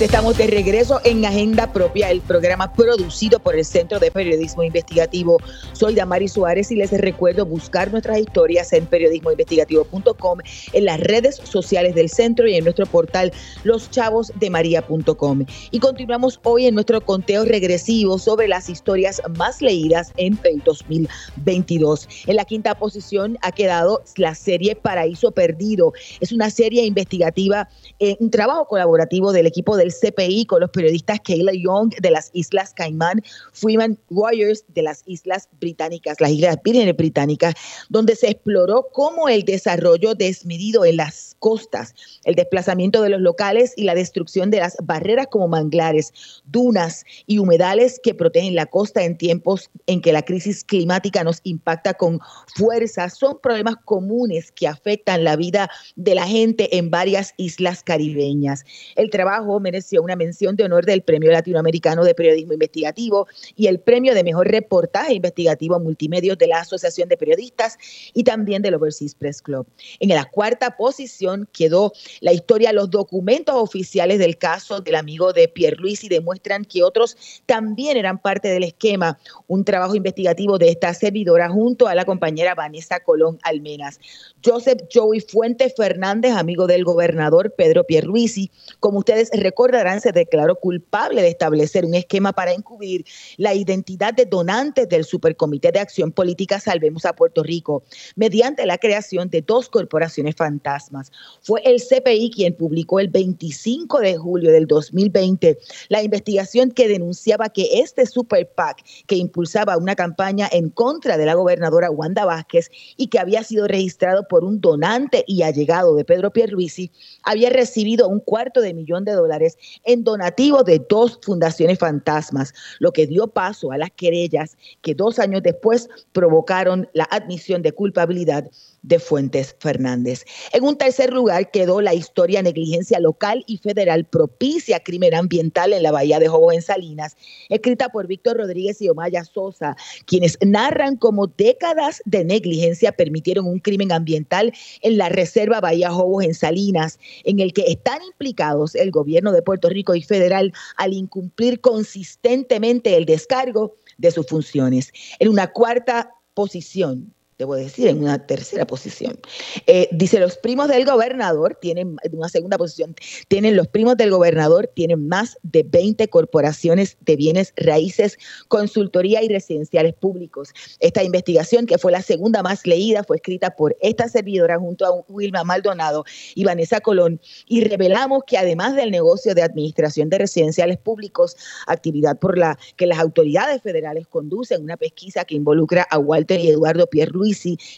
Estamos 0.00 0.36
de 0.36 0.48
regreso 0.48 1.00
en 1.04 1.24
Agenda 1.24 1.72
Propia, 1.72 2.10
el 2.10 2.20
programa 2.20 2.72
producido 2.72 3.38
por 3.38 3.54
el 3.54 3.64
Centro 3.64 4.00
de 4.00 4.10
Periodismo 4.10 4.64
Investigativo. 4.64 5.38
Soy 5.72 5.94
Damari 5.94 6.26
Suárez 6.26 6.72
y 6.72 6.74
les 6.74 6.90
recuerdo 6.90 7.46
buscar 7.46 7.92
nuestras 7.92 8.18
historias 8.18 8.72
en 8.72 8.86
periodismoinvestigativo.com, 8.86 10.38
en 10.72 10.84
las 10.84 10.98
redes 11.00 11.36
sociales 11.36 11.94
del 11.94 12.10
centro 12.10 12.48
y 12.48 12.56
en 12.56 12.64
nuestro 12.64 12.86
portal 12.86 13.32
loschavosdemaria.com. 13.62 15.46
Y 15.70 15.78
continuamos 15.78 16.40
hoy 16.42 16.66
en 16.66 16.74
nuestro 16.74 17.00
conteo 17.00 17.44
regresivo 17.44 18.18
sobre 18.18 18.48
las 18.48 18.68
historias 18.68 19.22
más 19.38 19.62
leídas 19.62 20.12
en 20.16 20.38
el 20.42 20.60
2022. 20.64 22.08
En 22.26 22.36
la 22.36 22.44
quinta 22.44 22.74
posición 22.74 23.38
ha 23.42 23.52
quedado 23.52 24.02
la 24.16 24.34
serie 24.34 24.74
Paraíso 24.74 25.30
Perdido. 25.30 25.92
Es 26.20 26.32
una 26.32 26.50
serie 26.50 26.84
investigativa, 26.84 27.68
eh, 28.00 28.16
un 28.18 28.30
trabajo 28.30 28.66
colaborativo 28.66 29.32
del 29.32 29.46
equipo 29.46 29.76
de 29.76 29.84
del 29.84 29.92
CPI 30.00 30.46
con 30.46 30.60
los 30.60 30.70
periodistas 30.70 31.20
Kayla 31.20 31.52
Young 31.52 31.94
de 32.00 32.10
las 32.10 32.30
Islas 32.32 32.74
Caimán, 32.74 33.22
Freeman 33.52 33.98
Warriors 34.10 34.64
de 34.68 34.82
las 34.82 35.02
Islas 35.06 35.48
Británicas, 35.60 36.20
las 36.20 36.30
Islas 36.30 36.58
Vírgenes 36.62 36.96
Británicas, 36.96 37.54
donde 37.88 38.16
se 38.16 38.30
exploró 38.30 38.88
cómo 38.92 39.28
el 39.28 39.44
desarrollo 39.44 40.14
desmedido 40.14 40.84
en 40.84 40.96
las 40.96 41.33
costas, 41.44 41.94
el 42.24 42.36
desplazamiento 42.36 43.02
de 43.02 43.10
los 43.10 43.20
locales 43.20 43.74
y 43.76 43.84
la 43.84 43.94
destrucción 43.94 44.50
de 44.50 44.60
las 44.60 44.78
barreras 44.82 45.26
como 45.26 45.46
manglares, 45.46 46.10
dunas 46.46 47.04
y 47.26 47.36
humedales 47.36 48.00
que 48.02 48.14
protegen 48.14 48.54
la 48.54 48.64
costa 48.64 49.04
en 49.04 49.18
tiempos 49.18 49.68
en 49.86 50.00
que 50.00 50.14
la 50.14 50.22
crisis 50.22 50.64
climática 50.64 51.22
nos 51.22 51.40
impacta 51.44 51.92
con 51.92 52.18
fuerza, 52.56 53.10
son 53.10 53.38
problemas 53.42 53.76
comunes 53.84 54.52
que 54.52 54.66
afectan 54.66 55.22
la 55.22 55.36
vida 55.36 55.68
de 55.96 56.14
la 56.14 56.26
gente 56.26 56.78
en 56.78 56.90
varias 56.90 57.34
islas 57.36 57.82
caribeñas. 57.82 58.64
El 58.96 59.10
trabajo 59.10 59.60
mereció 59.60 60.00
una 60.00 60.16
mención 60.16 60.56
de 60.56 60.64
honor 60.64 60.86
del 60.86 61.02
Premio 61.02 61.30
Latinoamericano 61.30 62.04
de 62.04 62.14
Periodismo 62.14 62.54
Investigativo 62.54 63.26
y 63.54 63.66
el 63.66 63.80
Premio 63.80 64.14
de 64.14 64.24
Mejor 64.24 64.48
Reportaje 64.48 65.12
Investigativo 65.12 65.78
Multimedia 65.78 66.36
de 66.36 66.46
la 66.46 66.60
Asociación 66.60 67.10
de 67.10 67.18
Periodistas 67.18 67.76
y 68.14 68.24
también 68.24 68.62
del 68.62 68.76
Overseas 68.76 69.14
Press 69.14 69.42
Club. 69.42 69.66
En 70.00 70.08
la 70.08 70.24
cuarta 70.24 70.78
posición 70.78 71.33
quedó 71.52 71.92
la 72.20 72.32
historia, 72.32 72.72
los 72.72 72.90
documentos 72.90 73.54
oficiales 73.56 74.18
del 74.18 74.38
caso 74.38 74.80
del 74.80 74.94
amigo 74.94 75.32
de 75.32 75.48
Pierre 75.48 75.76
Luis 75.76 76.04
y 76.04 76.08
demuestran 76.08 76.64
que 76.64 76.82
otros 76.82 77.16
también 77.46 77.96
eran 77.96 78.18
parte 78.18 78.48
del 78.48 78.64
esquema. 78.64 79.18
Un 79.46 79.64
trabajo 79.64 79.94
investigativo 79.94 80.58
de 80.58 80.70
esta 80.70 80.92
servidora 80.94 81.48
junto 81.48 81.88
a 81.88 81.94
la 81.94 82.04
compañera 82.04 82.54
Vanessa 82.54 83.00
Colón 83.00 83.38
Almenas. 83.42 84.00
Joseph 84.44 84.82
Joey 84.92 85.20
Fuente 85.20 85.72
Fernández, 85.76 86.32
amigo 86.32 86.66
del 86.66 86.84
gobernador 86.84 87.54
Pedro 87.56 87.84
Pierluisi, 87.84 88.50
como 88.80 88.98
ustedes 88.98 89.30
recordarán, 89.32 90.00
se 90.00 90.12
declaró 90.12 90.56
culpable 90.56 91.22
de 91.22 91.28
establecer 91.28 91.84
un 91.84 91.94
esquema 91.94 92.32
para 92.32 92.52
encubrir 92.52 93.04
la 93.36 93.54
identidad 93.54 94.14
de 94.14 94.26
donantes 94.26 94.88
del 94.88 95.04
Supercomité 95.04 95.72
de 95.72 95.80
Acción 95.80 96.12
Política 96.12 96.60
Salvemos 96.60 97.04
a 97.04 97.14
Puerto 97.14 97.42
Rico 97.42 97.84
mediante 98.16 98.66
la 98.66 98.78
creación 98.78 99.28
de 99.30 99.42
dos 99.42 99.68
corporaciones 99.68 100.34
fantasmas. 100.36 101.10
Fue 101.42 101.60
el 101.64 101.82
CPI 101.82 102.30
quien 102.30 102.54
publicó 102.54 103.00
el 103.00 103.08
25 103.08 104.00
de 104.00 104.16
julio 104.16 104.50
del 104.50 104.66
2020 104.66 105.58
la 105.88 106.02
investigación 106.02 106.70
que 106.70 106.88
denunciaba 106.88 107.50
que 107.50 107.80
este 107.80 108.06
Super 108.06 108.50
PAC, 108.50 108.82
que 109.06 109.16
impulsaba 109.16 109.76
una 109.76 109.94
campaña 109.94 110.48
en 110.50 110.70
contra 110.70 111.18
de 111.18 111.26
la 111.26 111.34
gobernadora 111.34 111.90
Wanda 111.90 112.24
Vázquez 112.24 112.70
y 112.96 113.08
que 113.08 113.18
había 113.18 113.44
sido 113.44 113.68
registrado 113.68 114.26
por 114.26 114.42
un 114.42 114.60
donante 114.60 115.22
y 115.26 115.42
allegado 115.42 115.94
de 115.94 116.06
Pedro 116.06 116.32
Pierluisi, 116.32 116.90
había 117.22 117.50
recibido 117.50 118.08
un 118.08 118.20
cuarto 118.20 118.62
de 118.62 118.72
millón 118.72 119.04
de 119.04 119.12
dólares 119.12 119.58
en 119.84 120.02
donativo 120.02 120.62
de 120.62 120.84
dos 120.88 121.18
fundaciones 121.22 121.78
fantasmas, 121.78 122.54
lo 122.78 122.92
que 122.92 123.06
dio 123.06 123.26
paso 123.26 123.70
a 123.70 123.76
las 123.76 123.90
querellas 123.90 124.56
que 124.80 124.94
dos 124.94 125.18
años 125.18 125.42
después 125.42 125.88
provocaron 126.12 126.88
la 126.94 127.04
admisión 127.04 127.62
de 127.62 127.72
culpabilidad 127.72 128.50
de 128.84 128.98
Fuentes 128.98 129.56
Fernández. 129.58 130.24
En 130.52 130.62
un 130.62 130.76
tercer 130.76 131.12
lugar 131.12 131.50
quedó 131.50 131.80
la 131.80 131.94
historia 131.94 132.42
negligencia 132.42 133.00
local 133.00 133.42
y 133.46 133.56
federal 133.56 134.04
propicia 134.04 134.80
crimen 134.80 135.14
ambiental 135.14 135.72
en 135.72 135.82
la 135.82 135.90
bahía 135.90 136.18
de 136.18 136.28
Jobo 136.28 136.52
en 136.52 136.60
Salinas, 136.60 137.16
escrita 137.48 137.88
por 137.88 138.06
Víctor 138.06 138.36
Rodríguez 138.36 138.80
y 138.82 138.90
Omaya 138.90 139.24
Sosa, 139.24 139.74
quienes 140.06 140.38
narran 140.42 140.96
cómo 140.96 141.26
décadas 141.26 142.02
de 142.04 142.24
negligencia 142.24 142.92
permitieron 142.92 143.46
un 143.46 143.58
crimen 143.58 143.90
ambiental 143.90 144.52
en 144.82 144.98
la 144.98 145.08
reserva 145.08 145.60
Bahía 145.60 145.90
Jobos 145.90 146.24
en 146.24 146.34
Salinas, 146.34 146.98
en 147.24 147.40
el 147.40 147.54
que 147.54 147.64
están 147.68 148.02
implicados 148.02 148.74
el 148.74 148.90
gobierno 148.90 149.32
de 149.32 149.40
Puerto 149.40 149.70
Rico 149.70 149.94
y 149.94 150.02
federal 150.02 150.52
al 150.76 150.92
incumplir 150.92 151.60
consistentemente 151.60 152.96
el 152.96 153.06
descargo 153.06 153.76
de 153.96 154.10
sus 154.10 154.26
funciones. 154.26 154.92
En 155.18 155.28
una 155.28 155.52
cuarta 155.52 156.10
posición, 156.34 157.14
debo 157.38 157.56
decir, 157.56 157.88
en 157.88 158.02
una 158.02 158.24
tercera 158.26 158.66
posición. 158.66 159.18
Eh, 159.66 159.88
dice, 159.92 160.20
los 160.20 160.36
primos 160.36 160.68
del 160.68 160.84
gobernador 160.84 161.58
tienen, 161.60 161.96
en 162.02 162.16
una 162.16 162.28
segunda 162.28 162.58
posición, 162.58 162.94
tienen 163.28 163.56
los 163.56 163.68
primos 163.68 163.96
del 163.96 164.10
gobernador, 164.10 164.70
tienen 164.74 165.08
más 165.08 165.38
de 165.42 165.64
20 165.64 166.08
corporaciones 166.08 166.96
de 167.00 167.16
bienes 167.16 167.52
raíces, 167.56 168.18
consultoría 168.48 169.22
y 169.22 169.28
residenciales 169.28 169.94
públicos. 169.94 170.50
Esta 170.80 171.02
investigación, 171.02 171.66
que 171.66 171.78
fue 171.78 171.92
la 171.92 172.02
segunda 172.02 172.42
más 172.42 172.66
leída, 172.66 173.02
fue 173.04 173.16
escrita 173.16 173.56
por 173.56 173.76
esta 173.80 174.08
servidora 174.08 174.58
junto 174.58 174.86
a 174.86 174.92
Wilma 175.08 175.44
Maldonado 175.44 176.04
y 176.34 176.44
Vanessa 176.44 176.80
Colón, 176.80 177.20
y 177.46 177.64
revelamos 177.64 178.22
que 178.26 178.38
además 178.38 178.76
del 178.76 178.90
negocio 178.90 179.34
de 179.34 179.42
administración 179.42 180.08
de 180.08 180.18
residenciales 180.18 180.78
públicos, 180.78 181.36
actividad 181.66 182.18
por 182.18 182.38
la 182.38 182.58
que 182.76 182.86
las 182.86 182.98
autoridades 182.98 183.62
federales 183.62 184.06
conducen 184.06 184.62
una 184.62 184.76
pesquisa 184.76 185.24
que 185.24 185.34
involucra 185.34 185.86
a 185.90 185.98
Walter 185.98 186.40
y 186.40 186.48
Eduardo 186.48 186.86
Pierre 186.86 187.12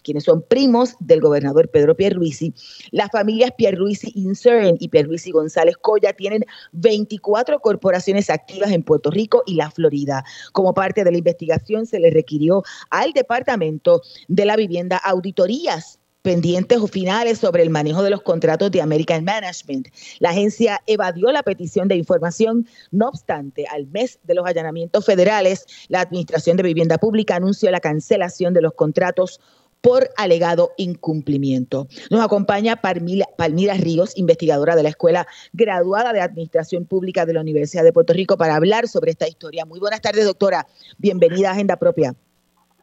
quienes 0.02 0.24
son 0.24 0.42
primos 0.42 0.96
del 1.00 1.20
gobernador 1.20 1.70
Pedro 1.70 1.96
Pierluisi. 1.96 2.52
Las 2.90 3.10
familias 3.10 3.52
Pierluisi 3.56 4.12
Incern 4.14 4.76
y 4.80 4.88
Pierluisi 4.88 5.30
González 5.30 5.76
Coya 5.76 6.12
tienen 6.12 6.44
24 6.72 7.60
corporaciones 7.60 8.30
activas 8.30 8.72
en 8.72 8.82
Puerto 8.82 9.10
Rico 9.10 9.42
y 9.46 9.54
la 9.54 9.70
Florida. 9.70 10.24
Como 10.52 10.74
parte 10.74 11.04
de 11.04 11.12
la 11.12 11.18
investigación 11.18 11.86
se 11.86 12.00
le 12.00 12.10
requirió 12.10 12.62
al 12.90 13.12
Departamento 13.12 14.02
de 14.28 14.44
la 14.44 14.56
Vivienda 14.56 14.96
auditorías 14.96 15.98
pendientes 16.26 16.78
o 16.78 16.88
finales 16.88 17.38
sobre 17.38 17.62
el 17.62 17.70
manejo 17.70 18.02
de 18.02 18.10
los 18.10 18.20
contratos 18.20 18.72
de 18.72 18.82
American 18.82 19.22
Management. 19.22 19.86
La 20.18 20.30
agencia 20.30 20.82
evadió 20.88 21.30
la 21.30 21.44
petición 21.44 21.86
de 21.86 21.94
información, 21.94 22.66
no 22.90 23.06
obstante, 23.06 23.64
al 23.72 23.86
mes 23.86 24.18
de 24.24 24.34
los 24.34 24.44
allanamientos 24.44 25.06
federales, 25.06 25.66
la 25.88 26.00
Administración 26.00 26.56
de 26.56 26.64
Vivienda 26.64 26.98
Pública 26.98 27.36
anunció 27.36 27.70
la 27.70 27.78
cancelación 27.78 28.54
de 28.54 28.60
los 28.60 28.72
contratos 28.72 29.40
por 29.80 30.08
alegado 30.16 30.72
incumplimiento. 30.78 31.86
Nos 32.10 32.24
acompaña 32.24 32.74
Palmira, 32.74 33.74
Ríos, 33.74 34.18
investigadora 34.18 34.74
de 34.74 34.82
la 34.82 34.88
Escuela 34.88 35.28
Graduada 35.52 36.12
de 36.12 36.22
Administración 36.22 36.86
Pública 36.86 37.24
de 37.24 37.34
la 37.34 37.40
Universidad 37.40 37.84
de 37.84 37.92
Puerto 37.92 38.12
Rico, 38.12 38.36
para 38.36 38.56
hablar 38.56 38.88
sobre 38.88 39.12
esta 39.12 39.28
historia. 39.28 39.64
Muy 39.64 39.78
buenas 39.78 40.00
tardes, 40.00 40.24
doctora. 40.24 40.66
Bienvenida 40.98 41.50
a 41.50 41.52
Agenda 41.52 41.76
Propia. 41.76 42.16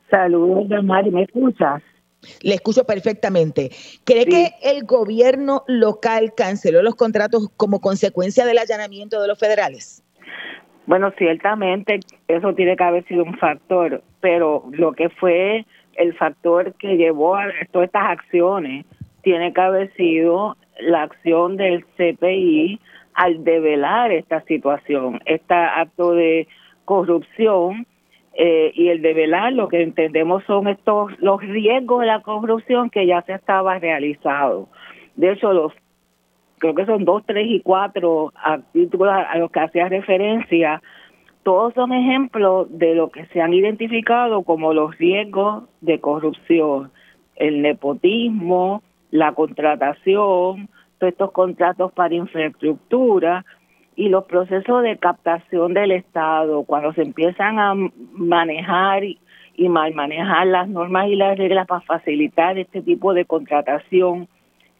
Saludos, 0.09 0.81
Mari. 0.81 1.11
¿Me 1.11 1.23
escuchas? 1.23 1.83
Le 2.41 2.55
escucho 2.55 2.85
perfectamente. 2.85 3.69
¿Cree 4.03 4.25
que 4.25 4.51
el 4.63 4.83
gobierno 4.85 5.63
local 5.67 6.33
canceló 6.35 6.81
los 6.81 6.95
contratos 6.95 7.49
como 7.57 7.79
consecuencia 7.79 8.45
del 8.45 8.57
allanamiento 8.57 9.21
de 9.21 9.27
los 9.27 9.39
federales? 9.39 10.03
Bueno, 10.85 11.11
ciertamente 11.17 11.99
eso 12.27 12.53
tiene 12.53 12.75
que 12.75 12.83
haber 12.83 13.05
sido 13.07 13.23
un 13.23 13.37
factor, 13.37 14.03
pero 14.19 14.65
lo 14.71 14.91
que 14.93 15.09
fue 15.09 15.65
el 15.95 16.13
factor 16.15 16.73
que 16.73 16.97
llevó 16.97 17.35
a 17.35 17.45
todas 17.71 17.87
estas 17.87 18.09
acciones 18.09 18.85
tiene 19.21 19.53
que 19.53 19.61
haber 19.61 19.93
sido 19.95 20.57
la 20.79 21.03
acción 21.03 21.55
del 21.55 21.85
CPI 21.97 22.79
al 23.13 23.43
develar 23.43 24.11
esta 24.11 24.41
situación, 24.45 25.21
este 25.25 25.53
acto 25.53 26.13
de 26.13 26.47
corrupción 26.85 27.85
eh, 28.35 28.71
y 28.73 28.89
el 28.89 29.01
develar 29.01 29.53
lo 29.53 29.67
que 29.67 29.81
entendemos 29.81 30.43
son 30.45 30.67
estos 30.67 31.11
los 31.19 31.41
riesgos 31.41 32.01
de 32.01 32.07
la 32.07 32.21
corrupción 32.21 32.89
que 32.89 33.05
ya 33.05 33.21
se 33.23 33.33
estaba 33.33 33.77
realizado. 33.79 34.69
De 35.15 35.31
hecho, 35.31 35.53
los 35.53 35.73
creo 36.57 36.75
que 36.75 36.85
son 36.85 37.03
dos, 37.03 37.23
tres 37.25 37.45
y 37.47 37.59
cuatro 37.59 38.31
artículos 38.35 39.13
a 39.13 39.37
los 39.37 39.51
que 39.51 39.59
hacía 39.59 39.89
referencia, 39.89 40.81
todos 41.43 41.73
son 41.73 41.91
ejemplos 41.91 42.67
de 42.69 42.95
lo 42.95 43.09
que 43.09 43.25
se 43.27 43.41
han 43.41 43.53
identificado 43.53 44.43
como 44.43 44.73
los 44.73 44.97
riesgos 44.97 45.65
de 45.81 45.99
corrupción, 45.99 46.91
el 47.35 47.61
nepotismo, 47.61 48.81
la 49.11 49.33
contratación, 49.33 50.69
todos 50.99 51.11
estos 51.11 51.31
contratos 51.33 51.91
para 51.91 52.15
infraestructura, 52.15 53.45
y 53.95 54.09
los 54.09 54.25
procesos 54.25 54.83
de 54.83 54.97
captación 54.97 55.73
del 55.73 55.91
Estado, 55.91 56.63
cuando 56.63 56.93
se 56.93 57.01
empiezan 57.01 57.59
a 57.59 57.73
manejar 58.13 59.03
y, 59.03 59.19
mal 59.69 59.93
manejar 59.93 60.47
las 60.47 60.67
normas 60.67 61.07
y 61.09 61.15
las 61.15 61.37
reglas 61.37 61.67
para 61.67 61.81
facilitar 61.81 62.57
este 62.57 62.81
tipo 62.81 63.13
de 63.13 63.25
contratación. 63.25 64.27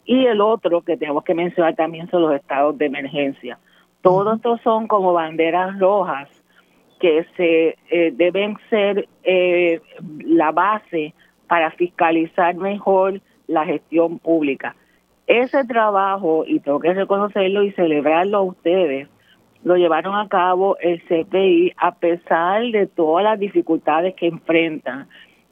Y 0.04 0.26
el 0.26 0.40
otro 0.40 0.82
que 0.82 0.96
tenemos 0.96 1.24
que 1.24 1.34
mencionar 1.34 1.74
también 1.76 2.10
son 2.10 2.22
los 2.22 2.34
estados 2.34 2.76
de 2.76 2.86
emergencia. 2.86 3.58
Todos 4.02 4.36
estos 4.36 4.60
son 4.62 4.86
como 4.86 5.12
banderas 5.12 5.78
rojas 5.78 6.28
que 7.00 7.24
se 7.36 7.76
eh, 7.90 8.12
deben 8.14 8.56
ser 8.68 9.08
eh, 9.22 9.80
la 10.24 10.52
base 10.52 11.14
para 11.46 11.70
fiscalizar 11.70 12.54
mejor 12.56 13.20
la 13.46 13.64
gestión 13.64 14.18
pública. 14.18 14.74
Ese 15.26 15.64
trabajo, 15.64 16.44
y 16.46 16.60
tengo 16.60 16.80
que 16.80 16.92
reconocerlo 16.92 17.62
y 17.62 17.72
celebrarlo 17.72 18.38
a 18.38 18.42
ustedes, 18.42 19.08
lo 19.62 19.76
llevaron 19.76 20.14
a 20.14 20.28
cabo 20.28 20.76
el 20.78 21.02
CPI 21.04 21.72
a 21.78 21.94
pesar 21.94 22.62
de 22.64 22.86
todas 22.86 23.24
las 23.24 23.38
dificultades 23.38 24.14
que 24.14 24.26
enfrentan 24.26 25.08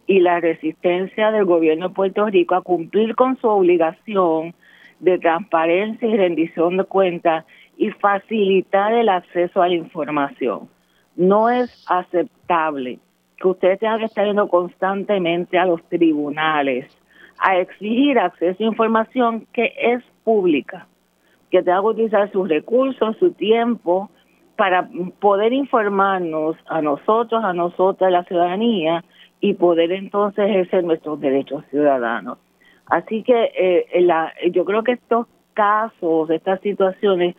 y 0.06 0.20
la 0.20 0.40
resistencia 0.40 1.30
del 1.30 1.46
gobierno 1.46 1.88
de 1.88 1.94
Puerto 1.94 2.26
Rico 2.26 2.54
a 2.54 2.60
cumplir 2.60 3.14
con 3.14 3.38
su 3.38 3.48
obligación 3.48 4.54
de 5.00 5.18
transparencia 5.18 6.06
y 6.06 6.16
rendición 6.16 6.76
de 6.76 6.84
cuentas 6.84 7.46
y 7.78 7.90
facilitar 7.92 8.92
el 8.92 9.08
acceso 9.08 9.62
a 9.62 9.68
la 9.68 9.74
información. 9.74 10.68
No 11.16 11.48
es 11.48 11.84
aceptable 11.88 12.98
que 13.38 13.48
ustedes 13.48 13.78
tengan 13.78 14.00
que 14.00 14.04
estar 14.04 14.26
yendo 14.26 14.48
constantemente 14.48 15.58
a 15.58 15.64
los 15.64 15.82
tribunales 15.88 16.86
a 17.42 17.58
exigir 17.58 18.18
acceso 18.18 18.62
a 18.62 18.66
información 18.66 19.46
que 19.52 19.72
es 19.76 20.02
pública, 20.24 20.86
que 21.50 21.62
tenga 21.62 21.80
que 21.80 21.86
utilizar 21.86 22.30
sus 22.30 22.48
recursos, 22.48 23.16
su 23.18 23.32
tiempo, 23.32 24.10
para 24.56 24.88
poder 25.18 25.52
informarnos 25.52 26.56
a 26.66 26.80
nosotros, 26.80 27.42
a 27.42 27.52
nosotras, 27.52 28.12
la 28.12 28.24
ciudadanía, 28.24 29.04
y 29.40 29.54
poder 29.54 29.90
entonces 29.90 30.48
ejercer 30.48 30.84
nuestros 30.84 31.20
derechos 31.20 31.64
ciudadanos. 31.70 32.38
Así 32.86 33.24
que 33.24 33.50
eh, 33.58 34.06
yo 34.52 34.64
creo 34.64 34.84
que 34.84 34.92
estos 34.92 35.26
casos, 35.52 36.30
estas 36.30 36.60
situaciones, 36.60 37.34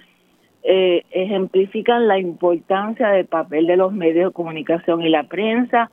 eh, 0.64 1.04
ejemplifican 1.12 2.08
la 2.08 2.20
importancia 2.20 3.10
del 3.10 3.26
papel 3.26 3.68
de 3.68 3.78
los 3.78 3.94
medios 3.94 4.30
de 4.30 4.34
comunicación 4.34 5.02
y 5.02 5.10
la 5.10 5.24
prensa 5.24 5.92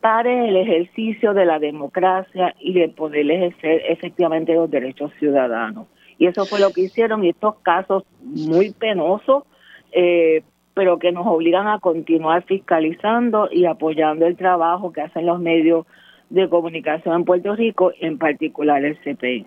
para 0.00 0.46
el 0.46 0.56
ejercicio 0.56 1.34
de 1.34 1.46
la 1.46 1.58
democracia 1.58 2.54
y 2.60 2.74
de 2.74 2.88
poder 2.88 3.30
ejercer 3.30 3.82
efectivamente 3.88 4.54
los 4.54 4.70
derechos 4.70 5.10
ciudadanos. 5.18 5.86
Y 6.18 6.26
eso 6.26 6.46
fue 6.46 6.60
lo 6.60 6.70
que 6.70 6.82
hicieron 6.82 7.24
y 7.24 7.30
estos 7.30 7.56
casos 7.62 8.04
muy 8.22 8.70
penosos, 8.72 9.44
eh, 9.92 10.42
pero 10.74 10.98
que 10.98 11.12
nos 11.12 11.26
obligan 11.26 11.66
a 11.66 11.78
continuar 11.78 12.44
fiscalizando 12.44 13.48
y 13.50 13.64
apoyando 13.66 14.26
el 14.26 14.36
trabajo 14.36 14.92
que 14.92 15.02
hacen 15.02 15.26
los 15.26 15.40
medios 15.40 15.86
de 16.30 16.48
comunicación 16.48 17.14
en 17.14 17.24
Puerto 17.24 17.54
Rico, 17.54 17.92
en 18.00 18.18
particular 18.18 18.84
el 18.84 18.98
CPI. 18.98 19.46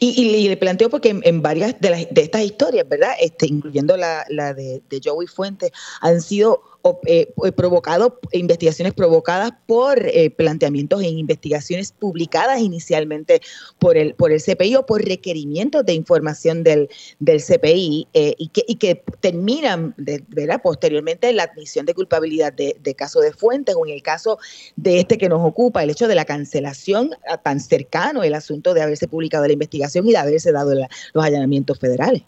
Y, 0.00 0.48
le 0.48 0.56
planteo 0.56 0.88
porque 0.88 1.14
en, 1.22 1.42
varias 1.42 1.78
de, 1.80 1.90
las, 1.90 2.08
de 2.10 2.22
estas 2.22 2.42
historias, 2.42 2.88
¿verdad? 2.88 3.10
Este, 3.20 3.46
incluyendo 3.46 3.96
la, 3.96 4.24
la 4.28 4.54
de 4.54 4.80
Joey 5.04 5.26
Fuentes, 5.26 5.70
han 6.00 6.20
sido 6.20 6.62
eh, 7.06 7.32
eh, 7.44 7.52
provocado, 7.52 8.18
investigaciones 8.32 8.94
provocadas 8.94 9.52
por 9.66 9.98
eh, 10.06 10.30
planteamientos 10.30 11.02
en 11.02 11.18
investigaciones 11.18 11.92
publicadas 11.92 12.60
inicialmente 12.60 13.42
por 13.78 13.98
el, 13.98 14.14
por 14.14 14.32
el 14.32 14.42
CPI 14.42 14.76
o 14.76 14.86
por 14.86 15.04
requerimientos 15.04 15.84
de 15.84 15.92
información 15.92 16.64
del, 16.64 16.88
del 17.18 17.42
CPI 17.42 18.08
y, 18.12 18.48
que, 18.48 18.64
y 18.66 18.76
que 18.76 19.04
terminan 19.20 19.94
de, 19.98 20.24
¿verdad? 20.28 20.62
posteriormente 20.62 21.28
en 21.28 21.36
la 21.36 21.44
admisión 21.44 21.84
de 21.84 21.92
culpabilidad 21.92 22.52
de, 22.52 22.76
de 22.80 22.94
caso 22.94 23.20
de 23.20 23.32
fuentes 23.32 23.74
o 23.76 23.86
en 23.86 23.92
el 23.92 24.02
caso 24.02 24.38
de 24.76 25.00
este 25.00 25.18
que 25.18 25.28
nos 25.28 25.46
ocupa, 25.46 25.82
el 25.82 25.90
hecho 25.90 26.08
de 26.08 26.14
la 26.14 26.24
cancelación 26.24 27.10
tan 27.42 27.60
cercano 27.60 28.22
el 28.22 28.34
asunto 28.34 28.72
de 28.72 28.80
haberse 28.80 29.06
publicado 29.06 29.46
la 29.46 29.52
investigación 29.52 30.06
y 30.08 30.12
de 30.12 30.18
haberse 30.18 30.50
dado 30.52 30.74
los 30.74 31.24
allanamientos 31.24 31.78
federales. 31.78 32.22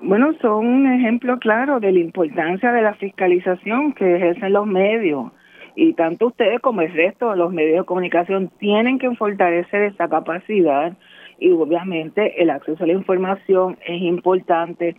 Bueno, 0.00 0.32
son 0.40 0.66
un 0.66 0.86
ejemplo 0.86 1.38
claro 1.38 1.80
de 1.80 1.92
la 1.92 1.98
importancia 1.98 2.72
de 2.72 2.82
la 2.82 2.94
fiscalización 2.94 3.92
que 3.92 4.16
ejercen 4.16 4.52
los 4.52 4.66
medios. 4.66 5.32
Y 5.74 5.92
tanto 5.94 6.28
ustedes 6.28 6.60
como 6.60 6.80
el 6.82 6.92
resto 6.92 7.30
de 7.30 7.36
los 7.36 7.52
medios 7.52 7.78
de 7.78 7.84
comunicación 7.84 8.50
tienen 8.58 8.98
que 8.98 9.14
fortalecer 9.16 9.82
esa 9.82 10.08
capacidad 10.08 10.92
y 11.38 11.50
obviamente 11.52 12.42
el 12.42 12.50
acceso 12.50 12.82
a 12.82 12.86
la 12.86 12.94
información 12.94 13.78
es 13.86 14.02
importante 14.02 14.96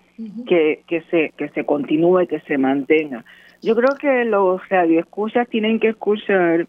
que, 0.47 0.83
que, 0.87 1.01
se, 1.11 1.33
que 1.37 1.49
se 1.49 1.65
continúe, 1.65 2.27
que 2.27 2.39
se 2.41 2.57
mantenga. 2.57 3.25
Yo 3.61 3.75
creo 3.75 3.95
que 3.99 4.23
los 4.23 4.61
radioescuchas 4.69 5.49
tienen 5.49 5.79
que 5.79 5.89
escuchar 5.89 6.67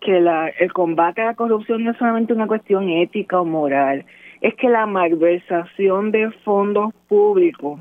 que 0.00 0.20
la, 0.20 0.48
el 0.48 0.72
combate 0.72 1.20
a 1.20 1.26
la 1.26 1.34
corrupción 1.34 1.84
no 1.84 1.90
es 1.90 1.98
solamente 1.98 2.32
una 2.32 2.46
cuestión 2.46 2.88
ética 2.88 3.40
o 3.40 3.44
moral, 3.44 4.06
es 4.40 4.54
que 4.54 4.68
la 4.68 4.86
malversación 4.86 6.10
de 6.10 6.30
fondos 6.44 6.94
públicos 7.08 7.80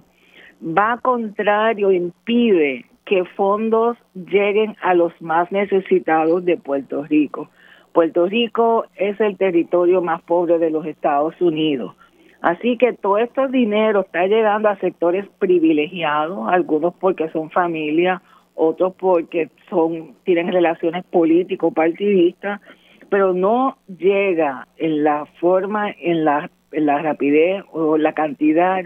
va 0.61 0.97
contrario, 1.01 1.91
impide 1.91 2.85
que 3.05 3.25
fondos 3.25 3.97
lleguen 4.13 4.75
a 4.81 4.93
los 4.93 5.13
más 5.21 5.51
necesitados 5.51 6.45
de 6.45 6.57
Puerto 6.57 7.03
Rico. 7.03 7.49
Puerto 7.93 8.27
Rico 8.27 8.85
es 8.95 9.19
el 9.19 9.37
territorio 9.37 10.01
más 10.01 10.21
pobre 10.21 10.59
de 10.59 10.69
los 10.69 10.85
Estados 10.85 11.33
Unidos. 11.41 11.95
Así 12.41 12.77
que 12.77 12.93
todo 12.93 13.17
este 13.17 13.47
dinero 13.47 14.01
está 14.01 14.25
llegando 14.27 14.69
a 14.69 14.77
sectores 14.77 15.25
privilegiados, 15.39 16.47
algunos 16.49 16.93
porque 16.93 17.29
son 17.29 17.49
familias, 17.49 18.21
otros 18.55 18.93
porque 18.95 19.49
son 19.69 20.15
tienen 20.23 20.51
relaciones 20.51 21.03
políticos 21.05 21.73
partidistas, 21.73 22.61
pero 23.09 23.33
no 23.33 23.77
llega 23.87 24.67
en 24.77 25.03
la 25.03 25.25
forma, 25.39 25.91
en 25.91 26.25
la, 26.25 26.49
en 26.71 26.85
la 26.85 27.01
rapidez 27.01 27.63
o 27.71 27.97
la 27.97 28.13
cantidad 28.13 28.85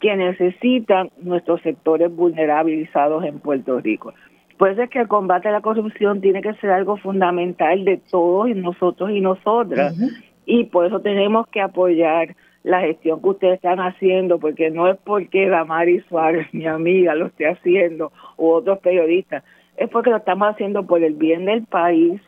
que 0.00 0.16
necesitan 0.16 1.10
nuestros 1.18 1.60
sectores 1.62 2.14
vulnerabilizados 2.14 3.24
en 3.24 3.38
Puerto 3.38 3.78
Rico. 3.80 4.14
Por 4.58 4.70
eso 4.70 4.82
es 4.82 4.90
que 4.90 4.98
el 4.98 5.08
combate 5.08 5.48
a 5.48 5.52
la 5.52 5.60
corrupción 5.60 6.20
tiene 6.20 6.42
que 6.42 6.54
ser 6.54 6.70
algo 6.70 6.96
fundamental 6.96 7.84
de 7.84 7.98
todos 8.10 8.48
y 8.48 8.54
nosotros 8.54 9.10
y 9.10 9.20
nosotras. 9.20 9.96
Y 10.44 10.64
por 10.64 10.86
eso 10.86 11.00
tenemos 11.00 11.46
que 11.48 11.60
apoyar 11.60 12.34
la 12.62 12.80
gestión 12.80 13.22
que 13.22 13.28
ustedes 13.28 13.54
están 13.54 13.78
haciendo, 13.78 14.38
porque 14.38 14.70
no 14.70 14.88
es 14.88 14.98
porque 15.02 15.48
Damari 15.48 16.00
Suárez, 16.00 16.46
mi 16.52 16.66
amiga, 16.66 17.14
lo 17.14 17.26
esté 17.26 17.48
haciendo, 17.48 18.12
u 18.36 18.48
otros 18.48 18.78
periodistas, 18.80 19.44
es 19.76 19.88
porque 19.88 20.10
lo 20.10 20.18
estamos 20.18 20.48
haciendo 20.48 20.86
por 20.86 21.02
el 21.02 21.14
bien 21.14 21.46
del 21.46 21.64
país, 21.64 22.20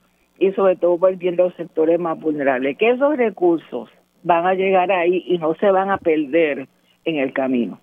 y 0.43 0.53
sobre 0.53 0.75
todo 0.75 0.99
por 0.99 1.11
el 1.11 1.17
bien 1.17 1.37
los 1.37 1.55
sectores 1.55 2.01
más 2.01 2.19
vulnerables, 2.19 2.77
que 2.77 2.91
esos 2.91 3.17
recursos 3.17 3.89
van 4.25 4.45
a 4.45 4.55
llegar 4.55 4.91
ahí 4.91 5.23
y 5.27 5.39
no 5.39 5.55
se 5.55 5.71
van 5.71 5.91
a 5.91 5.99
perder 5.99 6.67
en 7.05 7.17
el 7.17 7.33
camino. 7.33 7.79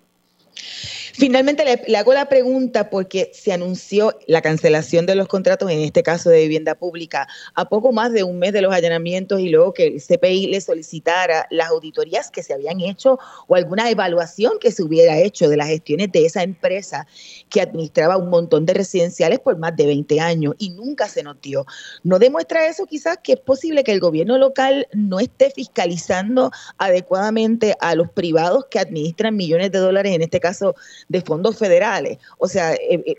Finalmente 1.20 1.66
le, 1.86 1.96
hago 1.98 2.14
la 2.14 2.30
pregunta 2.30 2.88
porque 2.88 3.30
se 3.34 3.52
anunció 3.52 4.18
la 4.26 4.40
cancelación 4.40 5.04
de 5.04 5.14
los 5.14 5.28
contratos, 5.28 5.70
en 5.70 5.80
este 5.80 6.02
caso 6.02 6.30
de 6.30 6.40
vivienda 6.40 6.74
pública, 6.76 7.28
a 7.54 7.68
poco 7.68 7.92
más 7.92 8.10
de 8.14 8.22
un 8.22 8.38
mes 8.38 8.54
de 8.54 8.62
los 8.62 8.72
allanamientos 8.72 9.38
y 9.38 9.50
luego 9.50 9.74
que 9.74 9.88
el 9.88 10.00
CPI 10.00 10.46
le 10.46 10.62
solicitara 10.62 11.46
las 11.50 11.68
auditorías 11.68 12.30
que 12.30 12.42
se 12.42 12.54
habían 12.54 12.80
hecho 12.80 13.18
o 13.48 13.54
alguna 13.54 13.90
evaluación 13.90 14.54
que 14.58 14.72
se 14.72 14.82
hubiera 14.82 15.18
hecho 15.18 15.50
de 15.50 15.58
las 15.58 15.66
gestiones 15.66 16.10
de 16.10 16.24
esa 16.24 16.42
empresa 16.42 17.06
que 17.50 17.60
administraba 17.60 18.16
un 18.16 18.30
montón 18.30 18.64
de 18.64 18.72
residenciales 18.72 19.40
por 19.40 19.58
más 19.58 19.76
de 19.76 19.84
20 19.84 20.20
años 20.20 20.54
y 20.56 20.70
nunca 20.70 21.06
se 21.06 21.22
notió. 21.22 21.66
¿No 22.02 22.18
demuestra 22.18 22.66
eso 22.66 22.86
quizás 22.86 23.18
que 23.22 23.34
es 23.34 23.40
posible 23.40 23.84
que 23.84 23.92
el 23.92 24.00
gobierno 24.00 24.38
local 24.38 24.88
no 24.94 25.20
esté 25.20 25.50
fiscalizando 25.50 26.50
adecuadamente 26.78 27.76
a 27.78 27.94
los 27.94 28.08
privados 28.10 28.64
que 28.70 28.78
administran 28.78 29.36
millones 29.36 29.70
de 29.70 29.80
dólares, 29.80 30.14
en 30.14 30.22
este 30.22 30.40
caso 30.40 30.74
de 31.10 31.20
fondos 31.20 31.58
federales. 31.58 32.18
O 32.38 32.46
sea, 32.46 32.72
eh, 32.72 33.02
eh, 33.04 33.14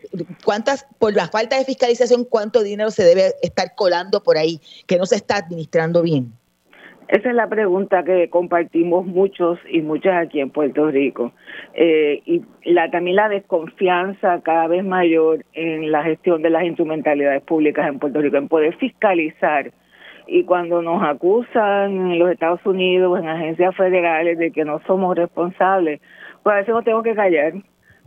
¿cuántas, 0.46 0.88
por 0.98 1.14
la 1.14 1.28
falta 1.28 1.58
de 1.58 1.66
fiscalización, 1.66 2.24
cuánto 2.24 2.64
dinero 2.64 2.89
se 2.89 3.04
debe 3.04 3.34
estar 3.44 3.76
colando 3.76 4.24
por 4.24 4.38
ahí 4.38 4.62
que 4.88 4.98
no 4.98 5.06
se 5.06 5.18
está 5.18 5.36
administrando 5.36 6.02
bien? 6.02 6.32
Esa 7.10 7.30
es 7.30 7.36
la 7.36 7.50
pregunta 7.50 8.06
que 8.06 8.30
compartimos 8.30 9.06
muchos 9.06 9.60
y 9.70 9.82
muchas 9.82 10.26
aquí 10.26 10.39
en 10.39 10.52
Puerto 10.52 10.89
Rico. 10.89 11.34
Eh, 11.74 12.22
y 12.26 12.44
la, 12.64 12.89
también 12.89 13.18
la 13.18 13.28
desconfianza 13.28 14.39
cada 14.42 14.68
vez 14.68 14.86
mayor 14.86 15.44
en 15.52 15.92
la 15.92 16.04
gestión 16.04 16.42
de 16.42 16.50
las 16.50 16.64
instrumentalidades 16.64 17.44
públicas 17.44 17.89
en 17.89 18.00
Puerto 18.00 18.22
Rico, 18.22 18.38
en 18.38 18.48
poder 18.48 18.78
fiscalizar. 18.78 19.74
Y 20.28 20.46
cuando 20.46 20.82
nos 20.82 21.04
acusan 21.04 22.12
en 22.12 22.20
los 22.20 22.32
Estados 22.32 22.66
Unidos, 22.66 23.20
en 23.20 23.28
agencias 23.28 23.76
federales, 23.76 24.38
de 24.38 24.52
que 24.52 24.64
no 24.64 24.80
somos 24.88 25.18
responsables, 25.18 26.00
pues 26.44 26.54
a 26.54 26.60
veces 26.60 26.74
no 26.74 26.84
tengo 26.84 27.04
que 27.04 27.16
callar 27.16 27.56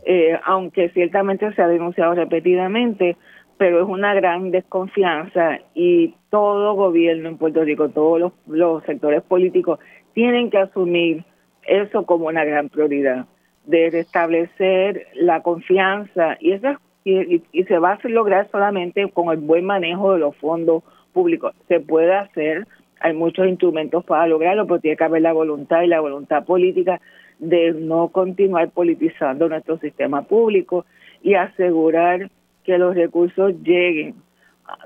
eh, 0.05 0.39
aunque 0.45 0.89
ciertamente 0.89 1.51
se 1.53 1.61
ha 1.61 1.67
denunciado 1.67 2.13
repetidamente, 2.13 3.17
pero 3.57 3.81
es 3.81 3.87
una 3.87 4.13
gran 4.13 4.51
desconfianza 4.51 5.59
y 5.73 6.13
todo 6.29 6.75
gobierno 6.75 7.29
en 7.29 7.37
Puerto 7.37 7.63
Rico, 7.63 7.89
todos 7.89 8.31
los, 8.45 8.83
sectores 8.83 9.23
políticos 9.23 9.79
tienen 10.13 10.51
que 10.51 10.59
asumir 10.59 11.23
eso 11.63 12.05
como 12.05 12.27
una 12.27 12.45
gran 12.45 12.69
prioridad, 12.69 13.25
de 13.65 13.89
restablecer 13.89 15.07
la 15.15 15.41
confianza 15.41 16.37
y, 16.39 16.51
eso, 16.51 16.75
y, 17.03 17.41
y 17.51 17.63
se 17.63 17.79
va 17.79 17.93
a 17.93 18.07
lograr 18.07 18.47
solamente 18.51 19.09
con 19.11 19.31
el 19.31 19.37
buen 19.37 19.65
manejo 19.65 20.13
de 20.13 20.19
los 20.19 20.35
fondos 20.37 20.83
públicos. 21.13 21.55
Se 21.67 21.79
puede 21.79 22.13
hacer, 22.13 22.67
hay 22.99 23.13
muchos 23.13 23.47
instrumentos 23.47 24.05
para 24.05 24.27
lograrlo, 24.27 24.67
pero 24.67 24.81
tiene 24.81 24.97
que 24.97 25.03
haber 25.03 25.23
la 25.23 25.33
voluntad 25.33 25.81
y 25.81 25.87
la 25.87 25.99
voluntad 25.99 26.45
política 26.45 27.01
de 27.39 27.73
no 27.73 28.09
continuar 28.09 28.69
politizando 28.69 29.49
nuestro 29.49 29.77
sistema 29.79 30.23
público 30.23 30.85
y 31.21 31.35
asegurar 31.35 32.29
que 32.63 32.77
los 32.77 32.95
recursos 32.95 33.53
lleguen 33.63 34.15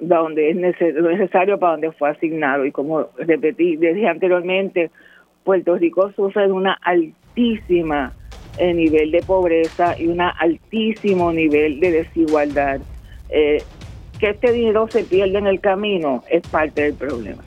donde 0.01 0.49
es 0.49 0.55
necesario 0.55 1.57
para 1.57 1.73
donde 1.73 1.91
fue 1.91 2.09
asignado. 2.09 2.65
Y 2.65 2.71
como 2.71 3.07
repetí, 3.17 3.77
dije 3.77 4.07
anteriormente, 4.07 4.91
Puerto 5.43 5.77
Rico 5.77 6.11
sufre 6.13 6.47
de 6.47 6.51
una 6.51 6.77
altísima 6.81 8.13
eh, 8.57 8.73
nivel 8.73 9.11
de 9.11 9.21
pobreza 9.21 9.97
y 9.97 10.07
un 10.07 10.21
altísimo 10.21 11.31
nivel 11.31 11.79
de 11.79 11.91
desigualdad. 11.91 12.81
Eh, 13.29 13.63
que 14.19 14.31
este 14.31 14.51
dinero 14.51 14.87
se 14.89 15.03
pierda 15.03 15.39
en 15.39 15.47
el 15.47 15.61
camino 15.61 16.23
es 16.29 16.45
parte 16.47 16.81
del 16.81 16.93
problema. 16.93 17.43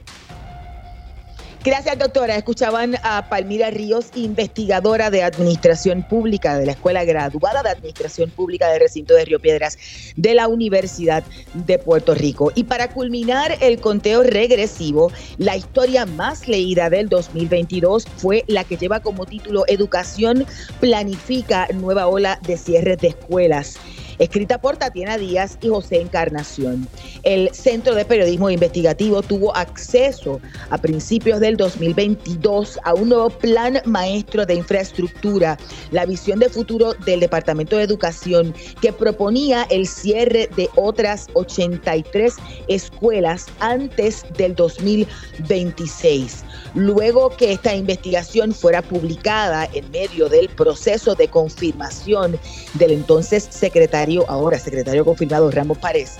Gracias, 1.65 1.97
doctora. 1.97 2.35
Escuchaban 2.35 2.95
a 3.03 3.29
Palmira 3.29 3.69
Ríos, 3.69 4.07
investigadora 4.15 5.09
de 5.09 5.23
Administración 5.23 6.03
Pública 6.03 6.57
de 6.57 6.65
la 6.65 6.73
Escuela 6.73 7.05
Graduada 7.05 7.63
de 7.63 7.69
Administración 7.69 8.29
Pública 8.31 8.67
de 8.67 8.79
Recinto 8.79 9.13
de 9.13 9.23
Río 9.23 9.39
Piedras 9.39 9.77
de 10.17 10.33
la 10.33 10.49
Universidad 10.49 11.23
de 11.53 11.79
Puerto 11.79 12.15
Rico. 12.15 12.51
Y 12.53 12.65
para 12.65 12.89
culminar 12.89 13.57
el 13.61 13.79
conteo 13.79 14.23
regresivo, 14.23 15.13
la 15.37 15.55
historia 15.55 16.05
más 16.05 16.49
leída 16.49 16.89
del 16.89 17.07
2022 17.07 18.07
fue 18.17 18.43
la 18.47 18.65
que 18.65 18.75
lleva 18.75 18.99
como 18.99 19.25
título 19.25 19.63
Educación 19.69 20.45
planifica 20.81 21.69
nueva 21.73 22.07
ola 22.07 22.39
de 22.45 22.57
cierre 22.57 22.97
de 22.97 23.07
escuelas 23.07 23.77
escrita 24.19 24.59
por 24.59 24.77
Tatiana 24.77 25.17
Díaz 25.17 25.57
y 25.61 25.69
José 25.69 26.01
Encarnación. 26.01 26.87
El 27.23 27.53
Centro 27.53 27.95
de 27.95 28.05
Periodismo 28.05 28.49
Investigativo 28.49 29.21
tuvo 29.21 29.55
acceso 29.55 30.39
a 30.69 30.77
principios 30.77 31.39
del 31.39 31.57
2022 31.57 32.79
a 32.83 32.93
un 32.93 33.09
nuevo 33.09 33.29
plan 33.29 33.81
maestro 33.85 34.45
de 34.45 34.55
infraestructura, 34.55 35.57
la 35.91 36.05
visión 36.05 36.39
de 36.39 36.49
futuro 36.49 36.93
del 37.05 37.19
Departamento 37.19 37.77
de 37.77 37.83
Educación, 37.83 38.53
que 38.81 38.93
proponía 38.93 39.67
el 39.69 39.87
cierre 39.87 40.49
de 40.55 40.69
otras 40.75 41.27
83 41.33 42.35
escuelas 42.67 43.47
antes 43.59 44.25
del 44.37 44.55
2026. 44.55 46.43
Luego 46.75 47.29
que 47.29 47.51
esta 47.51 47.75
investigación 47.75 48.53
fuera 48.53 48.81
publicada 48.81 49.69
en 49.73 49.89
medio 49.91 50.27
del 50.29 50.49
proceso 50.49 51.15
de 51.15 51.27
confirmación 51.27 52.39
del 52.73 52.91
entonces 52.91 53.47
secretario, 53.49 54.02
ahora 54.27 54.59
secretario 54.59 55.05
confirmado 55.05 55.49
Ramos 55.49 55.77
Párez, 55.77 56.17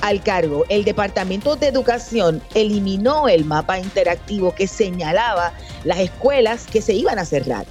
al 0.00 0.22
cargo, 0.22 0.64
el 0.68 0.84
Departamento 0.84 1.56
de 1.56 1.68
Educación 1.68 2.42
eliminó 2.54 3.28
el 3.28 3.44
mapa 3.44 3.78
interactivo 3.78 4.54
que 4.54 4.66
señalaba 4.66 5.52
las 5.84 5.98
escuelas 5.98 6.66
que 6.66 6.80
se 6.80 6.94
iban 6.94 7.18
a 7.18 7.24
cerrar 7.24 7.66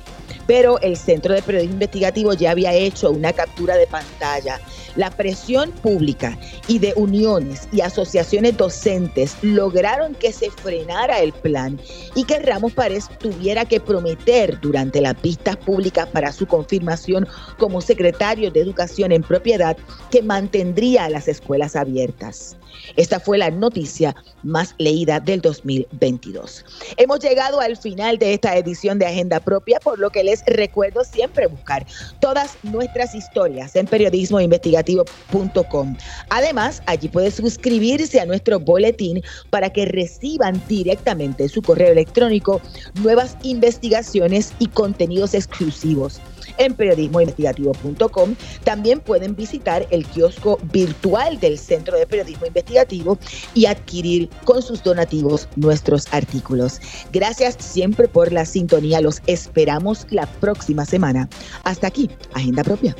pero 0.49 0.79
el 0.81 0.97
Centro 0.97 1.35
de 1.35 1.43
Periodismo 1.43 1.75
Investigativo 1.75 2.33
ya 2.33 2.49
había 2.49 2.73
hecho 2.73 3.11
una 3.11 3.31
captura 3.33 3.77
de 3.77 3.85
pantalla. 3.85 4.59
La 4.95 5.11
presión 5.11 5.69
pública 5.69 6.39
y 6.67 6.79
de 6.79 6.91
uniones 6.95 7.69
y 7.71 7.81
asociaciones 7.81 8.57
docentes 8.57 9.37
lograron 9.43 10.15
que 10.15 10.33
se 10.33 10.49
frenara 10.49 11.19
el 11.19 11.33
plan 11.33 11.79
y 12.15 12.23
que 12.23 12.39
Ramos 12.39 12.73
Párez 12.73 13.09
tuviera 13.19 13.63
que 13.65 13.79
prometer 13.79 14.59
durante 14.59 15.01
las 15.01 15.21
vistas 15.21 15.55
públicas 15.55 16.07
para 16.07 16.31
su 16.31 16.47
confirmación 16.47 17.27
como 17.59 17.79
secretario 17.79 18.49
de 18.49 18.61
Educación 18.61 19.11
en 19.11 19.21
propiedad 19.21 19.77
que 20.09 20.23
mantendría 20.23 21.09
las 21.09 21.27
escuelas 21.27 21.75
abiertas. 21.75 22.58
Esta 22.95 23.19
fue 23.19 23.37
la 23.37 23.51
noticia 23.51 24.15
más 24.43 24.73
leída 24.77 25.19
del 25.19 25.41
2022. 25.41 26.65
Hemos 26.97 27.19
llegado 27.19 27.59
al 27.59 27.77
final 27.77 28.17
de 28.17 28.33
esta 28.33 28.57
edición 28.57 28.99
de 28.99 29.05
Agenda 29.05 29.39
Propia, 29.39 29.79
por 29.79 29.99
lo 29.99 30.09
que 30.09 30.23
les 30.23 30.43
recuerdo 30.45 31.03
siempre 31.03 31.47
buscar 31.47 31.85
todas 32.19 32.57
nuestras 32.63 33.15
historias 33.15 33.75
en 33.75 33.87
periodismoinvestigativo.com. 33.87 35.97
Además, 36.29 36.81
allí 36.85 37.09
puede 37.09 37.31
suscribirse 37.31 38.19
a 38.19 38.25
nuestro 38.25 38.59
boletín 38.59 39.21
para 39.49 39.69
que 39.69 39.85
reciban 39.85 40.61
directamente 40.67 41.43
en 41.43 41.49
su 41.49 41.61
correo 41.61 41.91
electrónico 41.91 42.61
nuevas 43.01 43.37
investigaciones 43.43 44.53
y 44.59 44.67
contenidos 44.67 45.33
exclusivos 45.33 46.21
en 46.57 46.73
periodismoinvestigativo.com. 46.73 48.35
También 48.63 48.99
pueden 48.99 49.35
visitar 49.35 49.85
el 49.89 50.05
kiosco 50.05 50.59
virtual 50.71 51.39
del 51.39 51.57
Centro 51.57 51.97
de 51.97 52.07
Periodismo 52.07 52.45
Investigativo 52.45 53.17
y 53.53 53.65
adquirir 53.65 54.29
con 54.45 54.61
sus 54.61 54.83
donativos 54.83 55.47
nuestros 55.55 56.07
artículos. 56.11 56.79
Gracias 57.11 57.55
siempre 57.59 58.07
por 58.07 58.31
la 58.31 58.45
sintonía. 58.45 59.01
Los 59.01 59.21
esperamos 59.27 60.07
la 60.09 60.25
próxima 60.25 60.85
semana. 60.85 61.29
Hasta 61.63 61.87
aquí, 61.87 62.09
Agenda 62.33 62.63
Propia. 62.63 62.95